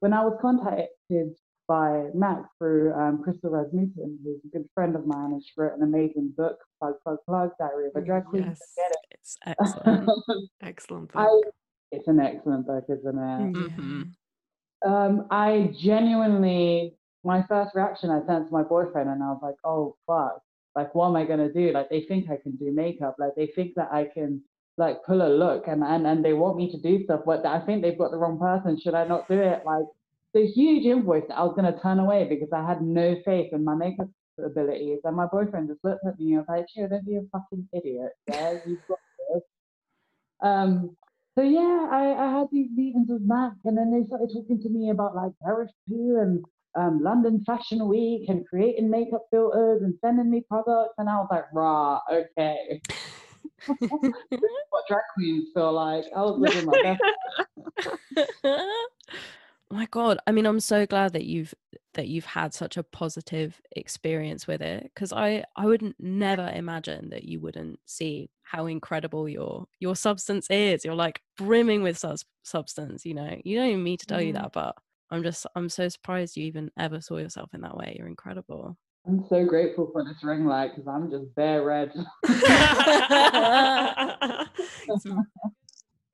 when 0.00 0.12
I 0.12 0.22
was 0.22 0.38
contacted 0.40 1.34
by 1.66 2.08
Mac 2.14 2.42
through 2.58 2.92
um, 2.94 3.22
Crystal 3.22 3.50
Rasmussen, 3.50 4.18
who's 4.22 4.40
a 4.44 4.48
good 4.56 4.68
friend 4.74 4.94
of 4.94 5.06
mine, 5.06 5.32
and 5.32 5.42
she 5.42 5.52
wrote 5.56 5.76
an 5.76 5.82
amazing 5.82 6.34
book, 6.36 6.58
Plug 6.78 6.94
Plug 7.02 7.18
Plug, 7.26 7.50
Diary 7.58 7.86
of 7.88 8.00
a 8.00 8.04
Drag 8.04 8.26
Queen. 8.26 8.44
Yes. 8.44 8.60
It's 9.10 9.38
excellent. 9.46 10.08
Excellent. 10.62 11.10
I, 11.14 11.24
book. 11.24 11.54
It's 11.92 12.08
an 12.08 12.20
excellent 12.20 12.66
book, 12.66 12.84
isn't 12.88 13.18
it? 13.18 13.52
Mhm. 13.52 14.14
Um, 14.84 15.26
I 15.30 15.72
genuinely, 15.78 16.96
my 17.22 17.42
first 17.44 17.74
reaction, 17.74 18.10
I 18.10 18.24
sent 18.26 18.48
to 18.48 18.52
my 18.52 18.62
boyfriend, 18.62 19.08
and 19.08 19.22
I 19.22 19.30
was 19.30 19.40
like, 19.42 19.56
"Oh 19.64 19.96
fuck! 20.06 20.42
Like, 20.74 20.94
what 20.94 21.08
am 21.08 21.16
I 21.16 21.24
gonna 21.24 21.52
do? 21.52 21.70
Like, 21.72 21.88
they 21.90 22.02
think 22.02 22.30
I 22.30 22.36
can 22.36 22.56
do 22.56 22.72
makeup. 22.72 23.16
Like, 23.18 23.34
they 23.36 23.46
think 23.48 23.74
that 23.76 23.92
I 23.92 24.04
can 24.06 24.42
like 24.78 25.04
pull 25.04 25.22
a 25.22 25.28
look, 25.28 25.68
and 25.68 25.84
and 25.84 26.06
and 26.06 26.24
they 26.24 26.32
want 26.32 26.56
me 26.56 26.70
to 26.72 26.78
do 26.78 27.04
stuff. 27.04 27.20
But 27.26 27.44
I 27.46 27.60
think 27.60 27.82
they've 27.82 27.98
got 27.98 28.10
the 28.10 28.18
wrong 28.18 28.38
person. 28.38 28.78
Should 28.80 28.94
I 28.94 29.06
not 29.06 29.28
do 29.28 29.38
it? 29.40 29.64
Like, 29.64 29.84
the 30.32 30.46
huge 30.46 30.84
invoice 30.86 31.28
that 31.28 31.38
I 31.38 31.44
was 31.44 31.54
gonna 31.54 31.78
turn 31.80 31.98
away 32.00 32.24
because 32.28 32.52
I 32.52 32.66
had 32.66 32.82
no 32.82 33.16
faith 33.24 33.52
in 33.52 33.62
my 33.64 33.74
makeup 33.74 34.08
abilities. 34.38 35.00
And 35.04 35.14
my 35.14 35.26
boyfriend 35.26 35.68
just 35.68 35.84
looked 35.84 36.04
at 36.06 36.18
me 36.18 36.32
and 36.34 36.38
was 36.38 36.48
like, 36.48 36.66
"Chill, 36.68 36.88
don't 36.88 37.04
be 37.04 37.16
a 37.16 37.22
fucking 37.30 37.68
idiot. 37.72 38.12
Yeah, 38.28 38.58
you've 38.66 38.86
got 38.88 38.98
this." 39.32 39.42
Um, 40.40 40.96
so 41.36 41.42
yeah, 41.42 41.88
I, 41.90 42.14
I 42.18 42.38
had 42.38 42.48
these 42.52 42.68
meetings 42.74 43.08
with 43.08 43.22
Mac, 43.22 43.52
and 43.64 43.76
then 43.76 43.90
they 43.92 44.06
started 44.06 44.30
talking 44.32 44.60
to 44.62 44.68
me 44.68 44.90
about 44.90 45.14
like 45.14 45.32
Paris 45.42 45.72
Two 45.88 46.18
and 46.20 46.44
um, 46.74 47.02
London 47.02 47.42
Fashion 47.44 47.88
Week 47.88 48.28
and 48.28 48.46
creating 48.46 48.90
makeup 48.90 49.26
filters 49.30 49.82
and 49.82 49.94
sending 50.00 50.30
me 50.30 50.44
products, 50.48 50.94
and 50.98 51.08
I 51.08 51.16
was 51.16 51.28
like, 51.30 51.44
rah, 51.52 52.00
okay. 52.12 52.80
what 53.78 54.84
drag 54.88 55.02
queens 55.14 55.48
feel 55.54 55.72
like. 55.72 56.04
I 56.16 56.22
was 56.22 56.38
living 56.38 56.66
my 56.66 56.82
best. 56.82 57.02
my 59.72 59.86
god 59.90 60.18
i 60.26 60.32
mean 60.32 60.44
i'm 60.44 60.60
so 60.60 60.84
glad 60.84 61.14
that 61.14 61.24
you've 61.24 61.54
that 61.94 62.08
you've 62.08 62.24
had 62.24 62.54
such 62.54 62.76
a 62.76 62.82
positive 62.82 63.60
experience 63.76 64.46
with 64.46 64.60
it 64.62 64.90
because 64.94 65.12
i 65.12 65.44
i 65.56 65.66
would 65.66 65.82
n- 65.82 65.94
never 65.98 66.50
imagine 66.54 67.10
that 67.10 67.24
you 67.24 67.40
wouldn't 67.40 67.78
see 67.86 68.30
how 68.42 68.66
incredible 68.66 69.28
your 69.28 69.66
your 69.78 69.94
substance 69.96 70.46
is 70.50 70.84
you're 70.84 70.94
like 70.94 71.20
brimming 71.36 71.82
with 71.82 71.98
sus- 71.98 72.24
substance 72.42 73.04
you 73.04 73.14
know 73.14 73.36
you 73.44 73.56
don't 73.56 73.68
even 73.68 73.84
need 73.84 74.00
to 74.00 74.06
tell 74.06 74.20
you 74.22 74.32
Mm. 74.32 74.42
that 74.42 74.52
but 74.52 74.74
i'm 75.10 75.22
just 75.22 75.46
i'm 75.54 75.68
so 75.68 75.88
surprised 75.88 76.36
you 76.36 76.44
even 76.44 76.70
ever 76.78 77.00
saw 77.00 77.16
yourself 77.18 77.50
in 77.54 77.60
that 77.62 77.76
way 77.76 77.94
you're 77.98 78.08
incredible 78.08 78.76
I'm 79.04 79.24
so 79.28 79.44
grateful 79.44 79.90
for 79.92 80.04
this 80.04 80.22
ring 80.22 80.46
light 80.46 80.76
because 80.76 80.86
I'm 80.86 81.10
just 81.10 81.34
bare 81.34 81.64
red. 81.64 81.90
it's, 82.22 82.38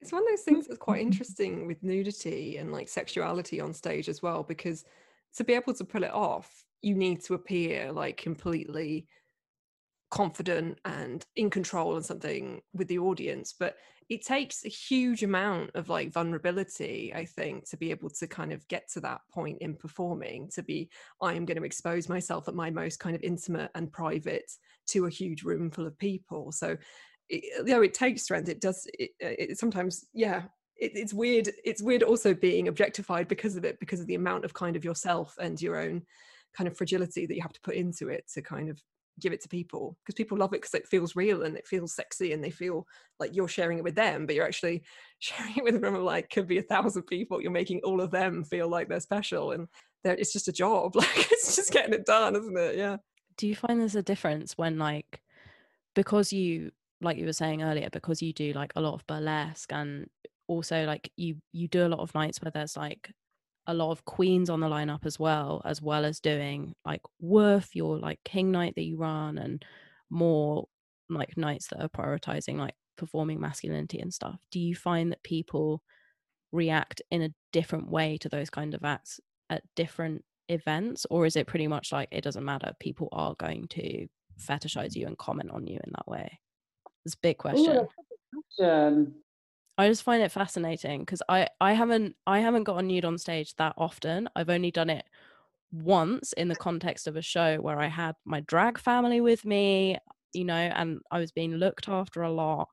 it's 0.01 0.11
one 0.12 0.22
of 0.22 0.29
those 0.29 0.41
things 0.41 0.66
that's 0.66 0.79
quite 0.79 1.01
interesting 1.03 1.66
with 1.66 1.83
nudity 1.83 2.57
and 2.57 2.72
like 2.72 2.89
sexuality 2.89 3.61
on 3.61 3.74
stage 3.74 4.09
as 4.09 4.22
well 4.22 4.43
because 4.43 4.87
to 5.37 5.45
be 5.45 5.55
able 5.55 5.74
to 5.74 5.85
pull 5.85 6.05
it 6.05 6.12
off 6.12 6.64
you 6.83 6.95
need 6.95 7.22
to 7.24 7.35
appear 7.35 7.91
like 7.93 8.16
completely 8.16 9.07
confident 10.11 10.79
and 10.85 11.26
in 11.37 11.51
control 11.51 11.97
and 11.97 12.05
something 12.05 12.61
with 12.72 12.89
the 12.89 12.99
audience. 12.99 13.55
But 13.59 13.76
it 14.09 14.24
takes 14.24 14.64
a 14.64 14.68
huge 14.68 15.22
amount 15.22 15.70
of 15.74 15.91
like 15.91 16.11
vulnerability 16.11 17.12
i 17.14 17.26
think 17.26 17.68
to 17.68 17.76
be 17.76 17.91
able 17.91 18.09
to 18.09 18.26
kind 18.26 18.55
of 18.55 18.66
get 18.68 18.91
to 18.91 19.01
that 19.01 19.20
point 19.31 19.59
in 19.61 19.74
performing 19.74 20.49
to 20.49 20.62
be 20.62 20.89
i 21.20 21.35
am 21.35 21.45
going 21.45 21.59
to 21.59 21.64
expose 21.64 22.09
myself 22.09 22.49
at 22.49 22.55
my 22.55 22.70
most 22.70 22.99
kind 22.99 23.14
of 23.14 23.22
intimate 23.22 23.70
and 23.74 23.93
private 23.93 24.51
to 24.87 25.05
a 25.05 25.11
huge 25.11 25.43
room 25.43 25.70
full 25.70 25.87
of 25.87 25.99
people. 25.99 26.51
So 26.51 26.76
it, 27.29 27.66
though 27.66 27.83
it 27.83 27.95
takes 27.95 28.22
strength 28.22 28.49
it 28.49 28.61
does 28.61 28.87
it, 28.95 29.11
it 29.20 29.59
sometimes 29.59 30.07
yeah 30.14 30.45
it, 30.79 30.93
it's 30.95 31.12
weird 31.12 31.51
it's 31.64 31.83
weird 31.83 32.03
also 32.03 32.35
being 32.35 32.68
objectified 32.68 33.29
because 33.29 33.57
of 33.57 33.64
it 33.64 33.79
because 33.81 34.01
of 34.01 34.07
the 34.07 34.14
amount 34.14 34.45
of 34.45 34.55
kind 34.55 34.76
of 34.76 34.85
yourself 34.85 35.35
and 35.41 35.61
your 35.61 35.76
own 35.76 36.03
kind 36.57 36.68
of 36.68 36.76
fragility 36.76 37.26
that 37.26 37.35
you 37.35 37.43
have 37.43 37.53
to 37.53 37.61
put 37.61 37.74
into 37.74 38.09
it 38.09 38.24
to 38.35 38.43
kind 38.43 38.68
of 38.68 38.81
give 39.20 39.33
it 39.33 39.43
to 39.43 39.49
people. 39.49 39.97
Because 40.05 40.14
people 40.14 40.39
love 40.39 40.53
it 40.53 40.62
because 40.62 40.74
it 40.74 40.87
feels 40.87 41.16
real 41.16 41.43
and 41.43 41.57
it 41.57 41.66
feels 41.66 41.95
sexy 41.95 42.33
and 42.33 42.43
they 42.43 42.51
feel 42.51 42.87
like 43.18 43.35
you're 43.35 43.49
sharing 43.49 43.79
it 43.79 43.85
with 43.85 43.95
them 43.95 44.26
but 44.26 44.35
you're 44.35 44.47
actually 44.47 44.83
sharing 45.18 45.57
it 45.57 45.64
with 45.64 45.76
a 45.76 45.81
room 45.81 45.95
of 45.95 46.03
like 46.03 46.31
could 46.31 46.47
be 46.47 46.59
a 46.59 46.62
thousand 46.62 47.03
people. 47.03 47.41
You're 47.41 47.51
making 47.51 47.81
all 47.85 48.01
of 48.01 48.11
them 48.11 48.45
feel 48.45 48.68
like 48.68 48.89
they're 48.89 49.01
special 49.01 49.53
and 49.53 49.68
they're, 50.05 50.14
it's 50.14 50.33
just 50.33 50.49
a 50.49 50.53
job. 50.53 50.95
Like 50.97 51.31
it's 51.31 51.57
just 51.57 51.72
getting 51.72 51.95
it 51.95 52.07
done 52.07 52.37
isn't 52.37 52.59
it? 52.59 52.76
Yeah. 52.76 52.97
Do 53.37 53.47
you 53.47 53.55
find 53.55 53.81
there's 53.81 53.95
a 53.95 54.03
difference 54.03 54.59
when 54.59 54.79
like 54.79 55.20
because 55.95 56.33
you 56.33 56.72
like 57.01 57.16
you 57.16 57.26
were 57.26 57.33
saying 57.33 57.62
earlier 57.62 57.89
because 57.91 58.20
you 58.20 58.33
do 58.33 58.53
like 58.53 58.72
a 58.74 58.81
lot 58.81 58.95
of 58.95 59.07
burlesque 59.07 59.72
and 59.72 60.09
also 60.49 60.85
like 60.85 61.13
you 61.17 61.37
you 61.53 61.69
do 61.69 61.87
a 61.87 61.89
lot 61.89 62.01
of 62.01 62.15
nights 62.15 62.43
where 62.43 62.51
there's 62.51 62.77
like 62.77 63.13
a 63.69 63.75
lot 63.75 63.91
of 63.91 64.05
queens 64.07 64.49
on 64.49 64.61
the 64.61 64.67
lineup 64.67 65.05
as 65.05 65.19
well 65.19 65.61
as 65.65 65.81
well 65.83 66.05
as 66.05 66.21
doing 66.21 66.75
like 66.87 67.03
worth 67.21 67.69
your 67.75 67.99
like 67.99 68.19
king 68.25 68.51
night 68.51 68.73
that 68.75 68.85
you 68.85 68.97
run 68.97 69.37
and 69.37 69.65
more 70.11 70.67
like 71.11 71.37
nights 71.37 71.69
that 71.69 71.83
are 71.83 71.89
prioritizing 71.89 72.57
like 72.57 72.75
performing 72.97 73.39
masculinity 73.39 74.01
and 74.01 74.13
stuff. 74.13 74.41
Do 74.51 74.59
you 74.59 74.75
find 74.75 75.13
that 75.13 75.23
people 75.23 75.83
react 76.51 77.03
in 77.11 77.23
a 77.23 77.31
different 77.53 77.91
way 77.91 78.17
to 78.19 78.29
those 78.29 78.49
kind 78.49 78.75
of 78.75 78.85
acts 78.85 79.21
at 79.51 79.63
different 79.77 80.25
events 80.49 81.07
or 81.11 81.27
is 81.27 81.37
it 81.37 81.47
pretty 81.47 81.69
much 81.69 81.93
like 81.93 82.09
it 82.11 82.25
doesn't 82.25 82.45
matter 82.45 82.73
people 82.81 83.09
are 83.13 83.35
going 83.39 83.69
to 83.69 84.07
fetishize 84.41 84.97
you 84.97 85.07
and 85.07 85.19
comment 85.19 85.51
on 85.51 85.67
you 85.67 85.75
in 85.75 85.93
that 85.93 86.09
way? 86.09 86.41
It's 87.05 87.15
a 87.15 87.19
big 87.23 87.37
question. 87.37 87.87
question. 88.57 89.15
I 89.79 89.89
just 89.89 90.03
find 90.03 90.22
it 90.22 90.33
fascinating 90.33 91.01
because 91.01 91.22
I 91.29 91.49
I 91.61 91.72
haven't 91.72 92.16
I 92.26 92.41
haven't 92.41 92.64
gotten 92.64 92.89
nude 92.89 93.05
on 93.05 93.18
stage 93.18 93.55
that 93.57 93.74
often. 93.79 94.29
I've 94.35 94.51
only 94.51 94.70
done 94.70 94.91
it 94.91 95.07
once 95.72 96.33
in 96.35 96.49
the 96.49 96.57
context 96.57 97.07
of 97.07 97.16
a 97.16 97.22
show 97.22 97.59
where 97.61 97.81
I 97.81 97.87
had 97.89 98.16
my 98.24 98.41
drag 98.41 98.79
family 98.79 99.20
with 99.20 99.45
me, 99.45 99.99
you 100.35 100.45
know, 100.45 100.55
and 100.55 101.01
I 101.11 101.20
was 101.20 101.33
being 101.33 101.55
looked 101.55 101.89
after 101.89 102.22
a 102.22 102.33
lot. 102.33 102.68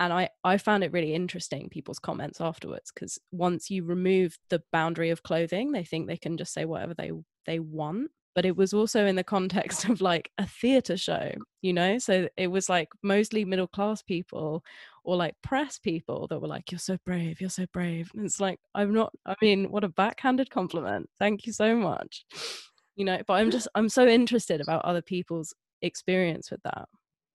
And 0.00 0.12
I 0.12 0.30
I 0.42 0.58
found 0.58 0.82
it 0.82 0.92
really 0.92 1.14
interesting 1.14 1.68
people's 1.68 1.98
comments 2.00 2.40
afterwards 2.40 2.90
because 2.92 3.18
once 3.30 3.70
you 3.70 3.84
remove 3.84 4.36
the 4.48 4.62
boundary 4.72 5.10
of 5.10 5.22
clothing, 5.22 5.72
they 5.72 5.84
think 5.84 6.06
they 6.08 6.16
can 6.16 6.36
just 6.36 6.52
say 6.52 6.64
whatever 6.64 6.94
they 6.94 7.12
they 7.46 7.60
want. 7.60 8.10
But 8.34 8.44
it 8.46 8.56
was 8.56 8.72
also 8.72 9.06
in 9.06 9.16
the 9.16 9.24
context 9.24 9.84
of 9.88 10.00
like 10.00 10.30
a 10.38 10.46
theatre 10.46 10.96
show, 10.96 11.32
you 11.60 11.72
know? 11.72 11.98
So 11.98 12.28
it 12.36 12.48
was 12.48 12.68
like 12.68 12.88
mostly 13.02 13.44
middle 13.44 13.66
class 13.66 14.02
people 14.02 14.64
or 15.04 15.16
like 15.16 15.34
press 15.42 15.78
people 15.78 16.26
that 16.28 16.40
were 16.40 16.48
like, 16.48 16.70
You're 16.70 16.78
so 16.78 16.98
brave, 17.04 17.40
you're 17.40 17.50
so 17.50 17.66
brave. 17.72 18.10
And 18.14 18.24
it's 18.24 18.40
like, 18.40 18.60
I'm 18.74 18.92
not, 18.92 19.12
I 19.26 19.34
mean, 19.42 19.70
what 19.70 19.84
a 19.84 19.88
backhanded 19.88 20.50
compliment. 20.50 21.08
Thank 21.18 21.46
you 21.46 21.52
so 21.52 21.76
much. 21.76 22.24
You 22.96 23.04
know, 23.06 23.20
but 23.26 23.34
I'm 23.34 23.50
just, 23.50 23.68
I'm 23.74 23.88
so 23.88 24.06
interested 24.06 24.60
about 24.60 24.84
other 24.84 25.02
people's 25.02 25.54
experience 25.80 26.50
with 26.50 26.62
that. 26.64 26.88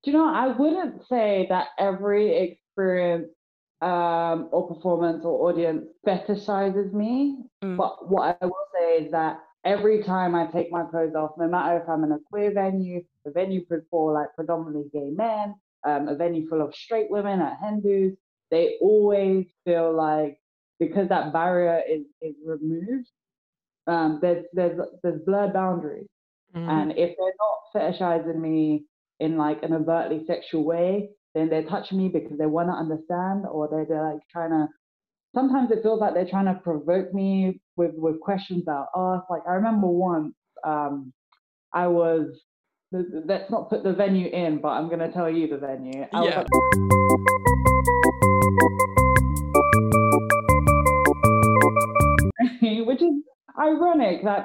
Do 0.03 0.11
you 0.11 0.17
know, 0.17 0.31
I 0.31 0.47
wouldn't 0.47 1.07
say 1.07 1.47
that 1.49 1.69
every 1.79 2.37
experience 2.37 3.29
um, 3.81 4.49
or 4.51 4.67
performance 4.73 5.23
or 5.23 5.49
audience 5.49 5.85
fetishizes 6.05 6.93
me. 6.93 7.37
Mm. 7.63 7.77
But 7.77 8.09
what 8.09 8.37
I 8.41 8.45
will 8.45 8.67
say 8.73 9.05
is 9.05 9.11
that 9.11 9.39
every 9.67 10.01
time 10.01 10.33
I 10.33 10.47
take 10.47 10.71
my 10.71 10.83
clothes 10.85 11.13
off, 11.13 11.31
no 11.37 11.47
matter 11.47 11.77
if 11.77 11.89
I'm 11.89 12.03
in 12.05 12.13
a 12.13 12.19
queer 12.31 12.51
venue, 12.51 13.03
a 13.25 13.31
venue 13.31 13.65
for 13.91 14.13
like 14.13 14.33
predominantly 14.35 14.89
gay 14.93 15.09
men, 15.11 15.55
um, 15.85 16.07
a 16.07 16.15
venue 16.15 16.47
full 16.47 16.61
of 16.61 16.73
straight 16.73 17.11
women 17.11 17.41
at 17.41 17.57
Hindus, 17.61 18.17
they 18.49 18.77
always 18.81 19.45
feel 19.65 19.93
like 19.93 20.39
because 20.79 21.09
that 21.09 21.33
barrier 21.33 21.81
is, 21.87 22.05
is 22.21 22.35
removed, 22.45 23.09
um, 23.87 24.19
there's 24.21 24.45
there's 24.53 24.79
there's 25.03 25.21
blurred 25.25 25.53
boundaries. 25.53 26.07
Mm. 26.55 26.69
And 26.69 26.91
if 26.91 27.15
they're 27.17 27.33
not 27.39 27.93
fetishizing 27.99 28.39
me 28.39 28.85
in 29.19 29.37
like 29.37 29.63
an 29.63 29.73
overtly 29.73 30.23
sexual 30.25 30.63
way, 30.63 31.09
then 31.35 31.49
they're 31.49 31.63
touching 31.63 31.97
me 31.97 32.07
because 32.07 32.37
they 32.37 32.45
want 32.45 32.69
to 32.69 32.73
understand 32.73 33.45
or 33.51 33.67
they're, 33.67 33.85
they're 33.85 34.13
like 34.13 34.21
trying 34.31 34.51
to 34.51 34.67
sometimes 35.35 35.71
it 35.71 35.83
feels 35.83 35.99
like 35.99 36.13
they're 36.13 36.29
trying 36.29 36.45
to 36.45 36.59
provoke 36.61 37.13
me 37.13 37.59
with 37.77 37.91
with 37.95 38.19
questions 38.19 38.65
that 38.65 38.85
ask. 38.95 39.29
Like 39.29 39.43
I 39.47 39.53
remember 39.53 39.87
once 39.87 40.33
um 40.63 41.13
I 41.73 41.87
was 41.87 42.27
let's 42.91 43.51
not 43.51 43.69
put 43.69 43.83
the 43.83 43.93
venue 43.93 44.27
in, 44.29 44.59
but 44.61 44.69
I'm 44.69 44.89
gonna 44.89 45.11
tell 45.11 45.29
you 45.29 45.47
the 45.47 45.57
venue. 45.57 46.05
I 46.13 46.23
Yeah. 46.23 46.39
at- 46.41 46.47
which 52.85 53.01
is 53.01 53.13
ironic 53.59 54.23
that 54.23 54.43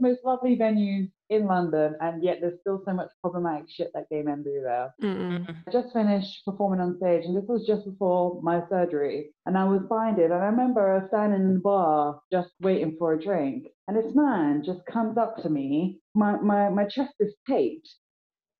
most 0.00 0.20
lovely 0.24 0.56
venues 0.56 1.10
in 1.30 1.46
London, 1.46 1.94
and 2.00 2.22
yet 2.22 2.38
there's 2.40 2.60
still 2.60 2.82
so 2.84 2.92
much 2.92 3.10
problematic 3.20 3.66
shit 3.68 3.90
that 3.94 4.08
gay 4.10 4.22
men 4.22 4.42
do 4.42 4.60
there. 4.62 4.94
Mm-mm. 5.02 5.54
I 5.66 5.70
just 5.70 5.92
finished 5.92 6.44
performing 6.44 6.80
on 6.80 6.96
stage, 6.96 7.24
and 7.24 7.36
this 7.36 7.48
was 7.48 7.66
just 7.66 7.84
before 7.84 8.40
my 8.42 8.62
surgery. 8.68 9.30
And 9.46 9.56
I 9.58 9.64
was 9.64 9.82
blinded, 9.88 10.30
and 10.30 10.42
I 10.42 10.46
remember 10.46 11.04
standing 11.08 11.42
in 11.42 11.54
the 11.54 11.60
bar 11.60 12.20
just 12.32 12.50
waiting 12.60 12.96
for 12.98 13.12
a 13.12 13.20
drink. 13.20 13.66
And 13.86 13.96
this 13.96 14.14
man 14.14 14.62
just 14.64 14.80
comes 14.86 15.18
up 15.18 15.36
to 15.42 15.50
me. 15.50 16.00
My 16.14 16.36
my 16.36 16.68
my 16.70 16.84
chest 16.84 17.14
is 17.20 17.34
taped, 17.48 17.88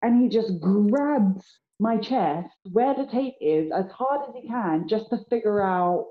and 0.02 0.22
he 0.22 0.28
just 0.28 0.60
grabs 0.60 1.44
my 1.80 1.96
chest 1.96 2.54
where 2.72 2.94
the 2.94 3.06
tape 3.06 3.34
is 3.40 3.70
as 3.72 3.90
hard 3.90 4.28
as 4.28 4.34
he 4.34 4.48
can, 4.48 4.88
just 4.88 5.10
to 5.10 5.18
figure 5.30 5.62
out 5.62 6.06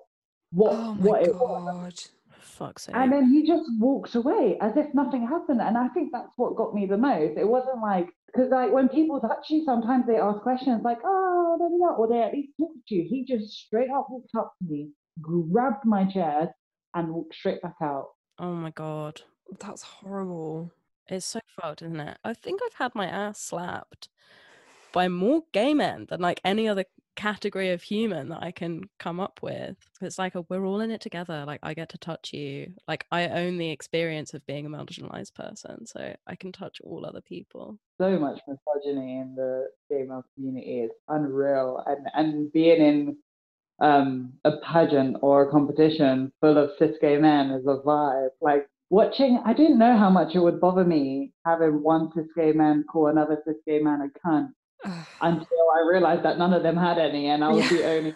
what 0.51 0.73
Oh 0.73 0.93
my 0.95 1.01
what 1.01 1.23
it 1.23 1.35
was. 1.35 2.09
God. 2.57 2.65
For 2.65 2.65
fuck's 2.65 2.83
sake. 2.83 2.95
And 2.95 3.11
then 3.11 3.29
he 3.31 3.47
just 3.47 3.69
walked 3.79 4.15
away 4.15 4.57
as 4.61 4.75
if 4.77 4.93
nothing 4.93 5.27
happened. 5.27 5.61
And 5.61 5.77
I 5.77 5.87
think 5.89 6.11
that's 6.11 6.33
what 6.37 6.55
got 6.55 6.73
me 6.73 6.85
the 6.85 6.97
most. 6.97 7.37
It 7.37 7.47
wasn't 7.47 7.81
like, 7.81 8.09
because 8.27 8.49
like 8.51 8.71
when 8.71 8.89
people 8.89 9.19
touch 9.19 9.49
you, 9.49 9.63
sometimes 9.65 10.05
they 10.07 10.17
ask 10.17 10.41
questions 10.41 10.81
like, 10.83 10.99
oh, 11.03 11.57
da, 11.59 11.67
da, 11.69 11.77
da, 11.77 11.95
or 11.97 12.07
they 12.07 12.21
at 12.21 12.33
least 12.33 12.53
talk 12.59 12.71
to 12.87 12.95
you. 12.95 13.05
He 13.09 13.25
just 13.25 13.53
straight 13.53 13.89
up 13.89 14.07
walked 14.09 14.35
up 14.37 14.53
to 14.61 14.69
me, 14.69 14.89
grabbed 15.21 15.85
my 15.85 16.05
chair, 16.05 16.53
and 16.93 17.09
walked 17.13 17.35
straight 17.35 17.61
back 17.61 17.75
out. 17.81 18.09
oh 18.39 18.53
my 18.53 18.71
god. 18.71 19.21
That's 19.59 19.81
horrible. 19.81 20.71
It's 21.07 21.25
so 21.25 21.39
fucked, 21.47 21.81
isn't 21.81 21.99
it? 21.99 22.17
I 22.23 22.33
think 22.33 22.59
I've 22.65 22.73
had 22.73 22.95
my 22.95 23.05
ass 23.07 23.39
slapped 23.39 24.09
by 24.91 25.07
more 25.07 25.43
gay 25.53 25.73
men 25.73 26.05
than 26.09 26.19
like 26.19 26.41
any 26.43 26.67
other 26.67 26.85
category 27.17 27.71
of 27.71 27.81
human 27.81 28.29
that 28.29 28.41
I 28.41 28.51
can 28.51 28.83
come 28.99 29.19
up 29.19 29.39
with. 29.41 29.75
It's 30.01 30.17
like 30.17 30.35
a, 30.35 30.45
we're 30.47 30.65
all 30.65 30.79
in 30.79 30.91
it 30.91 31.01
together. 31.01 31.43
Like 31.45 31.59
I 31.63 31.73
get 31.73 31.89
to 31.89 31.97
touch 31.97 32.31
you. 32.31 32.71
Like 32.87 33.05
I 33.11 33.27
own 33.27 33.57
the 33.57 33.71
experience 33.71 34.33
of 34.33 34.45
being 34.45 34.65
a 34.65 34.69
marginalized 34.69 35.33
person, 35.33 35.85
so 35.85 36.15
I 36.25 36.35
can 36.35 36.53
touch 36.53 36.79
all 36.81 37.05
other 37.05 37.21
people. 37.21 37.77
So 37.99 38.17
much 38.17 38.39
misogyny 38.47 39.17
in 39.17 39.33
the 39.35 39.67
gay 39.89 40.03
male 40.03 40.23
community 40.35 40.81
is 40.81 40.91
unreal. 41.09 41.83
And 41.85 42.07
and 42.13 42.53
being 42.53 42.81
in 42.81 43.17
um, 43.79 44.33
a 44.45 44.57
pageant 44.57 45.17
or 45.21 45.43
a 45.43 45.51
competition 45.51 46.31
full 46.39 46.57
of 46.57 46.71
cis 46.79 46.95
gay 47.01 47.17
men 47.17 47.51
is 47.51 47.65
a 47.65 47.81
vibe. 47.85 48.29
Like 48.41 48.69
watching, 48.89 49.41
I 49.43 49.53
didn't 49.53 49.79
know 49.79 49.97
how 49.97 50.09
much 50.09 50.35
it 50.35 50.39
would 50.39 50.61
bother 50.61 50.85
me 50.85 51.33
having 51.45 51.83
one 51.83 52.11
cis 52.13 52.27
gay 52.35 52.53
man 52.53 52.85
call 52.91 53.07
another 53.07 53.41
cis 53.45 53.57
gay 53.65 53.79
man 53.79 54.01
a 54.01 54.27
cunt 54.27 54.49
until 55.21 55.47
I 55.75 55.87
realized 55.89 56.23
that 56.23 56.37
none 56.37 56.53
of 56.53 56.63
them 56.63 56.77
had 56.77 56.97
any, 56.97 57.27
and 57.27 57.43
I 57.43 57.49
was 57.49 57.69
the 57.69 57.83
only 57.85 58.15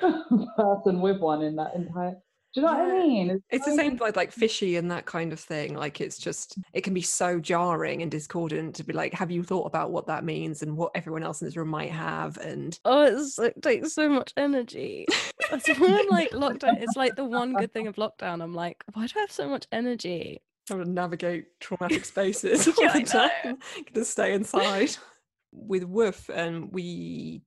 person 0.56 1.00
with 1.00 1.18
one 1.20 1.42
in 1.42 1.56
that 1.56 1.74
entire. 1.74 2.16
Do 2.54 2.60
you 2.60 2.66
know 2.66 2.72
what 2.74 2.82
I 2.82 3.00
mean? 3.06 3.42
It's 3.48 3.64
the 3.64 3.74
same 3.74 3.96
like 3.96 4.14
like 4.14 4.30
fishy 4.30 4.76
and 4.76 4.90
that 4.90 5.06
kind 5.06 5.32
of 5.32 5.40
thing. 5.40 5.74
Like 5.74 6.02
it's 6.02 6.18
just 6.18 6.58
it 6.74 6.82
can 6.82 6.92
be 6.92 7.00
so 7.00 7.40
jarring 7.40 8.02
and 8.02 8.10
discordant 8.10 8.74
to 8.76 8.84
be 8.84 8.92
like, 8.92 9.14
have 9.14 9.30
you 9.30 9.42
thought 9.42 9.64
about 9.64 9.90
what 9.90 10.06
that 10.08 10.22
means 10.22 10.62
and 10.62 10.76
what 10.76 10.92
everyone 10.94 11.22
else 11.22 11.40
in 11.40 11.46
this 11.46 11.56
room 11.56 11.68
might 11.68 11.92
have? 11.92 12.36
And 12.36 12.78
Oh, 12.84 13.04
it's, 13.04 13.38
it 13.38 13.62
takes 13.62 13.94
so 13.94 14.08
much 14.10 14.34
energy. 14.36 15.06
That's 15.50 15.66
why 15.68 16.00
I'm 16.00 16.08
like 16.08 16.32
lockdown. 16.32 16.82
It's 16.82 16.96
like 16.96 17.16
the 17.16 17.24
one 17.24 17.56
good 17.56 17.72
thing 17.72 17.86
of 17.86 17.96
lockdown. 17.96 18.42
I'm 18.42 18.54
like, 18.54 18.84
why 18.92 19.06
do 19.06 19.12
I 19.16 19.20
have 19.20 19.32
so 19.32 19.48
much 19.48 19.66
energy? 19.72 20.42
trying 20.66 20.84
to 20.84 20.90
navigate 20.90 21.58
traumatic 21.58 22.04
spaces 22.06 22.68
all 22.68 22.74
Yeah, 22.78 22.90
I 22.92 23.00
the 23.00 23.14
know. 23.14 23.30
time. 23.44 23.58
Gonna 23.92 24.04
stay 24.04 24.32
inside. 24.34 24.96
With 25.52 25.84
Woof, 25.84 26.30
um, 26.30 26.70
we 26.70 27.44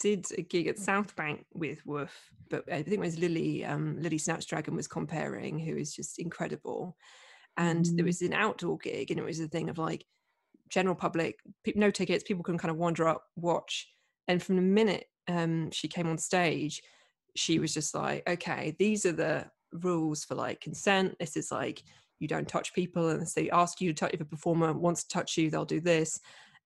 did 0.00 0.26
a 0.36 0.42
gig 0.42 0.66
at 0.66 0.78
South 0.78 1.14
Bank 1.14 1.46
with 1.54 1.86
Woof, 1.86 2.32
but 2.50 2.70
I 2.70 2.82
think 2.82 2.94
it 2.94 3.00
was 3.00 3.18
Lily, 3.18 3.64
um, 3.64 4.00
Lily 4.00 4.18
Snatch 4.18 4.46
Dragon 4.46 4.74
was 4.74 4.88
comparing, 4.88 5.60
who 5.60 5.76
is 5.76 5.94
just 5.94 6.18
incredible. 6.18 6.96
And 7.56 7.86
Mhm. 7.86 7.98
it 7.98 8.04
was 8.04 8.22
an 8.22 8.32
outdoor 8.34 8.78
gig, 8.78 9.10
and 9.10 9.20
it 9.20 9.24
was 9.24 9.40
a 9.40 9.48
thing 9.48 9.70
of 9.70 9.78
like 9.78 10.06
general 10.68 10.96
public, 10.96 11.40
no 11.76 11.90
tickets, 11.90 12.24
people 12.24 12.44
can 12.44 12.58
kind 12.58 12.70
of 12.72 12.78
wander 12.78 13.08
up, 13.08 13.26
watch. 13.36 13.88
And 14.28 14.42
from 14.42 14.56
the 14.56 14.62
minute 14.62 15.08
um, 15.28 15.70
she 15.72 15.88
came 15.88 16.08
on 16.08 16.18
stage, 16.18 16.82
she 17.36 17.58
was 17.58 17.74
just 17.74 17.94
like, 17.94 18.28
okay, 18.28 18.76
these 18.78 19.06
are 19.06 19.12
the 19.12 19.50
rules 19.72 20.24
for 20.24 20.34
like 20.34 20.60
consent. 20.60 21.16
This 21.20 21.36
is 21.36 21.52
like 21.52 21.84
you 22.20 22.28
don't 22.28 22.48
touch 22.48 22.74
people 22.74 23.08
unless 23.10 23.34
they 23.34 23.50
ask 23.50 23.80
you 23.80 23.92
to 23.92 23.94
touch. 23.94 24.14
If 24.14 24.20
a 24.20 24.24
performer 24.26 24.72
wants 24.72 25.02
to 25.04 25.08
touch 25.08 25.36
you, 25.36 25.50
they'll 25.50 25.64
do 25.64 25.80
this. 25.80 26.20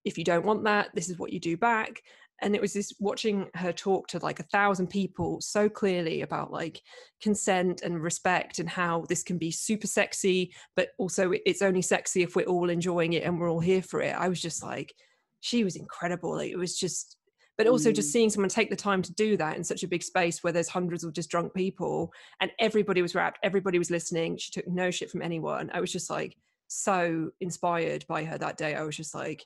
If 0.05 0.19
you 0.19 0.25
don't 0.25 0.45
want 0.45 0.65
that, 0.65 0.89
this 0.95 1.09
is 1.09 1.19
what 1.19 1.33
you 1.33 1.41
do 1.41 1.57
back. 1.57 2.03
And 2.41 2.55
it 2.55 2.61
was 2.61 2.73
this 2.73 2.93
watching 3.01 3.49
her 3.55 3.73
talk 3.73 4.07
to 4.09 4.19
like 4.21 4.39
a 4.39 4.45
thousand 4.45 4.87
people 4.89 5.41
so 5.41 5.69
clearly 5.69 6.23
about 6.23 6.53
like 6.53 6.81
consent 7.21 7.83
and 7.83 8.01
respect 8.01 8.61
and 8.61 8.69
how 8.69 9.05
this 9.09 9.25
can 9.25 9.39
be 9.39 9.51
super 9.51 9.89
sexy, 9.89 10.55
but 10.77 10.91
also 10.99 11.33
it's 11.45 11.63
only 11.63 11.83
sexy 11.83 12.23
if 12.23 12.37
we're 12.37 12.47
all 12.47 12.71
enjoying 12.71 13.15
it 13.15 13.25
and 13.25 13.41
we're 13.41 13.51
all 13.51 13.59
here 13.59 13.83
for 13.83 14.01
it. 14.03 14.15
I 14.15 14.29
was 14.29 14.41
just 14.41 14.63
like, 14.63 14.95
she 15.41 15.65
was 15.65 15.75
incredible. 15.75 16.37
Like, 16.37 16.53
it 16.53 16.57
was 16.57 16.79
just, 16.79 17.17
but 17.57 17.67
also 17.67 17.91
just 17.91 18.11
Mm. 18.11 18.13
seeing 18.13 18.31
someone 18.31 18.49
take 18.49 18.71
the 18.71 18.77
time 18.77 19.03
to 19.03 19.13
do 19.15 19.37
that 19.37 19.57
in 19.57 19.65
such 19.65 19.83
a 19.83 19.89
big 19.89 20.05
space 20.05 20.45
where 20.45 20.53
there's 20.53 20.69
hundreds 20.69 21.03
of 21.03 21.13
just 21.13 21.31
drunk 21.31 21.53
people 21.55 22.13
and 22.41 22.53
everybody 22.61 23.03
was 23.03 23.17
wrapped, 23.17 23.41
everybody 23.43 23.81
was 23.81 23.91
listening. 23.91 24.37
She 24.37 24.53
took 24.53 24.69
no 24.69 24.93
shit 24.93 25.11
from 25.11 25.23
anyone. 25.23 25.71
I 25.75 25.81
was 25.81 25.91
just 25.91 26.09
like 26.09 26.37
so 26.69 27.31
inspired 27.41 28.07
by 28.07 28.23
her 28.25 28.39
that 28.39 28.59
day. 28.59 28.77
I 28.77 28.85
was 28.85 28.97
just 28.97 29.13
like, 29.13 29.45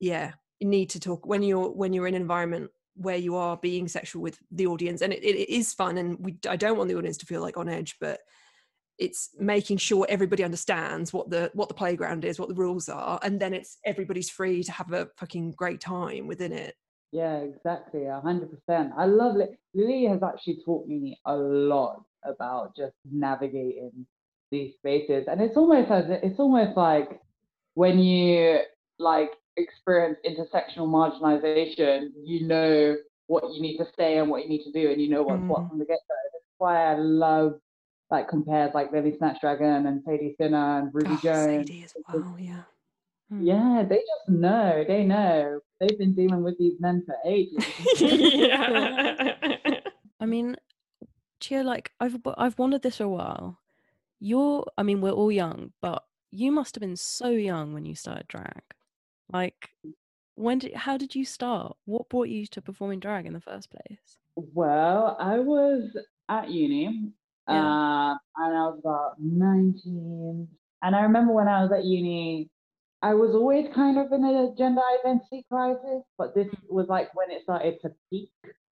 yeah, 0.00 0.32
you 0.60 0.68
need 0.68 0.90
to 0.90 1.00
talk 1.00 1.26
when 1.26 1.42
you're 1.42 1.70
when 1.70 1.92
you're 1.92 2.06
in 2.06 2.14
an 2.14 2.22
environment 2.22 2.70
where 2.94 3.16
you 3.16 3.36
are 3.36 3.56
being 3.56 3.86
sexual 3.86 4.22
with 4.22 4.38
the 4.50 4.66
audience, 4.66 5.02
and 5.02 5.12
it, 5.12 5.22
it 5.22 5.52
is 5.52 5.72
fun. 5.72 5.98
And 5.98 6.18
we, 6.18 6.36
I 6.48 6.56
don't 6.56 6.76
want 6.76 6.88
the 6.88 6.96
audience 6.96 7.16
to 7.18 7.26
feel 7.26 7.40
like 7.40 7.56
on 7.56 7.68
edge, 7.68 7.96
but 8.00 8.20
it's 8.98 9.30
making 9.38 9.76
sure 9.76 10.04
everybody 10.08 10.42
understands 10.42 11.12
what 11.12 11.30
the 11.30 11.50
what 11.54 11.68
the 11.68 11.74
playground 11.74 12.24
is, 12.24 12.38
what 12.38 12.48
the 12.48 12.54
rules 12.54 12.88
are, 12.88 13.18
and 13.22 13.40
then 13.40 13.54
it's 13.54 13.78
everybody's 13.84 14.30
free 14.30 14.62
to 14.64 14.72
have 14.72 14.92
a 14.92 15.08
fucking 15.16 15.52
great 15.52 15.80
time 15.80 16.26
within 16.26 16.52
it. 16.52 16.74
Yeah, 17.12 17.38
exactly. 17.38 18.06
A 18.06 18.20
hundred 18.20 18.50
percent. 18.50 18.92
I 18.96 19.06
love 19.06 19.38
it. 19.38 19.58
Lily 19.74 20.04
has 20.06 20.22
actually 20.22 20.58
taught 20.64 20.86
me 20.86 21.18
a 21.24 21.36
lot 21.36 22.02
about 22.24 22.76
just 22.76 22.96
navigating 23.10 24.06
these 24.50 24.74
spaces, 24.74 25.26
and 25.28 25.40
it's 25.40 25.56
almost 25.56 25.90
as 25.90 26.06
it's 26.08 26.40
almost 26.40 26.76
like 26.76 27.20
when 27.74 28.00
you 28.00 28.60
like 28.98 29.30
experience 29.58 30.18
intersectional 30.26 30.88
marginalization, 30.88 32.10
you 32.24 32.46
know 32.46 32.96
what 33.26 33.44
you 33.52 33.60
need 33.60 33.76
to 33.78 33.86
say 33.96 34.18
and 34.18 34.30
what 34.30 34.42
you 34.42 34.48
need 34.48 34.64
to 34.64 34.72
do, 34.72 34.90
and 34.90 35.00
you 35.00 35.08
know 35.10 35.22
what's 35.22 35.42
what 35.42 35.62
Mm. 35.64 35.68
from 35.70 35.78
the 35.78 35.84
get 35.84 35.98
go. 36.08 36.14
That's 36.32 36.44
why 36.58 36.92
I 36.92 36.96
love 36.96 37.60
like 38.10 38.28
compares 38.28 38.72
like 38.74 38.90
Lily 38.92 39.14
Snatch 39.18 39.40
Dragon 39.40 39.86
and 39.86 40.02
Sadie 40.04 40.34
Sinner 40.40 40.78
and 40.80 40.90
Ruby 40.94 41.10
Oh, 41.12 41.20
Jones. 41.22 41.68
Sadie 41.68 41.84
as 41.84 41.94
well, 42.08 42.36
yeah. 42.38 42.62
Hmm. 43.28 43.42
Yeah, 43.46 43.84
they 43.86 43.96
just 43.96 44.28
know. 44.28 44.84
They 44.88 45.04
know. 45.04 45.60
They've 45.80 45.98
been 45.98 46.14
dealing 46.14 46.42
with 46.42 46.56
these 46.58 46.80
men 46.80 47.04
for 47.04 47.14
ages. 47.26 47.62
yeah. 48.00 49.34
I 50.20 50.26
mean, 50.26 50.56
Chiyo, 51.40 51.62
like 51.64 51.92
I've 52.00 52.14
w- 52.22 52.34
I've 52.38 52.58
wanted 52.58 52.82
this 52.82 52.96
for 52.96 53.04
a 53.04 53.08
while. 53.08 53.58
You're, 54.20 54.64
I 54.78 54.82
mean, 54.82 55.00
we're 55.00 55.10
all 55.12 55.30
young, 55.30 55.72
but 55.82 56.02
you 56.30 56.50
must 56.50 56.74
have 56.74 56.80
been 56.80 56.96
so 56.96 57.28
young 57.28 57.72
when 57.74 57.84
you 57.84 57.94
started 57.94 58.26
drag. 58.26 58.62
Like, 59.32 59.70
when 60.34 60.58
did, 60.58 60.74
how 60.74 60.96
did 60.96 61.14
you 61.14 61.24
start? 61.24 61.76
What 61.84 62.08
brought 62.08 62.28
you 62.28 62.46
to 62.46 62.62
performing 62.62 63.00
drag 63.00 63.26
in 63.26 63.32
the 63.32 63.40
first 63.40 63.70
place? 63.70 64.18
Well, 64.36 65.16
I 65.18 65.38
was 65.38 65.96
at 66.28 66.50
uni, 66.50 67.12
Yeah. 67.48 67.54
uh, 67.54 68.16
and 68.36 68.56
I 68.56 68.66
was 68.68 68.78
about 68.78 69.14
19. 69.20 70.48
And 70.82 70.96
I 70.96 71.00
remember 71.02 71.32
when 71.32 71.48
I 71.48 71.62
was 71.62 71.72
at 71.72 71.84
uni, 71.84 72.48
I 73.02 73.14
was 73.14 73.34
always 73.34 73.66
kind 73.74 73.98
of 73.98 74.12
in 74.12 74.24
a 74.24 74.54
gender 74.56 74.80
identity 75.00 75.44
crisis, 75.50 76.02
but 76.16 76.34
this 76.34 76.48
was 76.68 76.88
like 76.88 77.14
when 77.14 77.30
it 77.30 77.42
started 77.42 77.80
to 77.82 77.92
peak. 78.10 78.30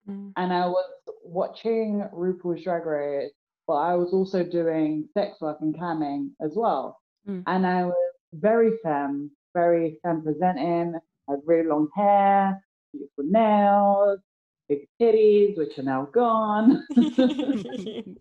Mm. 0.08 0.34
And 0.38 0.54
I 0.54 0.66
was 0.68 0.90
watching 1.24 2.04
RuPaul's 2.14 2.64
Drag 2.64 2.86
Race, 2.86 3.32
but 3.68 3.76
I 3.76 3.96
was 3.96 4.14
also 4.14 4.44
doing 4.44 5.08
sex 5.14 5.40
work 5.42 5.58
and 5.62 5.76
camming 5.76 6.32
as 6.42 6.54
well. 6.56 7.00
Mm. 7.28 7.44
And 7.48 7.68
I 7.68 7.86
was 7.86 7.96
very 8.34 8.72
femme, 8.84 9.32
very 9.54 10.00
femme 10.04 10.24
presenting, 10.24 11.00
had 11.28 11.40
really 11.46 11.68
long 11.68 11.90
hair, 11.96 12.64
beautiful 12.92 13.24
nails, 13.26 14.20
big 14.68 14.88
titties, 15.02 15.58
which 15.58 15.78
are 15.78 15.84
now 15.84 16.08
gone. 16.14 16.86
um, 16.98 18.18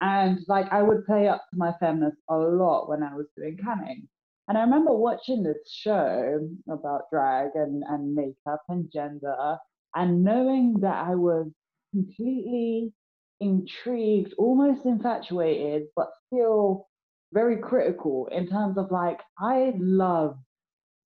and 0.00 0.38
like 0.48 0.70
I 0.72 0.82
would 0.82 1.06
play 1.06 1.28
up 1.28 1.44
to 1.50 1.56
my 1.56 1.72
feminist 1.80 2.18
a 2.28 2.36
lot 2.36 2.88
when 2.88 3.02
I 3.02 3.14
was 3.14 3.26
doing 3.36 3.56
camming. 3.56 4.06
And 4.48 4.56
I 4.56 4.60
remember 4.60 4.92
watching 4.92 5.42
this 5.42 5.68
show 5.68 6.48
about 6.70 7.10
drag 7.10 7.50
and, 7.54 7.82
and 7.88 8.14
makeup 8.14 8.62
and 8.68 8.90
gender 8.92 9.56
and 9.94 10.22
knowing 10.22 10.74
that 10.80 11.08
I 11.08 11.14
was 11.14 11.48
completely 11.92 12.92
intrigued, 13.40 14.34
almost 14.38 14.84
infatuated, 14.84 15.88
but 15.96 16.10
still 16.26 16.86
very 17.32 17.58
critical 17.58 18.28
in 18.32 18.48
terms 18.48 18.78
of 18.78 18.90
like, 18.90 19.20
I 19.38 19.72
love 19.78 20.38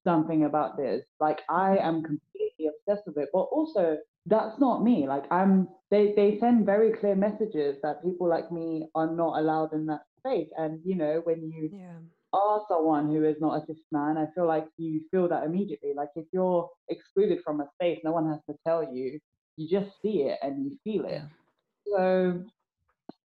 something 0.05 0.45
about 0.45 0.77
this. 0.77 1.05
Like, 1.18 1.41
I 1.49 1.77
mm-hmm. 1.77 1.87
am 1.87 2.03
completely 2.03 2.68
obsessed 2.68 3.07
with 3.07 3.18
it, 3.18 3.29
but 3.33 3.41
also 3.41 3.97
that's 4.27 4.59
not 4.59 4.85
me. 4.85 5.07
Like, 5.07 5.25
I'm, 5.31 5.68
they, 5.91 6.12
they 6.14 6.39
send 6.41 6.66
very 6.66 6.93
clear 6.93 7.14
messages 7.14 7.77
that 7.83 8.05
people 8.05 8.29
like 8.29 8.53
me 8.53 8.89
are 8.95 9.11
not 9.11 9.39
allowed 9.39 9.73
in 9.73 9.87
that 9.87 10.03
space. 10.18 10.49
And, 10.57 10.81
you 10.85 10.95
know, 10.95 11.21
when 11.25 11.51
you 11.51 11.71
yeah. 11.73 11.99
are 12.33 12.62
someone 12.68 13.09
who 13.09 13.25
is 13.25 13.37
not 13.41 13.62
a 13.62 13.66
cis 13.66 13.79
man, 13.91 14.16
I 14.16 14.27
feel 14.35 14.47
like 14.47 14.66
you 14.77 15.01
feel 15.11 15.29
that 15.29 15.45
immediately. 15.45 15.93
Like 15.97 16.11
if 16.16 16.27
you're 16.33 16.68
excluded 16.89 17.39
from 17.45 17.61
a 17.61 17.68
space, 17.75 17.99
no 18.05 18.12
one 18.12 18.29
has 18.29 18.41
to 18.49 18.57
tell 18.66 18.83
you. 18.83 19.18
You 19.57 19.68
just 19.68 19.91
see 20.01 20.23
it 20.23 20.39
and 20.43 20.64
you 20.64 20.79
feel 20.85 21.05
it. 21.07 21.23
So 21.87 22.45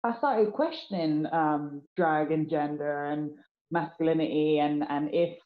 I 0.06 0.16
started 0.18 0.52
questioning 0.52 1.26
um, 1.32 1.82
drag 1.96 2.30
and 2.30 2.48
gender 2.48 3.06
and 3.06 3.30
masculinity 3.72 4.60
and 4.60 4.84
and 4.88 5.12
if 5.12 5.36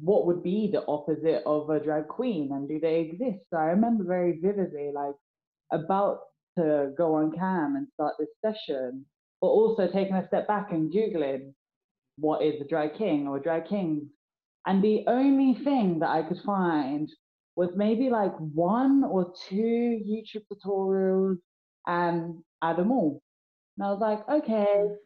what 0.00 0.26
would 0.26 0.42
be 0.42 0.70
the 0.70 0.84
opposite 0.86 1.42
of 1.46 1.70
a 1.70 1.80
drag 1.80 2.06
queen 2.06 2.50
and 2.52 2.68
do 2.68 2.78
they 2.78 3.00
exist? 3.00 3.44
So 3.50 3.56
I 3.56 3.66
remember 3.66 4.04
very 4.04 4.38
vividly 4.38 4.90
like 4.94 5.14
about 5.72 6.18
to 6.58 6.92
go 6.96 7.14
on 7.14 7.32
cam 7.32 7.76
and 7.76 7.88
start 7.94 8.14
this 8.18 8.28
session, 8.44 9.06
but 9.40 9.46
also 9.46 9.86
taking 9.90 10.14
a 10.14 10.26
step 10.26 10.46
back 10.46 10.72
and 10.72 10.92
googling 10.92 11.54
what 12.18 12.42
is 12.42 12.60
a 12.60 12.64
drag 12.64 12.94
king 12.98 13.26
or 13.26 13.38
drag 13.38 13.66
kings. 13.66 14.04
And 14.66 14.84
the 14.84 15.04
only 15.06 15.54
thing 15.64 16.00
that 16.00 16.10
I 16.10 16.22
could 16.22 16.40
find 16.44 17.10
was 17.54 17.70
maybe 17.74 18.10
like 18.10 18.36
one 18.36 19.04
or 19.04 19.32
two 19.48 20.00
YouTube 20.04 20.44
tutorials 20.52 21.38
and 21.86 22.42
them 22.60 22.90
all. 22.90 23.22
And 23.76 23.86
I 23.86 23.90
was 23.90 24.00
like, 24.00 24.28
okay, 24.28 24.66
mm. 24.76 24.96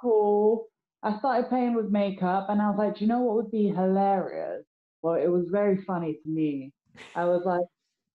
cool. 0.00 0.68
I 1.02 1.18
started 1.18 1.48
playing 1.48 1.74
with 1.74 1.90
makeup 1.90 2.46
and 2.48 2.62
I 2.62 2.70
was 2.70 2.78
like, 2.78 2.96
do 2.96 3.04
you 3.04 3.08
know 3.08 3.20
what 3.20 3.36
would 3.36 3.50
be 3.50 3.68
hilarious? 3.68 4.64
Well, 5.02 5.14
it 5.14 5.26
was 5.26 5.48
very 5.50 5.82
funny 5.84 6.14
to 6.22 6.28
me. 6.28 6.72
I 7.16 7.24
was 7.24 7.42
like, 7.44 7.64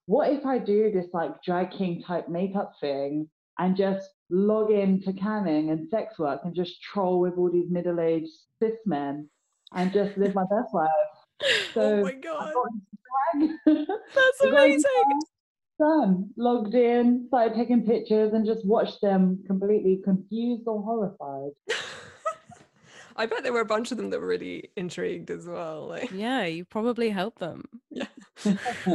what 0.05 0.32
if 0.32 0.45
I 0.45 0.58
do 0.58 0.89
this 0.91 1.08
like 1.14 1.43
drag 1.43 1.72
king 1.72 2.01
type 2.01 2.30
makeup 2.30 2.74
thing 2.80 3.28
and 3.60 3.76
just 3.76 4.08
log 4.30 4.72
in 4.72 5.01
to 5.01 5.12
camming 5.12 5.72
and 5.72 5.89
sex 5.89 6.18
work 6.18 6.41
and 6.45 6.55
just 6.55 6.82
troll 6.82 7.20
with 7.20 7.38
all 7.38 7.51
these 7.51 7.70
middle 7.70 7.99
aged 7.99 8.32
cis 8.62 8.78
men 8.86 9.30
and 9.74 9.91
just 9.91 10.18
live 10.18 10.34
my 10.34 10.43
best 10.43 10.74
life? 10.74 10.89
Oh 11.39 11.72
so 11.76 11.82
oh 11.82 12.01
my 12.01 12.14
god. 12.14 12.51
got 12.51 13.41
into 13.43 13.58
drag. 13.68 13.88
That's 14.16 14.41
I 14.41 14.49
got 14.49 14.70
into 14.70 14.88
amazing. 14.88 15.20
Drag, 15.78 15.88
Done. 16.01 16.30
Logged 16.38 16.75
in, 16.75 17.25
started 17.28 17.55
taking 17.55 17.86
pictures, 17.86 18.34
and 18.34 18.45
just 18.45 18.65
watched 18.65 19.01
them 19.01 19.43
completely 19.47 20.01
confused 20.03 20.63
or 20.67 20.82
horrified. 20.82 21.51
I 23.15 23.25
bet 23.25 23.41
there 23.43 23.53
were 23.53 23.61
a 23.61 23.65
bunch 23.65 23.91
of 23.91 23.97
them 23.97 24.11
that 24.11 24.19
were 24.21 24.28
really 24.28 24.69
intrigued 24.75 25.32
as 25.32 25.47
well. 25.47 25.88
Like, 25.88 26.11
Yeah, 26.11 26.45
you 26.45 26.65
probably 26.65 27.09
helped 27.09 27.39
them. 27.39 27.63
yeah. 27.89 28.05
I 28.45 28.51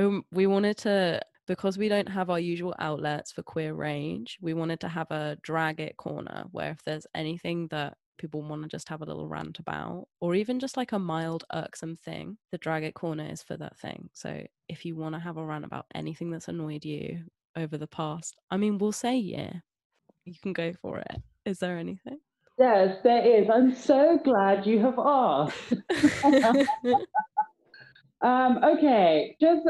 w- 0.00 0.08
um, 0.18 0.24
we 0.32 0.46
wanted 0.46 0.78
to 0.78 1.20
because 1.46 1.76
we 1.78 1.88
don't 1.88 2.08
have 2.08 2.28
our 2.30 2.40
usual 2.40 2.74
outlets 2.78 3.30
for 3.32 3.42
queer 3.42 3.72
rage. 3.74 4.38
We 4.40 4.54
wanted 4.54 4.80
to 4.80 4.88
have 4.88 5.10
a 5.10 5.36
drag 5.42 5.78
it 5.78 5.96
corner 5.96 6.44
where 6.50 6.70
if 6.72 6.82
there's 6.84 7.06
anything 7.14 7.68
that 7.68 7.96
people 8.16 8.42
want 8.42 8.62
to 8.62 8.68
just 8.68 8.88
have 8.88 9.02
a 9.02 9.04
little 9.04 9.28
rant 9.28 9.58
about, 9.58 10.08
or 10.20 10.34
even 10.34 10.60
just 10.60 10.76
like 10.76 10.92
a 10.92 10.98
mild 10.98 11.44
irksome 11.52 11.96
thing, 11.96 12.38
the 12.52 12.58
drag 12.58 12.84
it 12.84 12.94
corner 12.94 13.26
is 13.30 13.42
for 13.42 13.56
that 13.56 13.78
thing. 13.78 14.08
So 14.12 14.42
if 14.68 14.84
you 14.84 14.96
want 14.96 15.14
to 15.14 15.20
have 15.20 15.36
a 15.36 15.44
rant 15.44 15.64
about 15.64 15.86
anything 15.94 16.30
that's 16.30 16.48
annoyed 16.48 16.84
you 16.84 17.24
over 17.56 17.78
the 17.78 17.86
past, 17.86 18.36
I 18.50 18.56
mean, 18.56 18.78
we'll 18.78 18.92
say 18.92 19.16
yeah, 19.16 19.52
you 20.24 20.34
can 20.42 20.52
go 20.52 20.72
for 20.72 20.98
it. 20.98 21.22
Is 21.44 21.58
there 21.58 21.78
anything? 21.78 22.18
Yes, 22.58 22.98
there 23.04 23.24
is. 23.24 23.48
I'm 23.52 23.74
so 23.74 24.18
glad 24.24 24.66
you 24.66 24.78
have 24.80 24.98
asked. 24.98 25.74
Um, 28.22 28.58
okay, 28.64 29.36
just 29.40 29.66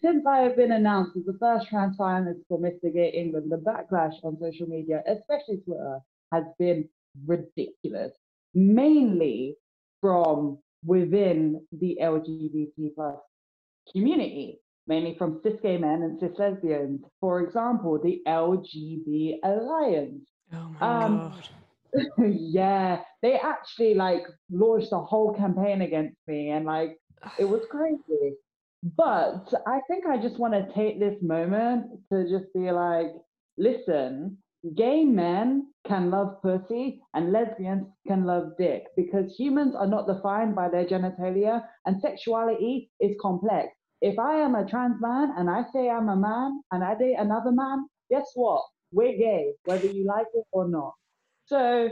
since 0.00 0.24
I 0.26 0.38
have 0.38 0.56
been 0.56 0.72
announced 0.72 1.16
as 1.16 1.24
the 1.24 1.36
first 1.38 1.68
trans 1.68 1.96
finalist 1.96 2.40
for 2.48 2.58
Mr. 2.58 2.92
Gay 2.92 3.10
England, 3.10 3.50
the 3.50 3.58
backlash 3.58 4.14
on 4.22 4.38
social 4.40 4.66
media, 4.66 5.02
especially 5.06 5.58
Twitter, 5.58 6.00
has 6.32 6.44
been 6.58 6.88
ridiculous. 7.26 8.12
Mainly 8.54 9.56
from 10.00 10.58
within 10.84 11.64
the 11.72 11.98
LGBT 12.02 12.94
plus 12.94 13.16
community, 13.92 14.60
mainly 14.86 15.14
from 15.16 15.40
cis 15.42 15.60
gay 15.60 15.78
men 15.78 16.02
and 16.02 16.18
cis 16.18 16.38
lesbians. 16.38 17.02
For 17.20 17.40
example, 17.40 17.98
the 18.02 18.20
LGB 18.26 19.38
Alliance. 19.44 20.24
Oh 20.52 20.74
my 20.80 21.04
Um, 21.04 21.18
god. 21.18 21.48
yeah, 22.18 23.02
they 23.22 23.34
actually 23.34 23.94
like 23.94 24.22
launched 24.50 24.92
a 24.92 24.98
whole 24.98 25.34
campaign 25.34 25.82
against 25.82 26.16
me 26.26 26.50
and 26.50 26.64
like 26.64 26.98
it 27.38 27.44
was 27.44 27.62
crazy. 27.70 28.34
But 28.96 29.52
I 29.66 29.80
think 29.88 30.06
I 30.06 30.16
just 30.18 30.38
want 30.40 30.54
to 30.54 30.72
take 30.74 30.98
this 30.98 31.16
moment 31.22 31.86
to 32.10 32.28
just 32.28 32.52
be 32.52 32.70
like, 32.72 33.12
listen, 33.56 34.38
gay 34.76 35.04
men 35.04 35.66
can 35.86 36.10
love 36.10 36.40
pussy 36.40 37.02
and 37.14 37.32
lesbians 37.32 37.86
can 38.06 38.24
love 38.24 38.52
dick 38.58 38.84
because 38.96 39.34
humans 39.36 39.74
are 39.74 39.86
not 39.86 40.06
defined 40.06 40.54
by 40.54 40.68
their 40.68 40.84
genitalia 40.84 41.62
and 41.86 42.00
sexuality 42.00 42.90
is 43.00 43.16
complex. 43.20 43.68
If 44.00 44.18
I 44.18 44.36
am 44.36 44.54
a 44.54 44.68
trans 44.68 45.00
man 45.00 45.32
and 45.36 45.50
I 45.50 45.64
say 45.72 45.90
I'm 45.90 46.08
a 46.08 46.16
man 46.16 46.62
and 46.70 46.84
I 46.84 46.94
date 46.94 47.16
another 47.18 47.52
man, 47.52 47.86
guess 48.10 48.30
what? 48.34 48.62
We're 48.92 49.16
gay, 49.16 49.52
whether 49.64 49.86
you 49.86 50.04
like 50.04 50.26
it 50.34 50.44
or 50.52 50.68
not. 50.68 50.92
So 51.46 51.90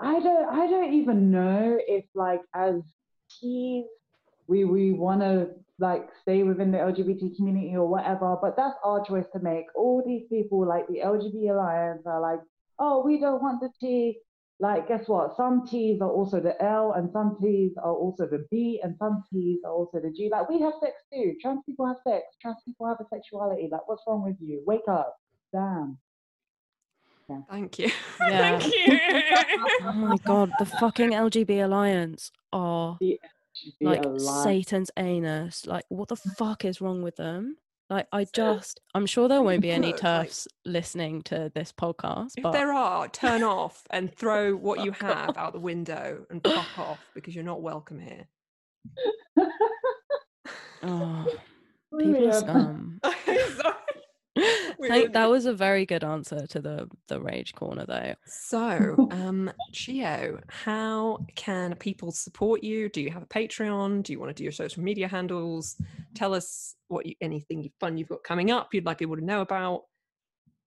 I 0.00 0.20
don't 0.20 0.48
I 0.48 0.66
don't 0.66 0.92
even 0.92 1.30
know 1.30 1.78
if 1.86 2.04
like 2.14 2.40
as 2.54 2.82
teens 3.40 3.86
we 4.46 4.64
we 4.64 4.92
want 4.92 5.20
to 5.20 5.48
like 5.78 6.08
stay 6.22 6.42
within 6.42 6.70
the 6.70 6.78
LGBT 6.78 7.36
community 7.36 7.74
or 7.76 7.88
whatever, 7.88 8.36
but 8.40 8.56
that's 8.56 8.76
our 8.84 9.04
choice 9.04 9.26
to 9.32 9.40
make. 9.40 9.66
All 9.76 10.02
these 10.06 10.24
people 10.28 10.66
like 10.66 10.86
the 10.88 11.00
LGBT 11.04 11.50
Alliance 11.50 12.02
are 12.06 12.20
like 12.20 12.40
oh, 12.78 13.02
we 13.04 13.18
don't 13.18 13.42
want 13.42 13.60
the 13.60 13.70
T. 13.80 14.18
Like, 14.60 14.86
guess 14.86 15.08
what? 15.08 15.36
Some 15.36 15.66
T's 15.66 16.00
are 16.00 16.10
also 16.10 16.40
the 16.40 16.60
L, 16.62 16.92
and 16.92 17.10
some 17.12 17.36
T's 17.42 17.72
are 17.76 17.92
also 17.92 18.26
the 18.26 18.46
B, 18.50 18.80
and 18.82 18.96
some 18.98 19.24
T's 19.32 19.60
are 19.64 19.72
also 19.72 20.00
the 20.00 20.10
G. 20.10 20.28
Like, 20.30 20.48
we 20.48 20.60
have 20.60 20.74
sex 20.80 20.92
too. 21.12 21.34
Trans 21.40 21.60
people 21.66 21.86
have 21.86 21.96
sex. 22.06 22.24
Trans 22.40 22.56
people 22.64 22.86
have 22.86 22.98
a 23.00 23.08
sexuality. 23.12 23.68
Like, 23.70 23.86
what's 23.88 24.02
wrong 24.06 24.24
with 24.24 24.36
you? 24.40 24.62
Wake 24.66 24.88
up. 24.88 25.16
Damn. 25.52 25.98
Thank 27.50 27.78
you. 27.78 27.90
Yeah. 28.20 28.58
Thank 28.58 28.74
you. 28.74 29.00
Oh 29.86 29.92
my 29.92 30.16
god, 30.18 30.52
the 30.58 30.66
fucking 30.66 31.10
LGB 31.10 31.64
alliance 31.64 32.30
are 32.52 32.96
Be 33.00 33.18
like. 33.80 34.04
Satan's 34.18 34.90
anus. 34.96 35.66
Like, 35.66 35.84
what 35.88 36.08
the 36.08 36.16
mm-hmm. 36.16 36.30
fuck 36.30 36.64
is 36.64 36.80
wrong 36.80 37.02
with 37.02 37.16
them? 37.16 37.56
Like, 37.90 38.06
I 38.12 38.24
just, 38.32 38.80
I'm 38.94 39.04
sure 39.06 39.28
there 39.28 39.42
won't 39.42 39.60
be 39.60 39.70
any 39.70 39.92
turfs 39.96 40.48
listening 40.64 41.22
to 41.22 41.52
this 41.54 41.70
podcast, 41.70 42.32
If 42.36 42.42
but 42.42 42.52
there 42.52 42.72
are, 42.72 43.08
turn 43.08 43.42
off 43.42 43.82
and 43.90 44.14
throw 44.14 44.56
what 44.56 44.84
you 44.84 44.92
Fuck 44.92 45.16
have 45.16 45.36
out 45.36 45.52
the 45.52 45.60
window 45.60 46.24
and 46.30 46.42
fuck 46.44 46.78
off 46.78 47.00
because 47.14 47.34
you're 47.34 47.44
not 47.44 47.60
welcome 47.60 48.00
here. 48.00 48.26
oh, 50.82 51.26
people 51.98 52.28
are 52.28 52.32
scum. 52.32 53.00
Sorry. 53.02 53.74
That 55.12 55.30
was 55.30 55.46
a 55.46 55.54
very 55.54 55.86
good 55.86 56.04
answer 56.04 56.46
to 56.48 56.60
the 56.60 56.88
the 57.08 57.20
rage 57.20 57.54
corner, 57.54 57.86
though. 57.86 58.14
So, 58.26 59.08
um, 59.12 59.50
Chiyo, 59.72 60.40
how 60.48 61.18
can 61.36 61.74
people 61.76 62.10
support 62.10 62.62
you? 62.64 62.88
Do 62.88 63.00
you 63.00 63.10
have 63.10 63.22
a 63.22 63.26
Patreon? 63.26 64.02
Do 64.02 64.12
you 64.12 64.18
want 64.18 64.30
to 64.30 64.34
do 64.34 64.42
your 64.42 64.52
social 64.52 64.82
media 64.82 65.08
handles? 65.08 65.76
Tell 66.14 66.34
us 66.34 66.74
what 66.88 67.06
you 67.06 67.14
anything 67.20 67.70
fun 67.80 67.96
you've 67.96 68.08
got 68.08 68.22
coming 68.24 68.50
up 68.50 68.74
you'd 68.74 68.86
like 68.86 68.98
people 68.98 69.16
to 69.16 69.24
know 69.24 69.40
about. 69.40 69.82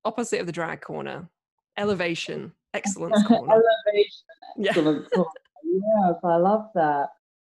Opposite 0.06 0.40
of 0.40 0.46
the 0.46 0.54
drag 0.54 0.82
corner, 0.82 1.30
elevation, 1.78 2.54
excellence 2.74 3.22
corner. 3.28 3.54
Elevation. 3.54 4.24
Yeah. 4.58 4.70
Excellent. 4.70 5.08
Cool. 5.14 5.30
Yes, 5.64 6.16
I 6.24 6.38
love 6.38 6.70
that. 6.76 7.10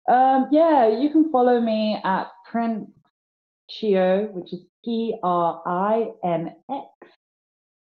Um, 0.10 0.48
yeah, 0.52 0.88
you 0.88 1.10
can 1.10 1.32
follow 1.32 1.62
me 1.62 2.00
at 2.04 2.28
Prinx 2.52 2.88
Chiyo, 3.70 4.32
which 4.32 4.52
is 4.54 4.62
P 4.84 5.16
R 5.24 5.62
I 5.66 6.12
N 6.24 6.56
X 6.70 6.88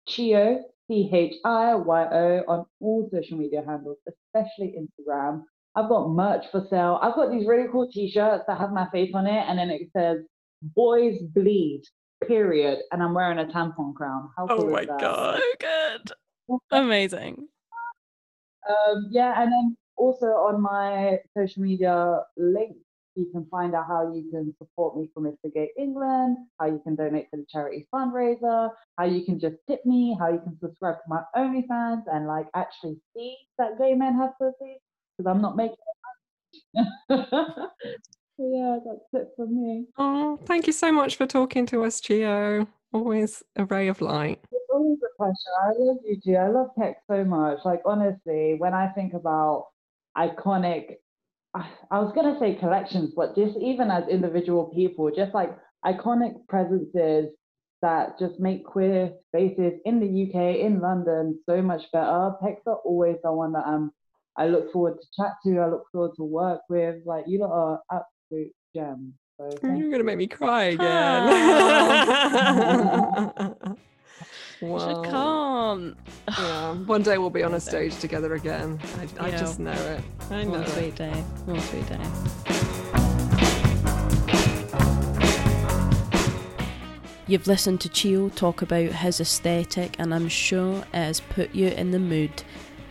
Chiyo, 0.09 0.59
C 0.87 1.09
H 1.13 1.35
I 1.45 1.75
Y 1.75 2.07
O, 2.11 2.43
on 2.47 2.65
all 2.79 3.09
social 3.11 3.37
media 3.37 3.63
handles, 3.65 3.97
especially 4.07 4.75
Instagram. 4.77 5.43
I've 5.75 5.89
got 5.89 6.09
merch 6.09 6.45
for 6.51 6.65
sale. 6.69 6.99
I've 7.01 7.13
got 7.15 7.31
these 7.31 7.47
really 7.47 7.67
cool 7.71 7.89
t-shirts 7.91 8.45
that 8.47 8.57
have 8.57 8.71
my 8.71 8.89
face 8.89 9.11
on 9.13 9.27
it, 9.27 9.45
and 9.47 9.59
then 9.59 9.69
it 9.69 9.89
says 9.95 10.19
"Boys 10.61 11.19
Bleed," 11.35 11.83
period, 12.27 12.79
and 12.91 13.03
I'm 13.03 13.13
wearing 13.13 13.39
a 13.39 13.45
tampon 13.45 13.93
crown. 13.93 14.29
How 14.35 14.47
cool 14.47 14.65
Oh 14.65 14.67
is 14.69 14.73
my 14.73 14.85
that? 14.85 14.99
god. 14.99 15.39
So 15.39 15.43
good, 15.59 16.59
amazing. 16.71 17.47
Um, 18.69 19.07
yeah, 19.11 19.41
and 19.41 19.51
then 19.51 19.77
also 19.97 20.25
on 20.27 20.61
my 20.61 21.19
social 21.37 21.63
media 21.63 22.21
links, 22.37 22.79
you 23.17 23.27
can 23.31 23.45
find 23.49 23.73
out 23.73 23.87
how 23.87 24.13
you 24.13 24.29
can 24.31 24.53
support 24.59 24.95
me 24.95 25.09
for 25.13 25.21
Mr. 25.21 25.51
Gay 25.53 25.71
England, 25.77 26.37
how 26.59 26.67
you 26.67 26.79
can 26.83 26.95
donate 26.95 27.29
to 27.31 27.37
the 27.37 27.45
charity 27.49 27.87
fundraiser, 27.93 28.69
how 28.97 29.05
you 29.05 29.25
can 29.25 29.39
just 29.39 29.55
tip 29.67 29.85
me, 29.85 30.15
how 30.19 30.31
you 30.31 30.39
can 30.39 30.57
subscribe 30.61 30.95
to 30.95 31.01
my 31.07 31.21
OnlyFans 31.35 32.03
and 32.13 32.27
like 32.27 32.47
actually 32.55 32.97
see 33.15 33.35
that 33.57 33.79
gay 33.79 33.95
men 33.95 34.15
have 34.15 34.31
pussy 34.39 34.77
because 35.17 35.29
I'm 35.29 35.41
not 35.41 35.57
making 35.57 35.75
it. 36.73 36.85
so 37.09 37.71
yeah, 38.39 38.77
that's 38.85 39.23
it 39.23 39.29
for 39.35 39.47
me. 39.47 39.85
Oh, 39.97 40.39
thank 40.45 40.67
you 40.67 40.73
so 40.73 40.91
much 40.91 41.15
for 41.15 41.25
talking 41.25 41.65
to 41.67 41.83
us, 41.83 41.99
Chiyo. 41.99 42.67
Always 42.93 43.43
a 43.55 43.65
ray 43.65 43.87
of 43.87 43.99
light. 43.99 44.39
It's 44.51 44.69
always 44.71 44.97
a 45.03 45.17
pleasure. 45.17 45.33
I 45.63 45.71
love 45.77 45.97
you, 46.05 46.17
Chiyo. 46.21 46.45
I 46.45 46.49
love 46.49 46.69
tech 46.79 46.97
so 47.09 47.23
much. 47.23 47.59
Like 47.65 47.81
honestly, 47.85 48.55
when 48.59 48.73
I 48.73 48.89
think 48.89 49.13
about 49.13 49.67
iconic, 50.15 50.97
I, 51.53 51.69
I 51.91 51.99
was 51.99 52.11
gonna 52.13 52.37
say 52.39 52.55
collections, 52.55 53.13
but 53.15 53.35
just 53.35 53.57
even 53.57 53.89
as 53.89 54.07
individual 54.09 54.65
people, 54.73 55.09
just 55.15 55.33
like 55.33 55.57
iconic 55.85 56.33
presences 56.47 57.27
that 57.81 58.17
just 58.19 58.39
make 58.39 58.65
queer 58.65 59.11
spaces 59.27 59.79
in 59.85 59.99
the 59.99 60.07
UK, 60.07 60.57
in 60.59 60.79
London, 60.79 61.39
so 61.45 61.61
much 61.61 61.83
better. 61.93 62.31
Pecs 62.41 62.65
are 62.65 62.79
always 62.83 63.17
someone 63.21 63.53
that 63.53 63.65
I'm, 63.65 63.91
I 64.37 64.47
look 64.47 64.71
forward 64.71 64.97
to 64.99 65.07
chat 65.15 65.33
to. 65.45 65.59
I 65.59 65.67
look 65.69 65.83
forward 65.91 66.15
to 66.17 66.23
work 66.23 66.61
with. 66.69 66.97
Like 67.05 67.25
you 67.27 67.39
lot 67.39 67.51
are 67.51 67.79
absolute 67.91 68.53
gems. 68.75 69.13
So 69.39 69.49
You're 69.63 69.91
gonna 69.91 70.03
make 70.03 70.17
me 70.17 70.27
cry 70.27 70.63
again. 70.65 71.27
You 74.61 74.67
Well, 74.69 75.03
should 75.03 75.11
come. 75.11 75.95
yeah, 76.27 76.73
one 76.85 77.03
day 77.03 77.17
we'll 77.17 77.29
be 77.29 77.43
on 77.43 77.53
a 77.53 77.59
stage 77.59 77.97
together 77.99 78.33
again. 78.33 78.79
I, 79.19 79.27
I 79.27 79.31
just 79.31 79.59
know 79.59 79.71
it. 79.71 80.01
I 80.31 80.43
know 80.43 80.49
One 80.51 80.63
it. 80.63 80.69
sweet 80.69 80.95
day. 80.95 81.11
One 81.45 81.59
sweet 81.61 81.87
day. 81.87 83.07
You've 87.29 87.45
listened 87.47 87.81
to 87.81 87.89
Chiyo 87.89 88.33
talk 88.33 88.61
about 88.61 88.89
his 88.93 89.19
aesthetic, 89.19 89.97
and 89.99 90.13
I'm 90.13 90.29
sure 90.29 90.79
it 90.79 90.85
has 90.95 91.19
put 91.19 91.53
you 91.53 91.67
in 91.67 91.91
the 91.91 91.99
mood 91.99 92.43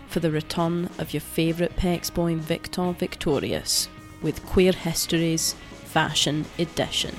for 0.08 0.20
the 0.20 0.30
return 0.30 0.90
of 0.98 1.14
your 1.14 1.22
favourite 1.22 1.74
Pecs 1.76 2.12
boy 2.12 2.34
Victor 2.36 2.92
Victorious 2.92 3.88
with 4.20 4.44
Queer 4.44 4.72
History's 4.72 5.54
Fashion 5.84 6.44
Edition. 6.58 7.14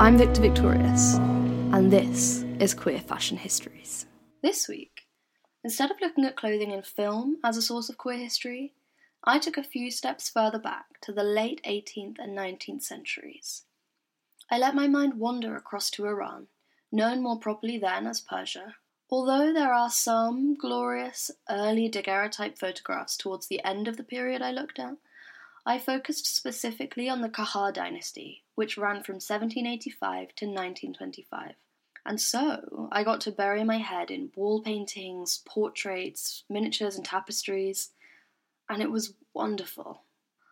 I'm 0.00 0.16
Victor 0.16 0.40
Victorious, 0.40 1.16
and 1.16 1.92
this 1.92 2.42
is 2.58 2.72
Queer 2.72 3.00
Fashion 3.00 3.36
Histories. 3.36 4.06
This 4.42 4.66
week, 4.66 5.02
instead 5.62 5.90
of 5.90 5.98
looking 6.00 6.24
at 6.24 6.38
clothing 6.38 6.70
in 6.70 6.80
film 6.80 7.36
as 7.44 7.58
a 7.58 7.62
source 7.62 7.90
of 7.90 7.98
queer 7.98 8.16
history, 8.16 8.72
I 9.24 9.38
took 9.38 9.58
a 9.58 9.62
few 9.62 9.90
steps 9.90 10.30
further 10.30 10.58
back 10.58 10.86
to 11.02 11.12
the 11.12 11.22
late 11.22 11.60
18th 11.66 12.16
and 12.18 12.34
19th 12.34 12.82
centuries. 12.82 13.64
I 14.50 14.56
let 14.56 14.74
my 14.74 14.88
mind 14.88 15.18
wander 15.18 15.54
across 15.54 15.90
to 15.90 16.06
Iran, 16.06 16.46
known 16.90 17.22
more 17.22 17.38
properly 17.38 17.76
then 17.76 18.06
as 18.06 18.22
Persia. 18.22 18.76
Although 19.10 19.52
there 19.52 19.74
are 19.74 19.90
some 19.90 20.54
glorious 20.54 21.30
early 21.50 21.90
daguerreotype 21.90 22.58
photographs 22.58 23.18
towards 23.18 23.48
the 23.48 23.62
end 23.62 23.86
of 23.86 23.98
the 23.98 24.02
period 24.02 24.40
I 24.40 24.50
looked 24.50 24.78
at, 24.78 24.94
I 25.66 25.78
focused 25.78 26.34
specifically 26.34 27.10
on 27.10 27.20
the 27.20 27.28
Qajar 27.28 27.74
dynasty, 27.74 28.44
which 28.60 28.76
ran 28.76 29.02
from 29.02 29.14
1785 29.14 30.34
to 30.36 30.44
1925. 30.44 31.54
And 32.04 32.20
so 32.20 32.90
I 32.92 33.02
got 33.04 33.22
to 33.22 33.32
bury 33.32 33.64
my 33.64 33.78
head 33.78 34.10
in 34.10 34.32
wall 34.36 34.60
paintings, 34.60 35.40
portraits, 35.46 36.44
miniatures, 36.50 36.94
and 36.94 37.02
tapestries, 37.02 37.92
and 38.68 38.82
it 38.82 38.90
was 38.90 39.14
wonderful. 39.32 40.02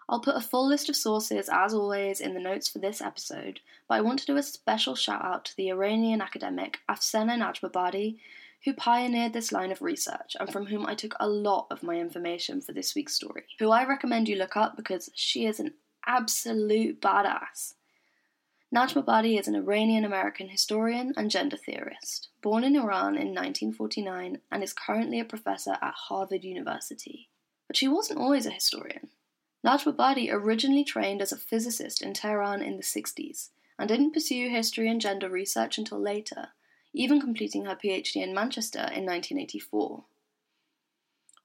I'll 0.08 0.22
put 0.22 0.36
a 0.36 0.40
full 0.40 0.66
list 0.66 0.88
of 0.88 0.96
sources, 0.96 1.50
as 1.52 1.74
always, 1.74 2.22
in 2.22 2.32
the 2.32 2.40
notes 2.40 2.66
for 2.66 2.78
this 2.78 3.02
episode, 3.02 3.60
but 3.90 3.96
I 3.96 4.00
want 4.00 4.20
to 4.20 4.26
do 4.26 4.38
a 4.38 4.42
special 4.42 4.94
shout 4.94 5.22
out 5.22 5.44
to 5.44 5.56
the 5.58 5.68
Iranian 5.68 6.22
academic 6.22 6.78
Afsaneh 6.88 7.36
Najmabadi, 7.36 8.16
who 8.64 8.72
pioneered 8.72 9.34
this 9.34 9.52
line 9.52 9.70
of 9.70 9.82
research 9.82 10.34
and 10.40 10.50
from 10.50 10.64
whom 10.64 10.86
I 10.86 10.94
took 10.94 11.14
a 11.20 11.28
lot 11.28 11.66
of 11.70 11.82
my 11.82 11.96
information 11.96 12.62
for 12.62 12.72
this 12.72 12.94
week's 12.94 13.16
story, 13.16 13.44
who 13.58 13.70
I 13.70 13.84
recommend 13.84 14.30
you 14.30 14.36
look 14.36 14.56
up 14.56 14.78
because 14.78 15.10
she 15.12 15.44
is 15.44 15.60
an 15.60 15.74
absolute 16.06 17.02
badass. 17.02 17.74
Najmabadi 18.74 19.40
is 19.40 19.48
an 19.48 19.54
Iranian 19.54 20.04
American 20.04 20.50
historian 20.50 21.14
and 21.16 21.30
gender 21.30 21.56
theorist, 21.56 22.28
born 22.42 22.64
in 22.64 22.76
Iran 22.76 23.16
in 23.16 23.28
1949 23.28 24.40
and 24.50 24.62
is 24.62 24.74
currently 24.74 25.18
a 25.18 25.24
professor 25.24 25.78
at 25.80 25.94
Harvard 25.94 26.44
University. 26.44 27.30
But 27.66 27.76
she 27.76 27.88
wasn't 27.88 28.18
always 28.18 28.44
a 28.44 28.50
historian. 28.50 29.08
Najmabadi 29.64 30.30
originally 30.30 30.84
trained 30.84 31.22
as 31.22 31.32
a 31.32 31.38
physicist 31.38 32.02
in 32.02 32.12
Tehran 32.12 32.60
in 32.60 32.76
the 32.76 32.82
60s 32.82 33.48
and 33.78 33.88
didn't 33.88 34.12
pursue 34.12 34.50
history 34.50 34.90
and 34.90 35.00
gender 35.00 35.30
research 35.30 35.78
until 35.78 35.98
later, 35.98 36.48
even 36.92 37.22
completing 37.22 37.64
her 37.64 37.74
PhD 37.74 38.16
in 38.16 38.34
Manchester 38.34 38.80
in 38.80 39.06
1984. 39.06 40.04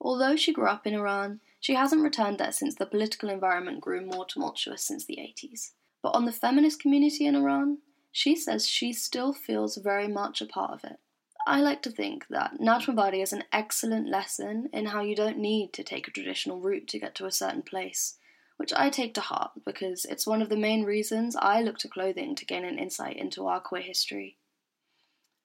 Although 0.02 0.36
she 0.36 0.52
grew 0.52 0.68
up 0.68 0.86
in 0.86 0.94
Iran, 0.94 1.40
she 1.62 1.76
hasn't 1.76 2.04
returned 2.04 2.40
there 2.40 2.52
since 2.52 2.76
the 2.76 2.86
political 2.86 3.30
environment 3.30 3.80
grew 3.80 4.06
more 4.06 4.26
tumultuous 4.26 4.84
since 4.84 5.06
the 5.06 5.16
80s. 5.16 5.72
But 6.04 6.16
on 6.16 6.26
the 6.26 6.32
feminist 6.32 6.82
community 6.82 7.26
in 7.26 7.36
Iran, 7.36 7.80
she 8.12 8.36
says 8.36 8.68
she 8.68 8.94
still 8.94 9.34
feels 9.34 9.78
very 9.78 10.08
much 10.08 10.42
a 10.42 10.46
part 10.46 10.72
of 10.72 10.84
it. 10.84 11.00
I 11.48 11.62
like 11.62 11.82
to 11.84 11.92
think 11.92 12.28
that 12.30 12.60
Najmabadi 12.60 13.22
is 13.24 13.34
an 13.34 13.46
excellent 13.52 14.08
lesson 14.08 14.70
in 14.72 14.88
how 14.88 15.02
you 15.02 15.16
don't 15.16 15.40
need 15.40 15.74
to 15.74 15.84
take 15.84 16.08
a 16.08 16.12
traditional 16.12 16.60
route 16.60 16.88
to 16.90 17.00
get 17.00 17.16
to 17.16 17.26
a 17.26 17.32
certain 17.32 17.64
place, 17.64 18.18
which 18.58 18.74
I 18.74 18.90
take 18.90 19.14
to 19.16 19.22
heart 19.22 19.52
because 19.66 20.06
it's 20.06 20.28
one 20.28 20.42
of 20.42 20.50
the 20.50 20.58
main 20.58 20.84
reasons 20.84 21.36
I 21.36 21.62
look 21.62 21.78
to 21.80 21.90
clothing 21.90 22.36
to 22.36 22.46
gain 22.46 22.64
an 22.64 22.80
insight 22.80 23.18
into 23.18 23.48
our 23.48 23.60
queer 23.60 23.82
history. 23.82 24.38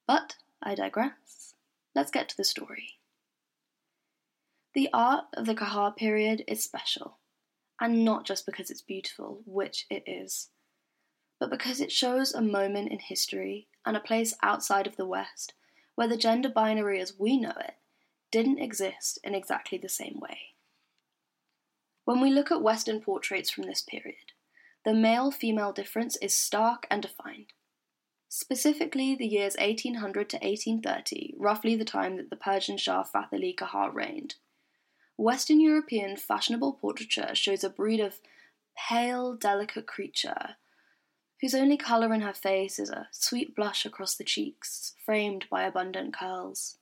But 0.07 0.35
I 0.61 0.75
digress. 0.75 1.53
Let's 1.95 2.11
get 2.11 2.29
to 2.29 2.37
the 2.37 2.43
story. 2.43 2.99
The 4.73 4.89
art 4.93 5.25
of 5.33 5.45
the 5.45 5.55
Qajar 5.55 5.95
period 5.95 6.43
is 6.47 6.63
special, 6.63 7.17
and 7.79 8.03
not 8.03 8.25
just 8.25 8.45
because 8.45 8.69
it's 8.69 8.81
beautiful, 8.81 9.41
which 9.45 9.85
it 9.89 10.03
is, 10.05 10.49
but 11.39 11.49
because 11.49 11.79
it 11.79 11.91
shows 11.91 12.33
a 12.33 12.41
moment 12.41 12.91
in 12.91 12.99
history 12.99 13.67
and 13.85 13.95
a 13.95 14.01
place 14.01 14.35
outside 14.43 14.87
of 14.87 14.97
the 14.97 15.05
West 15.05 15.53
where 15.95 16.07
the 16.07 16.17
gender 16.17 16.49
binary 16.49 17.01
as 17.01 17.19
we 17.19 17.37
know 17.37 17.53
it 17.59 17.75
didn't 18.31 18.59
exist 18.59 19.19
in 19.23 19.35
exactly 19.35 19.77
the 19.77 19.89
same 19.89 20.19
way. 20.19 20.37
When 22.05 22.21
we 22.21 22.29
look 22.29 22.51
at 22.51 22.61
Western 22.61 23.01
portraits 23.01 23.49
from 23.49 23.65
this 23.65 23.81
period, 23.81 24.33
the 24.85 24.93
male 24.93 25.31
female 25.31 25.73
difference 25.73 26.15
is 26.17 26.37
stark 26.37 26.87
and 26.89 27.01
defined. 27.01 27.47
Specifically, 28.29 29.15
the 29.15 29.27
years 29.27 29.55
1800 29.59 30.29
to 30.29 30.37
1830, 30.37 31.35
roughly 31.37 31.75
the 31.75 31.83
time 31.83 32.17
that 32.17 32.29
the 32.29 32.35
Persian 32.35 32.77
Shah 32.77 33.03
Fath 33.03 33.33
Ali 33.33 33.55
Qajar 33.59 33.93
reigned. 33.93 34.35
Western 35.19 35.59
European 35.59 36.15
fashionable 36.15 36.71
portraiture 36.71 37.35
shows 37.35 37.61
a 37.61 37.69
breed 37.69 37.99
of 37.99 38.21
pale, 38.87 39.35
delicate 39.35 39.85
creature 39.85 40.55
whose 41.41 41.53
only 41.53 41.75
colour 41.75 42.13
in 42.13 42.21
her 42.21 42.31
face 42.31 42.79
is 42.79 42.89
a 42.89 43.09
sweet 43.11 43.53
blush 43.53 43.85
across 43.85 44.15
the 44.15 44.23
cheeks, 44.23 44.93
framed 45.05 45.45
by 45.51 45.63
abundant 45.63 46.13
curls. 46.13 46.77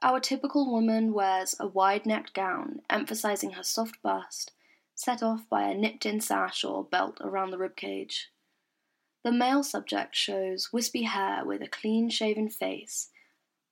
Our 0.00 0.20
typical 0.20 0.70
woman 0.70 1.12
wears 1.12 1.56
a 1.58 1.66
wide 1.66 2.06
necked 2.06 2.34
gown, 2.34 2.82
emphasizing 2.88 3.54
her 3.54 3.64
soft 3.64 4.00
bust, 4.00 4.52
set 4.94 5.20
off 5.20 5.48
by 5.50 5.64
a 5.64 5.74
nipped 5.74 6.06
in 6.06 6.20
sash 6.20 6.62
or 6.62 6.84
belt 6.84 7.18
around 7.20 7.50
the 7.50 7.58
ribcage. 7.58 8.26
The 9.24 9.32
male 9.32 9.64
subject 9.64 10.14
shows 10.14 10.72
wispy 10.72 11.02
hair 11.02 11.44
with 11.44 11.62
a 11.62 11.68
clean 11.68 12.10
shaven 12.10 12.48
face, 12.48 13.08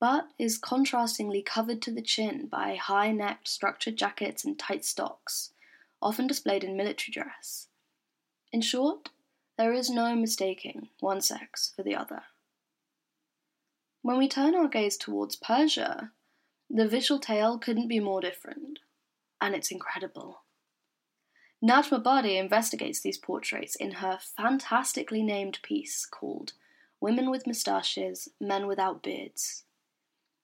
but 0.03 0.27
is 0.37 0.59
contrastingly 0.59 1.45
covered 1.45 1.81
to 1.81 1.93
the 1.93 2.03
chin 2.03 2.49
by 2.51 2.75
high 2.75 3.13
necked 3.13 3.47
structured 3.47 3.95
jackets 3.95 4.45
and 4.45 4.59
tight 4.59 4.85
stocks, 4.85 5.51
often 6.03 6.27
displayed 6.27 6.65
in 6.65 6.77
military 6.77 7.13
dress. 7.13 7.69
In 8.53 8.63
short, 8.63 9.11
there 9.57 9.73
is 9.73 9.89
no 9.89 10.17
mistaking 10.17 10.89
one 10.99 11.21
sex 11.21 11.73
for 11.77 11.85
the 11.85 11.95
other. 11.95 12.23
When 14.01 14.19
we 14.19 14.27
turn 14.27 14.57
our 14.57 14.67
gaze 14.67 14.97
towards 14.97 15.37
Persia, 15.37 16.11
the 16.69 16.89
visual 16.89 17.21
tale 17.21 17.57
couldn't 17.57 17.87
be 17.87 18.01
more 18.01 18.21
different, 18.21 18.81
and 19.41 19.55
it's 19.55 19.71
incredible. 19.71 20.43
Najmabadi 21.65 22.41
investigates 22.41 23.01
these 23.01 23.19
portraits 23.19 23.77
in 23.77 23.93
her 23.93 24.19
fantastically 24.37 25.23
named 25.23 25.61
piece 25.63 26.05
called 26.07 26.55
Women 27.01 27.31
with 27.31 27.47
Moustaches, 27.47 28.29
Men 28.41 28.67
Without 28.67 29.01
Beards. 29.01 29.63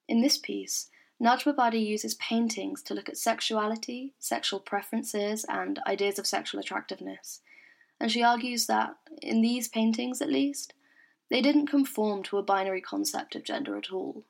In 0.09 0.21
this 0.21 0.39
piece, 0.39 0.89
Najmabadi 1.23 1.85
uses 1.85 2.15
paintings 2.15 2.83
to 2.85 2.95
look 2.95 3.09
at 3.09 3.19
sexuality, 3.19 4.15
sexual 4.19 4.61
preferences, 4.61 5.45
and 5.49 5.79
ideas 5.87 6.19
of 6.19 6.27
sexual 6.27 6.61
attractiveness 6.61 7.41
and 8.01 8.13
she 8.13 8.23
argues 8.23 8.67
that, 8.67 8.97
in 9.23 9.41
these 9.41 9.69
paintings 9.69 10.23
at 10.23 10.29
least, 10.29 10.73
they 11.31 11.43
didn't 11.43 11.67
conform 11.67 12.23
to 12.25 12.39
a 12.39 12.43
binary 12.43 12.81
concept 12.81 13.35
of 13.35 13.45
gender 13.45 13.77
at 13.77 13.93
all, 13.93 14.25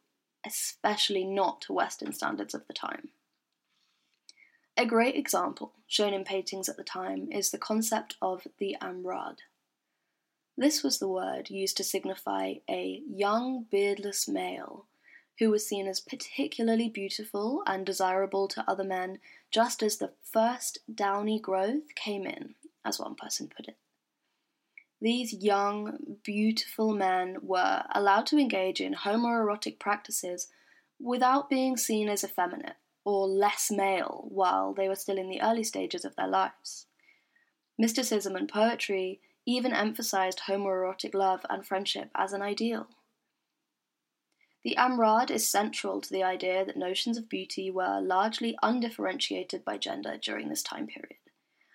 especially 0.47 1.25
not 1.25 1.61
to 1.63 1.73
Western 1.73 2.13
standards 2.13 2.55
of 2.55 2.67
the 2.67 2.73
time. 2.73 3.11
A 4.77 4.87
great 4.87 5.17
example, 5.17 5.73
shown 5.87 6.15
in 6.15 6.25
paintings 6.25 6.69
at 6.69 6.77
the 6.77 6.85
time, 6.85 7.29
is 7.31 7.51
the 7.51 7.59
concept 7.59 8.17
of 8.23 8.47
the 8.59 8.77
amrad. 8.81 9.39
This 10.57 10.83
was 10.83 10.99
the 10.99 11.09
word 11.09 11.51
used 11.51 11.77
to 11.77 11.85
signify 11.85 12.55
a 12.69 13.03
young, 13.09 13.67
beardless 13.71 14.27
male 14.27 14.87
who 15.39 15.51
was 15.51 15.67
seen 15.67 15.87
as 15.87 16.01
particularly 16.01 16.89
beautiful 16.89 17.63
and 17.67 17.87
desirable 17.87 18.49
to 18.49 18.65
other 18.69 18.85
men 18.85 19.19
just 19.51 19.83
as 19.83 19.99
the 19.99 20.13
first 20.23 20.79
downy 20.93 21.39
growth 21.39 21.95
came 21.95 22.27
in 22.27 22.55
as 22.85 22.99
one 22.99 23.15
person 23.15 23.51
put 23.55 23.69
it. 23.69 23.77
These 25.01 25.33
young, 25.33 26.17
beautiful 26.25 26.93
men 26.93 27.37
were 27.41 27.85
allowed 27.95 28.27
to 28.27 28.39
engage 28.39 28.81
in 28.81 28.95
homoerotic 28.95 29.79
practices 29.79 30.49
without 30.99 31.49
being 31.49 31.77
seen 31.77 32.09
as 32.09 32.25
effeminate 32.25 32.77
or 33.05 33.29
less 33.29 33.71
male 33.71 34.27
while 34.29 34.75
they 34.75 34.89
were 34.89 34.97
still 34.97 35.19
in 35.19 35.29
the 35.29 35.41
early 35.41 35.63
stages 35.63 36.05
of 36.05 36.17
their 36.17 36.27
lives. 36.27 36.87
Mysticism 37.79 38.35
and 38.35 38.49
poetry 38.49 39.21
even 39.47 39.73
emphasized 39.73 40.43
homoerotic 40.47 41.15
love 41.15 41.47
and 41.49 41.65
friendship 41.65 42.11
as 42.15 42.33
an 42.33 42.43
ideal. 42.43 42.89
The 44.65 44.77
Amrad 44.77 45.31
is 45.31 45.49
central 45.49 46.01
to 46.01 46.11
the 46.11 46.23
idea 46.23 46.65
that 46.65 46.77
notions 46.77 47.17
of 47.17 47.29
beauty 47.29 47.71
were 47.71 48.01
largely 48.01 48.59
undifferentiated 48.63 49.65
by 49.65 49.79
gender 49.79 50.19
during 50.21 50.49
this 50.49 50.63
time 50.63 50.87
period 50.87 51.17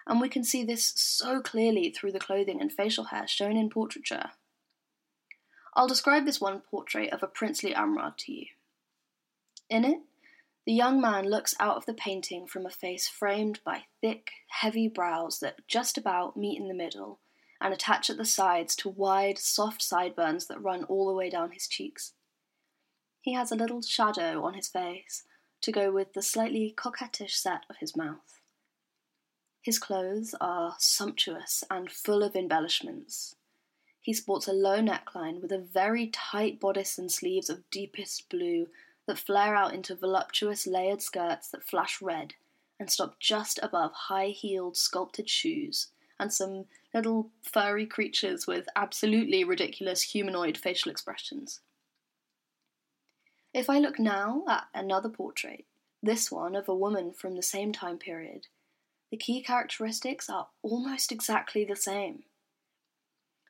and 0.05 0.19
we 0.19 0.29
can 0.29 0.43
see 0.43 0.63
this 0.63 0.93
so 0.95 1.41
clearly 1.41 1.89
through 1.89 2.11
the 2.11 2.19
clothing 2.19 2.59
and 2.59 2.71
facial 2.71 3.05
hair 3.05 3.27
shown 3.27 3.55
in 3.55 3.69
portraiture. 3.69 4.31
I'll 5.75 5.87
describe 5.87 6.25
this 6.25 6.41
one 6.41 6.61
portrait 6.61 7.11
of 7.11 7.23
a 7.23 7.27
princely 7.27 7.73
Amrad 7.73 8.17
to 8.17 8.31
you. 8.31 8.45
In 9.69 9.85
it, 9.85 9.99
the 10.65 10.73
young 10.73 11.01
man 11.01 11.29
looks 11.29 11.55
out 11.59 11.77
of 11.77 11.85
the 11.85 11.93
painting 11.93 12.47
from 12.47 12.65
a 12.65 12.69
face 12.69 13.07
framed 13.07 13.59
by 13.65 13.83
thick, 14.01 14.29
heavy 14.49 14.87
brows 14.87 15.39
that 15.39 15.67
just 15.67 15.97
about 15.97 16.37
meet 16.37 16.59
in 16.59 16.67
the 16.67 16.73
middle 16.73 17.19
and 17.59 17.73
attach 17.73 18.09
at 18.09 18.17
the 18.17 18.25
sides 18.25 18.75
to 18.75 18.89
wide, 18.89 19.39
soft 19.39 19.81
sideburns 19.81 20.47
that 20.47 20.61
run 20.61 20.83
all 20.85 21.07
the 21.07 21.13
way 21.13 21.29
down 21.29 21.51
his 21.51 21.67
cheeks. 21.67 22.13
He 23.23 23.31
has 23.35 23.53
a 23.53 23.55
little 23.55 23.81
shadow 23.81 24.43
on 24.43 24.53
his 24.53 24.67
face 24.67 25.23
to 25.61 25.71
go 25.71 25.93
with 25.93 26.11
the 26.11 26.21
slightly 26.21 26.73
coquettish 26.75 27.37
set 27.37 27.61
of 27.69 27.77
his 27.77 27.95
mouth. 27.95 28.41
His 29.61 29.79
clothes 29.79 30.35
are 30.41 30.75
sumptuous 30.77 31.63
and 31.71 31.89
full 31.89 32.21
of 32.21 32.35
embellishments. 32.35 33.37
He 34.01 34.11
sports 34.11 34.49
a 34.49 34.51
low 34.51 34.81
neckline 34.81 35.41
with 35.41 35.53
a 35.53 35.57
very 35.57 36.07
tight 36.07 36.59
bodice 36.59 36.97
and 36.97 37.09
sleeves 37.09 37.49
of 37.49 37.69
deepest 37.71 38.27
blue 38.27 38.67
that 39.07 39.19
flare 39.19 39.55
out 39.55 39.73
into 39.73 39.95
voluptuous 39.95 40.67
layered 40.67 41.01
skirts 41.01 41.47
that 41.47 41.63
flash 41.63 42.01
red 42.01 42.33
and 42.77 42.91
stop 42.91 43.21
just 43.21 43.57
above 43.63 43.93
high 43.93 44.35
heeled 44.35 44.75
sculpted 44.75 45.29
shoes 45.29 45.87
and 46.19 46.33
some 46.33 46.65
little 46.93 47.29
furry 47.41 47.85
creatures 47.85 48.45
with 48.45 48.67
absolutely 48.75 49.45
ridiculous 49.45 50.01
humanoid 50.01 50.57
facial 50.57 50.91
expressions. 50.91 51.61
If 53.53 53.69
I 53.69 53.77
look 53.77 53.99
now 53.99 54.43
at 54.49 54.67
another 54.73 55.09
portrait, 55.09 55.65
this 56.01 56.31
one 56.31 56.55
of 56.55 56.67
a 56.67 56.75
woman 56.75 57.13
from 57.13 57.35
the 57.35 57.43
same 57.43 57.71
time 57.71 57.99
period, 57.99 58.47
the 59.11 59.17
key 59.17 59.43
characteristics 59.43 60.27
are 60.27 60.47
almost 60.63 61.11
exactly 61.11 61.63
the 61.63 61.75
same. 61.75 62.23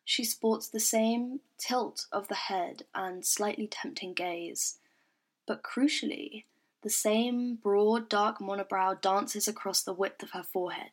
She 0.04 0.26
sports 0.26 0.68
the 0.68 0.82
same 0.82 1.40
tilt 1.58 2.08
of 2.12 2.28
the 2.28 2.36
head 2.36 2.84
and 2.94 3.26
slightly 3.26 3.66
tempting 3.68 4.14
gaze, 4.14 4.80
but 5.48 5.64
crucially, 5.64 6.44
the 6.82 6.90
same 6.90 7.56
broad, 7.56 8.10
dark 8.10 8.40
monobrow 8.40 9.00
dances 9.00 9.48
across 9.48 9.82
the 9.82 9.94
width 9.94 10.22
of 10.22 10.32
her 10.32 10.44
forehead. 10.44 10.92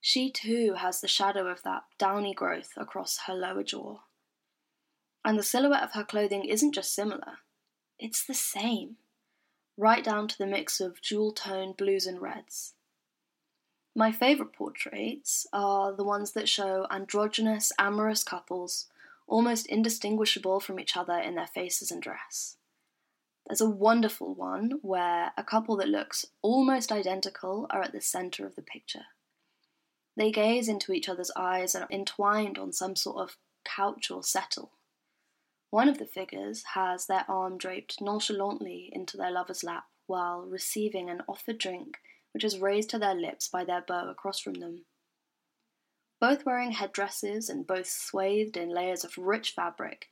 She 0.00 0.30
too 0.30 0.74
has 0.74 1.00
the 1.00 1.08
shadow 1.08 1.48
of 1.48 1.64
that 1.64 1.82
downy 1.98 2.34
growth 2.34 2.70
across 2.76 3.18
her 3.26 3.34
lower 3.34 3.64
jaw. 3.64 4.02
And 5.24 5.36
the 5.36 5.42
silhouette 5.42 5.82
of 5.82 5.94
her 5.94 6.04
clothing 6.04 6.44
isn't 6.44 6.72
just 6.72 6.94
similar, 6.94 7.38
it's 7.98 8.24
the 8.24 8.34
same, 8.34 8.96
right 9.76 10.04
down 10.04 10.28
to 10.28 10.38
the 10.38 10.46
mix 10.46 10.80
of 10.80 11.00
jewel 11.00 11.32
toned 11.32 11.76
blues 11.76 12.06
and 12.06 12.20
reds. 12.20 12.74
My 13.94 14.12
favourite 14.12 14.52
portraits 14.52 15.46
are 15.52 15.92
the 15.92 16.04
ones 16.04 16.32
that 16.32 16.48
show 16.48 16.86
androgynous, 16.90 17.72
amorous 17.78 18.22
couples, 18.22 18.86
almost 19.26 19.66
indistinguishable 19.66 20.60
from 20.60 20.78
each 20.78 20.96
other 20.96 21.18
in 21.18 21.34
their 21.34 21.46
faces 21.46 21.90
and 21.90 22.02
dress. 22.02 22.56
There's 23.46 23.60
a 23.60 23.70
wonderful 23.70 24.34
one 24.34 24.80
where 24.82 25.32
a 25.36 25.44
couple 25.44 25.76
that 25.76 25.88
looks 25.88 26.26
almost 26.42 26.92
identical 26.92 27.66
are 27.70 27.80
at 27.80 27.92
the 27.92 28.00
centre 28.00 28.44
of 28.44 28.56
the 28.56 28.62
picture. 28.62 29.06
They 30.16 30.32
gaze 30.32 30.68
into 30.68 30.92
each 30.92 31.08
other's 31.08 31.30
eyes 31.36 31.74
and 31.74 31.84
are 31.84 31.90
entwined 31.90 32.58
on 32.58 32.72
some 32.72 32.96
sort 32.96 33.18
of 33.18 33.36
couch 33.64 34.10
or 34.10 34.22
settle. 34.22 34.72
One 35.76 35.90
of 35.90 35.98
the 35.98 36.06
figures 36.06 36.62
has 36.72 37.04
their 37.04 37.26
arm 37.30 37.58
draped 37.58 38.00
nonchalantly 38.00 38.88
into 38.94 39.18
their 39.18 39.30
lover's 39.30 39.62
lap 39.62 39.84
while 40.06 40.40
receiving 40.40 41.10
an 41.10 41.20
offered 41.28 41.58
drink 41.58 41.98
which 42.32 42.44
is 42.44 42.58
raised 42.58 42.88
to 42.90 42.98
their 42.98 43.14
lips 43.14 43.46
by 43.46 43.62
their 43.62 43.82
beau 43.82 44.08
across 44.08 44.40
from 44.40 44.54
them. 44.54 44.86
Both 46.18 46.46
wearing 46.46 46.72
headdresses 46.72 47.50
and 47.50 47.66
both 47.66 47.88
swathed 47.88 48.56
in 48.56 48.70
layers 48.70 49.04
of 49.04 49.18
rich 49.18 49.50
fabric, 49.50 50.08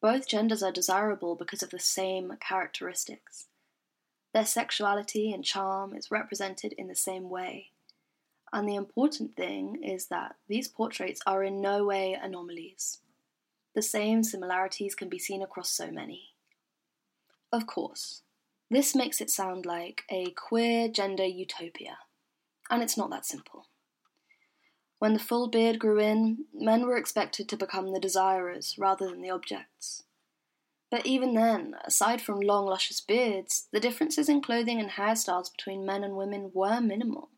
both 0.00 0.28
genders 0.28 0.62
are 0.62 0.70
desirable 0.70 1.34
because 1.34 1.64
of 1.64 1.70
the 1.70 1.80
same 1.80 2.36
characteristics. 2.38 3.48
Their 4.32 4.46
sexuality 4.46 5.32
and 5.32 5.44
charm 5.44 5.96
is 5.96 6.12
represented 6.12 6.74
in 6.74 6.86
the 6.86 6.94
same 6.94 7.28
way. 7.28 7.72
And 8.52 8.68
the 8.68 8.76
important 8.76 9.34
thing 9.34 9.82
is 9.82 10.06
that 10.10 10.36
these 10.46 10.68
portraits 10.68 11.20
are 11.26 11.42
in 11.42 11.60
no 11.60 11.86
way 11.86 12.12
anomalies. 12.12 13.00
The 13.74 13.82
same 13.82 14.22
similarities 14.22 14.94
can 14.94 15.08
be 15.08 15.18
seen 15.18 15.42
across 15.42 15.70
so 15.70 15.90
many. 15.90 16.34
Of 17.52 17.66
course, 17.66 18.22
this 18.70 18.94
makes 18.94 19.20
it 19.20 19.30
sound 19.30 19.66
like 19.66 20.02
a 20.10 20.30
queer 20.30 20.88
gender 20.88 21.26
utopia, 21.26 21.98
and 22.70 22.82
it's 22.82 22.96
not 22.96 23.10
that 23.10 23.26
simple. 23.26 23.66
When 24.98 25.14
the 25.14 25.18
full 25.18 25.48
beard 25.48 25.78
grew 25.78 25.98
in, 25.98 26.44
men 26.54 26.86
were 26.86 26.96
expected 26.96 27.48
to 27.48 27.56
become 27.56 27.92
the 27.92 28.00
desirers 28.00 28.76
rather 28.78 29.08
than 29.08 29.20
the 29.20 29.30
objects. 29.30 30.04
But 30.90 31.06
even 31.06 31.34
then, 31.34 31.74
aside 31.84 32.20
from 32.20 32.40
long, 32.40 32.66
luscious 32.66 33.00
beards, 33.00 33.66
the 33.72 33.80
differences 33.80 34.28
in 34.28 34.42
clothing 34.42 34.78
and 34.78 34.90
hairstyles 34.90 35.50
between 35.50 35.84
men 35.84 36.04
and 36.04 36.16
women 36.16 36.50
were 36.54 36.80
minimal. 36.80 37.30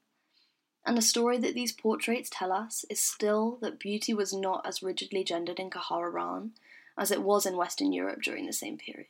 And 0.87 0.97
the 0.97 1.03
story 1.03 1.39
that 1.39 1.55
these 1.55 1.73
portraits 1.73 2.29
tell 2.31 2.53
us 2.53 2.85
is 2.91 3.01
still 3.01 3.59
that 3.63 3.79
beauty 3.79 4.13
was 4.13 4.35
not 4.35 4.67
as 4.67 4.83
rigidly 4.83 5.25
gendered 5.25 5.59
in 5.59 5.71
Qajar 5.71 6.09
Iran 6.09 6.53
as 6.97 7.11
it 7.11 7.23
was 7.23 7.47
in 7.47 7.57
Western 7.57 7.93
Europe 7.93 8.21
during 8.23 8.47
the 8.47 8.53
same 8.53 8.77
period. 8.77 9.09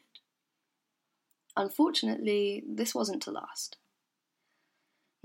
Unfortunately, 1.57 2.63
this 2.67 2.95
wasn't 2.95 3.23
to 3.23 3.31
last. 3.31 3.77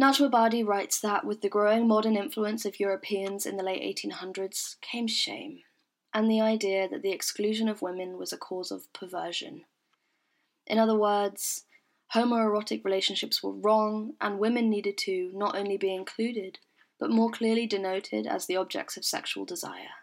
Najmabadi 0.02 0.66
writes 0.66 1.00
that 1.02 1.26
with 1.26 1.42
the 1.42 1.50
growing 1.50 1.88
modern 1.88 2.16
influence 2.16 2.66
of 2.66 2.80
Europeans 2.80 3.46
in 3.46 3.58
the 3.58 3.64
late 3.64 3.82
1800s 3.82 4.80
came 4.82 5.08
shame, 5.08 5.60
and 6.14 6.30
the 6.30 6.40
idea 6.40 6.88
that 6.88 7.02
the 7.02 7.12
exclusion 7.12 7.68
of 7.68 7.82
women 7.82 8.18
was 8.18 8.32
a 8.32 8.38
cause 8.38 8.72
of 8.72 8.92
perversion. 8.94 9.66
In 10.66 10.80
other 10.80 10.96
words, 10.96 11.66
homoerotic 12.16 12.84
relationships 12.84 13.44
were 13.44 13.54
wrong, 13.54 14.14
and 14.20 14.40
women 14.40 14.70
needed 14.70 14.98
to 15.00 15.32
not 15.34 15.56
only 15.56 15.78
be 15.78 15.94
included, 15.94 16.60
but 17.00 17.10
more 17.10 17.30
clearly 17.30 17.66
denoted 17.66 18.28
as 18.28 18.46
the 18.46 18.58
objects 18.58 18.98
of 18.98 19.06
sexual 19.06 19.46
desire. 19.46 19.96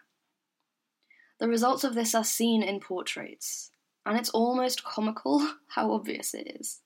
The 1.39 1.47
results 1.47 1.83
of 1.83 1.93
this 1.93 2.15
are 2.15 2.23
seen 2.23 2.63
in 2.63 2.79
portraits, 2.79 3.71
and 4.05 4.17
it's 4.17 4.29
almost 4.29 4.83
comical 4.83 5.47
how 5.75 5.91
obvious 5.91 6.33
it 6.33 6.57
is. 6.59 6.81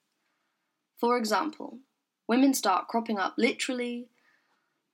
For 0.97 1.17
example, 1.17 1.79
women 2.27 2.53
start 2.53 2.87
cropping 2.87 3.17
up 3.17 3.35
literally 3.37 4.09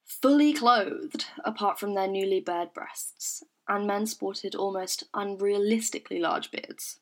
fully 0.07 0.53
clothed 0.53 1.25
apart 1.43 1.79
from 1.79 1.93
their 1.93 2.07
newly 2.07 2.39
bared 2.39 2.73
breasts, 2.73 3.43
and 3.67 3.85
men 3.85 4.05
sported 4.05 4.55
almost 4.55 5.03
unrealistically 5.13 6.19
large 6.19 6.49
beards. 6.49 6.99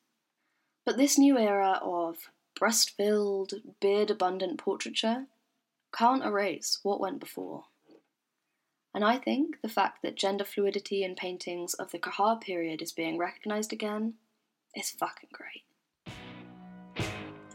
But 0.86 0.98
this 0.98 1.18
new 1.18 1.38
era 1.38 1.80
of 1.84 2.30
breast 2.56 2.92
filled, 2.96 3.54
beard 3.82 4.10
abundant 4.10 4.58
portraiture 4.58 5.26
can't 5.94 6.24
erase 6.24 6.80
what 6.84 7.00
went 7.00 7.20
before. 7.20 7.66
And 8.94 9.04
I 9.04 9.18
think 9.18 9.62
the 9.62 9.70
fact 9.70 10.02
that 10.04 10.16
gender 10.16 10.46
fluidity 10.46 11.04
in 11.04 11.16
paintings 11.16 11.74
of 11.74 11.92
the 11.92 12.00
Qajar 12.00 12.40
period 12.40 12.82
is 12.82 12.94
being 12.94 13.18
recognised 13.18 13.74
again 13.74 14.14
is 14.74 14.90
fucking 14.92 15.30
great. 15.34 15.64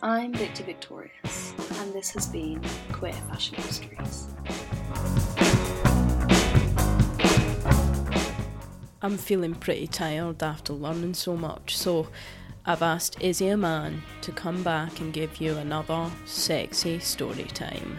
I'm 0.03 0.33
Victor 0.35 0.65
Victorious, 0.65 1.55
and 1.81 1.93
this 1.93 2.11
has 2.11 2.27
been 2.27 2.63
Queer 2.93 3.13
Fashion 3.13 3.57
Histories. 3.57 4.29
I'm 9.03 9.17
feeling 9.17 9.55
pretty 9.55 9.87
tired 9.87 10.43
after 10.43 10.75
learning 10.75 11.15
so 11.15 11.37
much, 11.37 11.77
so 11.77 12.09
I've 12.67 12.83
asked 12.83 13.17
Izzy 13.21 13.51
Aman 13.51 14.03
to 14.21 14.33
come 14.33 14.63
back 14.63 15.01
and 15.01 15.15
give 15.15 15.41
you 15.41 15.57
another 15.57 16.11
sexy 16.27 16.99
story 16.99 17.45
time. 17.45 17.97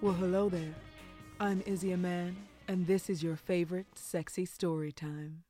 Well, 0.00 0.14
hello 0.14 0.48
there. 0.48 0.74
I'm 1.38 1.62
Izzy 1.66 1.92
Aman, 1.92 2.36
and 2.66 2.86
this 2.88 3.08
is 3.08 3.22
your 3.22 3.36
favorite 3.36 3.86
sexy 3.94 4.44
story 4.44 4.90
time. 4.90 5.44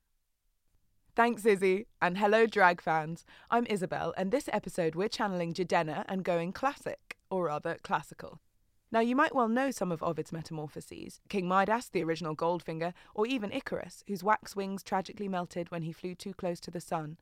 Thanks, 1.16 1.46
Izzy, 1.46 1.86
and 2.02 2.18
hello, 2.18 2.44
drag 2.44 2.82
fans. 2.82 3.24
I'm 3.50 3.64
Isabel, 3.66 4.12
and 4.18 4.30
this 4.30 4.50
episode 4.52 4.94
we're 4.94 5.08
channeling 5.08 5.54
Jidenna 5.54 6.04
and 6.08 6.24
going 6.24 6.52
classic, 6.52 7.16
or 7.30 7.46
rather 7.46 7.78
classical. 7.82 8.40
Now, 8.94 9.00
you 9.00 9.16
might 9.16 9.34
well 9.34 9.48
know 9.48 9.72
some 9.72 9.90
of 9.90 10.04
Ovid's 10.04 10.30
metamorphoses 10.30 11.20
King 11.28 11.48
Midas, 11.48 11.88
the 11.88 12.04
original 12.04 12.36
Goldfinger, 12.36 12.94
or 13.12 13.26
even 13.26 13.50
Icarus, 13.50 14.04
whose 14.06 14.22
wax 14.22 14.54
wings 14.54 14.84
tragically 14.84 15.26
melted 15.26 15.72
when 15.72 15.82
he 15.82 15.90
flew 15.90 16.14
too 16.14 16.32
close 16.32 16.60
to 16.60 16.70
the 16.70 16.80
sun. 16.80 17.16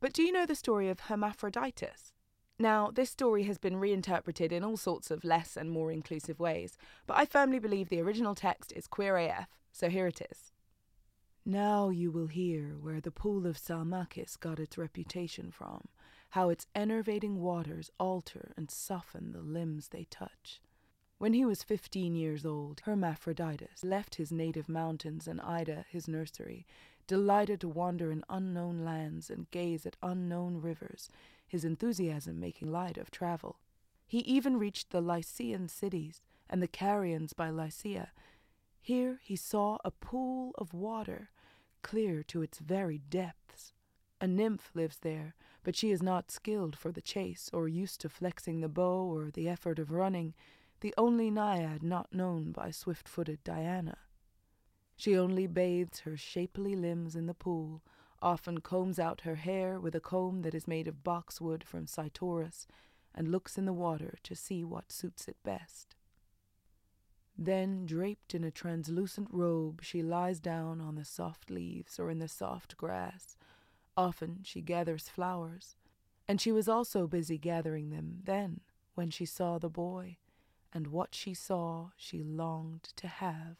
But 0.00 0.14
do 0.14 0.22
you 0.22 0.32
know 0.32 0.46
the 0.46 0.54
story 0.54 0.88
of 0.88 1.00
Hermaphroditus? 1.00 2.14
Now, 2.58 2.90
this 2.90 3.10
story 3.10 3.42
has 3.42 3.58
been 3.58 3.76
reinterpreted 3.76 4.52
in 4.52 4.64
all 4.64 4.78
sorts 4.78 5.10
of 5.10 5.22
less 5.22 5.54
and 5.54 5.70
more 5.70 5.92
inclusive 5.92 6.40
ways, 6.40 6.78
but 7.06 7.18
I 7.18 7.26
firmly 7.26 7.58
believe 7.58 7.90
the 7.90 8.00
original 8.00 8.34
text 8.34 8.72
is 8.72 8.86
queer 8.86 9.18
AF, 9.18 9.48
so 9.70 9.90
here 9.90 10.06
it 10.06 10.22
is. 10.30 10.52
Now 11.44 11.90
you 11.90 12.10
will 12.10 12.28
hear 12.28 12.70
where 12.80 13.02
the 13.02 13.10
pool 13.10 13.46
of 13.46 13.58
Salmacis 13.58 14.40
got 14.40 14.58
its 14.58 14.78
reputation 14.78 15.50
from, 15.50 15.88
how 16.30 16.48
its 16.48 16.66
enervating 16.74 17.38
waters 17.42 17.90
alter 18.00 18.54
and 18.56 18.70
soften 18.70 19.32
the 19.32 19.42
limbs 19.42 19.88
they 19.88 20.06
touch. 20.08 20.62
When 21.18 21.32
he 21.32 21.44
was 21.44 21.64
fifteen 21.64 22.14
years 22.14 22.46
old, 22.46 22.80
Hermaphroditus 22.84 23.82
left 23.82 24.14
his 24.14 24.30
native 24.30 24.68
mountains 24.68 25.26
and 25.26 25.40
Ida, 25.40 25.84
his 25.90 26.06
nursery, 26.06 26.64
delighted 27.08 27.60
to 27.62 27.68
wander 27.68 28.12
in 28.12 28.22
unknown 28.28 28.84
lands 28.84 29.28
and 29.28 29.50
gaze 29.50 29.84
at 29.84 29.96
unknown 30.00 30.60
rivers, 30.60 31.10
his 31.44 31.64
enthusiasm 31.64 32.38
making 32.38 32.70
light 32.70 32.96
of 32.96 33.10
travel. 33.10 33.56
He 34.06 34.18
even 34.20 34.58
reached 34.58 34.90
the 34.90 35.00
Lycian 35.00 35.68
cities 35.68 36.22
and 36.48 36.62
the 36.62 36.68
Carians 36.68 37.34
by 37.34 37.50
Lycia. 37.50 38.12
Here 38.80 39.18
he 39.20 39.34
saw 39.34 39.78
a 39.84 39.90
pool 39.90 40.52
of 40.56 40.72
water, 40.72 41.30
clear 41.82 42.22
to 42.24 42.42
its 42.42 42.58
very 42.60 42.98
depths. 42.98 43.72
A 44.20 44.28
nymph 44.28 44.70
lives 44.72 44.98
there, 44.98 45.34
but 45.64 45.74
she 45.74 45.90
is 45.90 46.02
not 46.02 46.30
skilled 46.30 46.78
for 46.78 46.92
the 46.92 47.02
chase 47.02 47.50
or 47.52 47.66
used 47.66 48.00
to 48.02 48.08
flexing 48.08 48.60
the 48.60 48.68
bow 48.68 49.02
or 49.12 49.32
the 49.32 49.48
effort 49.48 49.80
of 49.80 49.90
running 49.90 50.34
the 50.80 50.94
only 50.96 51.30
naiad 51.30 51.82
not 51.82 52.12
known 52.12 52.52
by 52.52 52.70
swift 52.70 53.08
footed 53.08 53.42
Diana. 53.44 53.98
She 54.96 55.16
only 55.16 55.46
bathes 55.46 56.00
her 56.00 56.16
shapely 56.16 56.74
limbs 56.74 57.14
in 57.14 57.26
the 57.26 57.34
pool, 57.34 57.82
often 58.20 58.58
combs 58.58 58.98
out 58.98 59.22
her 59.22 59.36
hair 59.36 59.78
with 59.78 59.94
a 59.94 60.00
comb 60.00 60.42
that 60.42 60.54
is 60.54 60.66
made 60.66 60.88
of 60.88 61.04
boxwood 61.04 61.62
from 61.64 61.86
Cytorus, 61.86 62.66
and 63.14 63.28
looks 63.28 63.56
in 63.56 63.64
the 63.64 63.72
water 63.72 64.18
to 64.24 64.34
see 64.34 64.64
what 64.64 64.92
suits 64.92 65.28
it 65.28 65.36
best. 65.44 65.94
Then, 67.36 67.86
draped 67.86 68.34
in 68.34 68.42
a 68.42 68.50
translucent 68.50 69.28
robe, 69.30 69.80
she 69.82 70.02
lies 70.02 70.40
down 70.40 70.80
on 70.80 70.96
the 70.96 71.04
soft 71.04 71.50
leaves 71.50 71.98
or 71.98 72.10
in 72.10 72.18
the 72.18 72.28
soft 72.28 72.76
grass. 72.76 73.36
Often 73.96 74.40
she 74.42 74.60
gathers 74.60 75.08
flowers, 75.08 75.76
and 76.26 76.40
she 76.40 76.50
was 76.50 76.68
also 76.68 77.06
busy 77.06 77.38
gathering 77.38 77.90
them 77.90 78.20
then 78.24 78.60
when 78.94 79.10
she 79.10 79.24
saw 79.24 79.58
the 79.58 79.70
boy 79.70 80.18
and 80.72 80.88
what 80.88 81.14
she 81.14 81.34
saw 81.34 81.90
she 81.96 82.22
longed 82.22 82.92
to 82.96 83.08
have. 83.08 83.56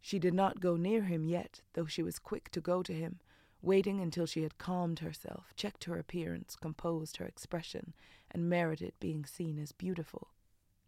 She 0.00 0.18
did 0.18 0.34
not 0.34 0.60
go 0.60 0.76
near 0.76 1.02
him 1.02 1.24
yet, 1.24 1.60
though 1.74 1.86
she 1.86 2.02
was 2.02 2.18
quick 2.18 2.50
to 2.50 2.60
go 2.60 2.82
to 2.82 2.92
him, 2.92 3.20
waiting 3.62 4.00
until 4.00 4.26
she 4.26 4.42
had 4.42 4.58
calmed 4.58 5.00
herself, 5.00 5.52
checked 5.56 5.84
her 5.84 5.98
appearance, 5.98 6.56
composed 6.56 7.18
her 7.18 7.26
expression, 7.26 7.94
and 8.30 8.48
merited 8.48 8.94
being 8.98 9.26
seen 9.26 9.58
as 9.58 9.72
beautiful. 9.72 10.28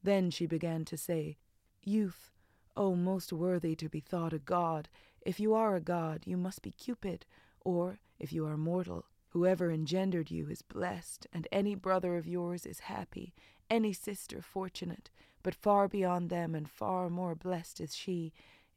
Then 0.03 0.31
she 0.31 0.47
began 0.47 0.85
to 0.87 0.97
say, 0.97 1.37
Youth, 1.83 2.31
O 2.77 2.95
most 2.95 3.33
worthy 3.33 3.77
to 3.77 3.89
be 3.89 4.01
thought 4.01 4.33
a 4.33 4.39
god, 4.39 4.89
if 5.21 5.39
you 5.39 5.55
are 5.55 5.77
a 5.77 5.81
god, 5.81 6.23
you 6.27 6.37
must 6.37 6.63
be 6.63 6.71
Cupid, 6.71 7.27
or, 7.61 8.01
if 8.19 8.33
you 8.33 8.47
are 8.47 8.57
mortal, 8.57 9.05
whoever 9.29 9.71
engendered 9.71 10.31
you 10.31 10.49
is 10.49 10.63
blessed, 10.63 11.27
and 11.33 11.47
any 11.53 11.75
brother 11.75 12.17
of 12.17 12.27
yours 12.27 12.67
is 12.67 12.81
happy, 12.81 13.35
any 13.71 13.93
sister 13.93 14.43
fortunate, 14.43 15.11
but 15.43 15.55
far 15.55 15.89
beyond 15.89 16.31
them 16.31 16.55
and 16.55 16.69
far 16.69 17.09
more 17.09 17.35
blessed 17.35 17.81
is 17.81 17.97
she, 17.97 18.33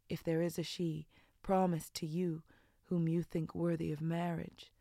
if 0.10 0.24
there 0.24 0.42
is 0.42 0.58
a 0.58 0.64
she, 0.64 1.08
promised 1.42 1.94
to 1.96 2.06
you, 2.06 2.44
whom 2.86 3.08
you 3.08 3.22
think 3.24 3.54
worthy 3.54 3.92
of 3.92 4.02
marriage. 4.02 4.72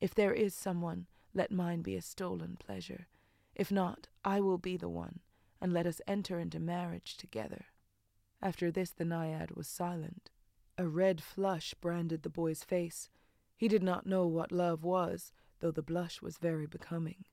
If 0.00 0.14
there 0.14 0.32
is 0.32 0.54
someone, 0.54 1.06
let 1.34 1.50
mine 1.50 1.82
be 1.82 1.96
a 1.96 2.02
stolen 2.02 2.56
pleasure. 2.58 3.08
If 3.54 3.70
not, 3.70 4.08
I 4.24 4.40
will 4.40 4.58
be 4.58 4.76
the 4.76 4.88
one, 4.88 5.20
and 5.60 5.72
let 5.72 5.86
us 5.86 6.00
enter 6.06 6.38
into 6.38 6.60
marriage 6.60 7.16
together. 7.16 7.66
After 8.40 8.70
this 8.70 8.90
the 8.90 9.04
naiad 9.04 9.52
was 9.52 9.66
silent. 9.66 10.30
A 10.76 10.86
red 10.86 11.22
flush 11.22 11.74
branded 11.74 12.22
the 12.22 12.30
boy's 12.30 12.62
face. 12.62 13.10
He 13.56 13.66
did 13.66 13.82
not 13.82 14.06
know 14.06 14.26
what 14.26 14.52
love 14.52 14.84
was, 14.84 15.32
though 15.58 15.72
the 15.72 15.82
blush 15.82 16.22
was 16.22 16.38
very 16.38 16.66
becoming. 16.66 17.24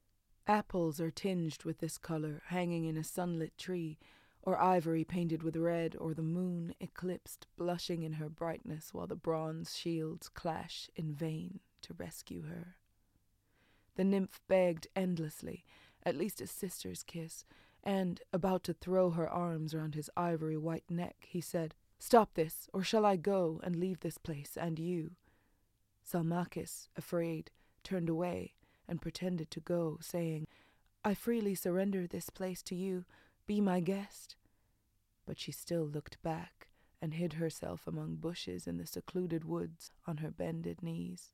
Apples 0.48 1.02
are 1.02 1.10
tinged 1.10 1.64
with 1.64 1.80
this 1.80 1.98
color, 1.98 2.44
hanging 2.48 2.86
in 2.86 2.98
a 2.98 3.04
sunlit 3.04 3.58
tree, 3.58 3.98
or 4.44 4.62
ivory 4.62 5.04
painted 5.04 5.42
with 5.42 5.56
red, 5.56 5.96
or 5.96 6.14
the 6.14 6.22
moon 6.22 6.76
eclipsed, 6.80 7.48
blushing 7.58 8.04
in 8.04 8.14
her 8.14 8.30
brightness 8.30 8.94
while 8.94 9.08
the 9.08 9.16
bronze 9.16 9.76
shields 9.76 10.30
clash 10.30 10.88
in 10.96 11.12
vain 11.12 11.62
to 11.82 11.96
rescue 11.96 12.44
her. 12.44 12.76
The 13.96 14.04
nymph 14.04 14.40
begged 14.48 14.88
endlessly, 14.96 15.66
at 16.04 16.16
least 16.16 16.42
a 16.42 16.48
sister's 16.48 17.02
kiss, 17.02 17.44
and, 17.84 18.22
about 18.32 18.64
to 18.66 18.74
throw 18.74 19.12
her 19.12 19.28
arms 19.28 19.74
round 19.74 19.96
his 19.96 20.12
ivory 20.16 20.58
white 20.58 20.90
neck, 20.92 21.26
he 21.28 21.42
said, 21.42 21.74
Stop 21.98 22.36
this, 22.36 22.68
or 22.72 22.84
shall 22.84 23.06
I 23.06 23.16
go 23.16 23.60
and 23.64 23.76
leave 23.76 24.02
this 24.02 24.20
place 24.20 24.56
and 24.56 24.78
you? 24.78 25.16
Salmacis, 26.04 26.88
afraid, 26.96 27.50
turned 27.84 28.10
away 28.10 28.54
and 28.88 29.02
pretended 29.02 29.52
to 29.52 29.60
go, 29.60 29.98
saying, 30.02 30.48
I 31.04 31.14
freely 31.14 31.56
surrender 31.56 32.08
this 32.08 32.30
place 32.30 32.62
to 32.64 32.76
you. 32.76 33.06
Be 33.46 33.62
my 33.62 33.80
guest. 33.80 34.36
But 35.26 35.40
she 35.40 35.52
still 35.52 35.84
looked 35.84 36.22
back, 36.24 36.68
and 37.02 37.14
hid 37.14 37.34
herself 37.34 37.86
among 37.86 38.16
bushes 38.16 38.66
in 38.66 38.78
the 38.78 38.88
secluded 38.88 39.46
woods 39.46 39.92
on 40.08 40.18
her 40.18 40.32
bended 40.32 40.82
knees. 40.82 41.32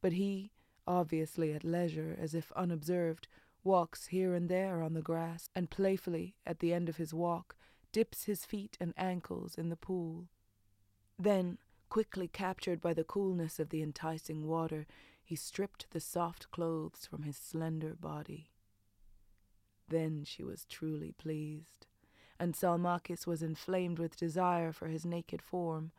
But 0.00 0.12
he, 0.12 0.52
obviously 0.86 1.52
at 1.52 1.64
leisure, 1.64 2.16
as 2.20 2.34
if 2.34 2.52
unobserved, 2.52 3.28
walks 3.62 4.06
here 4.06 4.34
and 4.34 4.48
there 4.48 4.82
on 4.82 4.94
the 4.94 5.02
grass, 5.02 5.48
and 5.54 5.70
playfully, 5.70 6.34
at 6.46 6.60
the 6.60 6.72
end 6.72 6.88
of 6.88 6.96
his 6.96 7.12
walk, 7.12 7.54
dips 7.92 8.24
his 8.24 8.44
feet 8.44 8.76
and 8.80 8.94
ankles 8.96 9.54
in 9.54 9.68
the 9.68 9.76
pool. 9.76 10.26
Then, 11.18 11.58
quickly 11.88 12.28
captured 12.28 12.80
by 12.80 12.92
the 12.92 13.04
coolness 13.04 13.58
of 13.58 13.70
the 13.70 13.82
enticing 13.82 14.46
water, 14.46 14.86
he 15.26 15.34
stripped 15.34 15.90
the 15.90 15.98
soft 15.98 16.48
clothes 16.52 17.04
from 17.04 17.24
his 17.24 17.36
slender 17.36 17.96
body. 18.00 18.52
Then 19.88 20.22
she 20.24 20.44
was 20.44 20.64
truly 20.66 21.10
pleased, 21.18 21.86
and 22.38 22.54
Salmacis 22.54 23.26
was 23.26 23.42
inflamed 23.42 23.98
with 23.98 24.16
desire 24.16 24.70
for 24.70 24.86
his 24.86 25.04
naked 25.04 25.42
form. 25.42 25.90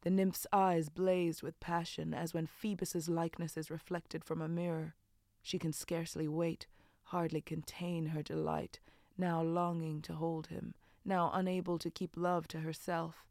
The 0.00 0.08
nymph's 0.08 0.46
eyes 0.50 0.88
blazed 0.88 1.42
with 1.42 1.60
passion, 1.60 2.14
as 2.14 2.32
when 2.32 2.46
Phoebus's 2.46 3.06
likeness 3.06 3.58
is 3.58 3.70
reflected 3.70 4.24
from 4.24 4.40
a 4.40 4.48
mirror. 4.48 4.94
She 5.42 5.58
can 5.58 5.74
scarcely 5.74 6.26
wait, 6.26 6.66
hardly 7.04 7.42
contain 7.42 8.06
her 8.06 8.22
delight, 8.22 8.80
now 9.18 9.42
longing 9.42 10.00
to 10.02 10.14
hold 10.14 10.46
him, 10.46 10.72
now 11.04 11.30
unable 11.34 11.78
to 11.80 11.90
keep 11.90 12.16
love 12.16 12.48
to 12.48 12.60
herself. 12.60 13.26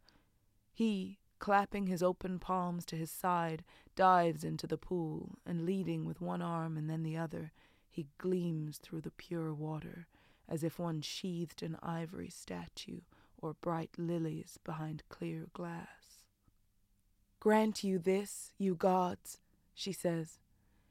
He, 0.72 1.18
clapping 1.40 1.88
his 1.88 2.04
open 2.04 2.40
palms 2.40 2.86
to 2.86 2.96
his 2.96 3.12
side, 3.12 3.64
dives 3.96 4.44
into 4.44 4.68
the 4.68 4.78
pool, 4.78 5.38
and 5.46 5.66
leading 5.66 6.06
with 6.06 6.22
one 6.22 6.42
arm 6.42 6.78
and 6.78 6.90
then 6.90 7.04
the 7.04 7.18
other, 7.18 7.52
he 7.90 8.08
gleams 8.18 8.78
through 8.78 9.02
the 9.02 9.12
pure 9.12 9.54
water, 9.54 10.08
as 10.48 10.64
if 10.64 10.78
one 10.80 11.02
sheathed 11.02 11.64
an 11.64 11.78
ivory 11.82 12.30
statue 12.30 13.02
or 13.38 13.54
bright 13.54 13.92
lilies 13.98 14.60
behind 14.64 15.04
clear 15.10 15.48
glass. 15.54 16.26
Grant 17.40 17.84
you 17.84 18.00
this, 18.00 18.52
you 18.58 18.76
gods, 18.76 19.40
she 19.74 19.94
says, 19.94 20.40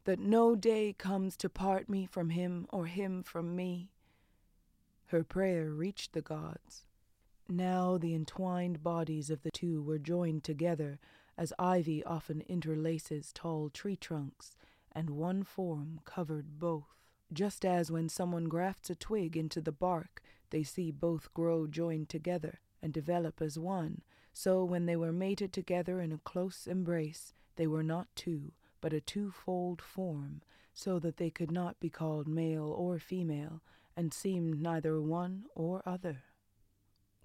that 0.04 0.18
no 0.18 0.56
day 0.56 0.94
comes 0.96 1.36
to 1.36 1.50
part 1.50 1.88
me 1.88 2.06
from 2.06 2.30
him 2.30 2.66
or 2.70 2.86
him 2.86 3.22
from 3.22 3.54
me. 3.54 3.90
Her 5.06 5.22
prayer 5.22 5.70
reached 5.70 6.14
the 6.14 6.22
gods. 6.22 6.86
Now 7.50 7.96
the 7.96 8.14
entwined 8.14 8.82
bodies 8.82 9.30
of 9.30 9.42
the 9.42 9.50
two 9.50 9.82
were 9.82 9.98
joined 9.98 10.44
together, 10.44 11.00
as 11.38 11.54
ivy 11.58 12.04
often 12.04 12.42
interlaces 12.48 13.32
tall 13.32 13.70
tree 13.70 13.96
trunks, 13.96 14.54
and 14.92 15.08
one 15.10 15.44
form 15.44 16.00
covered 16.04 16.58
both. 16.58 16.94
Just 17.32 17.64
as 17.64 17.90
when 17.90 18.10
someone 18.10 18.48
grafts 18.48 18.90
a 18.90 18.94
twig 18.94 19.34
into 19.34 19.62
the 19.62 19.72
bark, 19.72 20.22
they 20.50 20.62
see 20.62 20.90
both 20.90 21.32
grow 21.32 21.66
joined 21.66 22.10
together 22.10 22.60
and 22.82 22.92
develop 22.92 23.40
as 23.40 23.58
one, 23.58 24.02
so 24.32 24.62
when 24.62 24.86
they 24.86 24.96
were 24.96 25.12
mated 25.12 25.52
together 25.52 26.00
in 26.00 26.12
a 26.12 26.18
close 26.18 26.66
embrace, 26.66 27.32
they 27.56 27.66
were 27.66 27.82
not 27.82 28.08
two, 28.14 28.52
but 28.80 28.92
a 28.92 29.00
twofold 29.00 29.80
form, 29.80 30.42
so 30.74 30.98
that 30.98 31.16
they 31.16 31.30
could 31.30 31.50
not 31.50 31.80
be 31.80 31.88
called 31.88 32.28
male 32.28 32.70
or 32.70 32.98
female, 32.98 33.62
and 33.96 34.12
seemed 34.12 34.60
neither 34.60 35.00
one 35.00 35.44
or 35.54 35.82
other. 35.86 36.24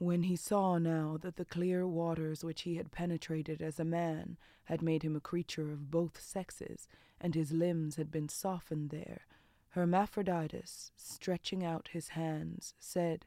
When 0.03 0.23
he 0.23 0.35
saw 0.35 0.79
now 0.79 1.15
that 1.21 1.37
the 1.37 1.45
clear 1.45 1.87
waters 1.87 2.43
which 2.43 2.63
he 2.63 2.75
had 2.75 2.91
penetrated 2.91 3.61
as 3.61 3.79
a 3.79 3.85
man 3.85 4.37
had 4.65 4.81
made 4.81 5.01
him 5.01 5.15
a 5.15 5.21
creature 5.21 5.71
of 5.71 5.89
both 5.89 6.19
sexes, 6.19 6.89
and 7.21 7.33
his 7.33 7.53
limbs 7.53 7.95
had 7.95 8.11
been 8.11 8.27
softened 8.27 8.89
there, 8.89 9.21
Hermaphroditus, 9.69 10.91
stretching 10.97 11.63
out 11.63 11.87
his 11.93 12.09
hands, 12.09 12.73
said, 12.79 13.25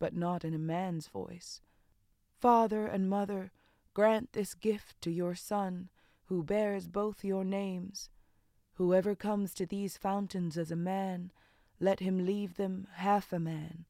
but 0.00 0.16
not 0.16 0.44
in 0.44 0.52
a 0.52 0.58
man's 0.58 1.06
voice, 1.06 1.60
Father 2.40 2.88
and 2.88 3.08
mother, 3.08 3.52
grant 3.94 4.32
this 4.32 4.54
gift 4.54 5.00
to 5.02 5.12
your 5.12 5.36
son, 5.36 5.90
who 6.24 6.42
bears 6.42 6.88
both 6.88 7.22
your 7.22 7.44
names. 7.44 8.10
Whoever 8.72 9.14
comes 9.14 9.54
to 9.54 9.64
these 9.64 9.96
fountains 9.96 10.58
as 10.58 10.72
a 10.72 10.76
man, 10.76 11.30
let 11.78 12.00
him 12.00 12.26
leave 12.26 12.56
them 12.56 12.88
half 12.94 13.32
a 13.32 13.38
man, 13.38 13.84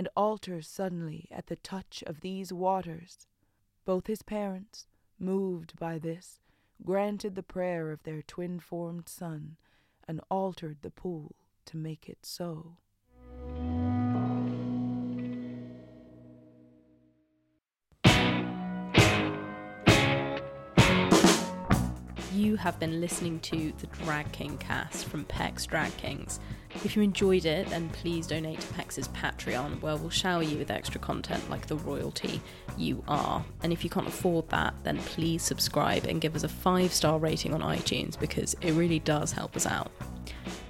and 0.00 0.08
alter 0.16 0.62
suddenly 0.62 1.28
at 1.30 1.48
the 1.48 1.56
touch 1.56 2.02
of 2.06 2.22
these 2.22 2.54
waters. 2.54 3.26
Both 3.84 4.06
his 4.06 4.22
parents, 4.22 4.86
moved 5.18 5.78
by 5.78 5.98
this, 5.98 6.40
granted 6.82 7.34
the 7.34 7.42
prayer 7.42 7.92
of 7.92 8.02
their 8.02 8.22
twin 8.22 8.60
formed 8.60 9.10
son, 9.10 9.58
and 10.08 10.22
altered 10.30 10.78
the 10.80 10.90
pool 10.90 11.36
to 11.66 11.76
make 11.76 12.08
it 12.08 12.24
so. 12.24 12.78
You 22.50 22.56
have 22.56 22.80
been 22.80 23.00
listening 23.00 23.38
to 23.42 23.72
the 23.78 23.86
Drag 24.02 24.32
King 24.32 24.58
cast 24.58 25.04
from 25.04 25.24
Pecs 25.26 25.68
Drag 25.68 25.96
Kings. 25.96 26.40
If 26.84 26.96
you 26.96 27.02
enjoyed 27.02 27.44
it, 27.44 27.70
then 27.70 27.88
please 27.90 28.26
donate 28.26 28.58
to 28.58 28.66
Pecs's 28.74 29.06
Patreon, 29.06 29.80
where 29.80 29.94
we'll 29.94 30.10
shower 30.10 30.42
you 30.42 30.58
with 30.58 30.68
extra 30.68 31.00
content 31.00 31.48
like 31.48 31.68
the 31.68 31.76
royalty 31.76 32.42
you 32.76 33.04
are. 33.06 33.44
And 33.62 33.72
if 33.72 33.84
you 33.84 33.88
can't 33.88 34.08
afford 34.08 34.48
that, 34.48 34.74
then 34.82 34.98
please 34.98 35.44
subscribe 35.44 36.06
and 36.06 36.20
give 36.20 36.34
us 36.34 36.42
a 36.42 36.48
five 36.48 36.92
star 36.92 37.20
rating 37.20 37.54
on 37.54 37.60
iTunes 37.60 38.18
because 38.18 38.54
it 38.54 38.72
really 38.72 38.98
does 38.98 39.30
help 39.30 39.54
us 39.54 39.64
out. 39.64 39.92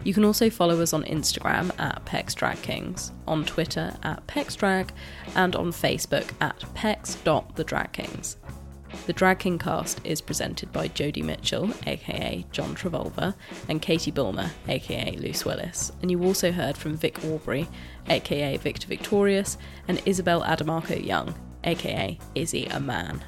You 0.04 0.12
can 0.12 0.26
also 0.26 0.50
follow 0.50 0.82
us 0.82 0.92
on 0.92 1.04
Instagram 1.04 1.70
at 1.80 2.04
Pecs 2.04 2.34
Drag 2.34 2.60
Kings, 2.60 3.10
on 3.26 3.46
Twitter 3.46 3.96
at 4.02 4.26
Pecs 4.26 4.54
Drag, 4.54 4.92
and 5.34 5.56
on 5.56 5.72
Facebook 5.72 6.30
at 6.42 6.60
Pecs.thedragkings. 6.74 8.36
The 9.06 9.12
Drag 9.12 9.38
King 9.38 9.58
cast 9.58 10.00
is 10.04 10.20
presented 10.20 10.72
by 10.72 10.88
Jodie 10.88 11.22
Mitchell, 11.22 11.70
aka 11.86 12.44
John 12.52 12.74
Travulva, 12.74 13.34
and 13.68 13.82
Katy 13.82 14.10
Bulmer, 14.10 14.50
aka 14.68 15.16
Loose 15.16 15.44
Willis. 15.44 15.92
And 16.02 16.10
you 16.10 16.22
also 16.22 16.52
heard 16.52 16.76
from 16.76 16.96
Vic 16.96 17.24
Aubrey, 17.24 17.68
aka 18.08 18.56
Victor 18.56 18.86
Victorious, 18.86 19.56
and 19.88 20.02
Isabel 20.06 20.42
Adamarco 20.42 21.04
Young, 21.04 21.34
aka 21.64 22.18
Izzy 22.34 22.70
Aman. 22.70 23.24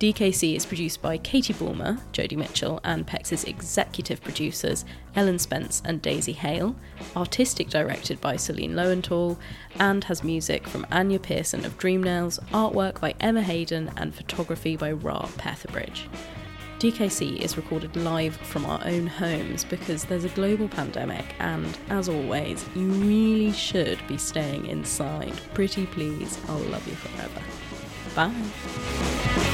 DKC 0.00 0.56
is 0.56 0.64
produced 0.64 1.02
by 1.02 1.18
Katy 1.18 1.52
Bulmer, 1.52 1.98
Jodie 2.14 2.34
Mitchell, 2.34 2.80
and 2.84 3.06
Pecs's 3.06 3.44
executive 3.44 4.22
producers 4.22 4.86
Ellen 5.14 5.38
Spence 5.38 5.82
and 5.84 6.00
Daisy 6.00 6.32
Hale, 6.32 6.74
artistic 7.14 7.68
directed 7.68 8.18
by 8.18 8.36
Celine 8.36 8.74
Lowenthal, 8.74 9.38
and 9.78 10.02
has 10.04 10.24
music 10.24 10.66
from 10.66 10.86
Anya 10.90 11.18
Pearson 11.18 11.66
of 11.66 11.76
Dreamnails, 11.76 12.42
artwork 12.48 12.98
by 12.98 13.14
Emma 13.20 13.42
Hayden, 13.42 13.90
and 13.98 14.14
photography 14.14 14.74
by 14.74 14.90
Ra 14.90 15.26
Petherbridge. 15.36 16.06
DKC 16.78 17.38
is 17.38 17.58
recorded 17.58 17.94
live 17.94 18.38
from 18.38 18.64
our 18.64 18.80
own 18.86 19.06
homes 19.06 19.64
because 19.64 20.06
there's 20.06 20.24
a 20.24 20.30
global 20.30 20.66
pandemic, 20.66 21.26
and 21.40 21.76
as 21.90 22.08
always, 22.08 22.64
you 22.74 22.86
really 22.86 23.52
should 23.52 23.98
be 24.08 24.16
staying 24.16 24.64
inside. 24.64 25.34
Pretty 25.52 25.84
please, 25.84 26.38
I'll 26.48 26.56
love 26.56 26.88
you 26.88 26.94
forever. 26.94 27.42
Bye. 28.14 29.49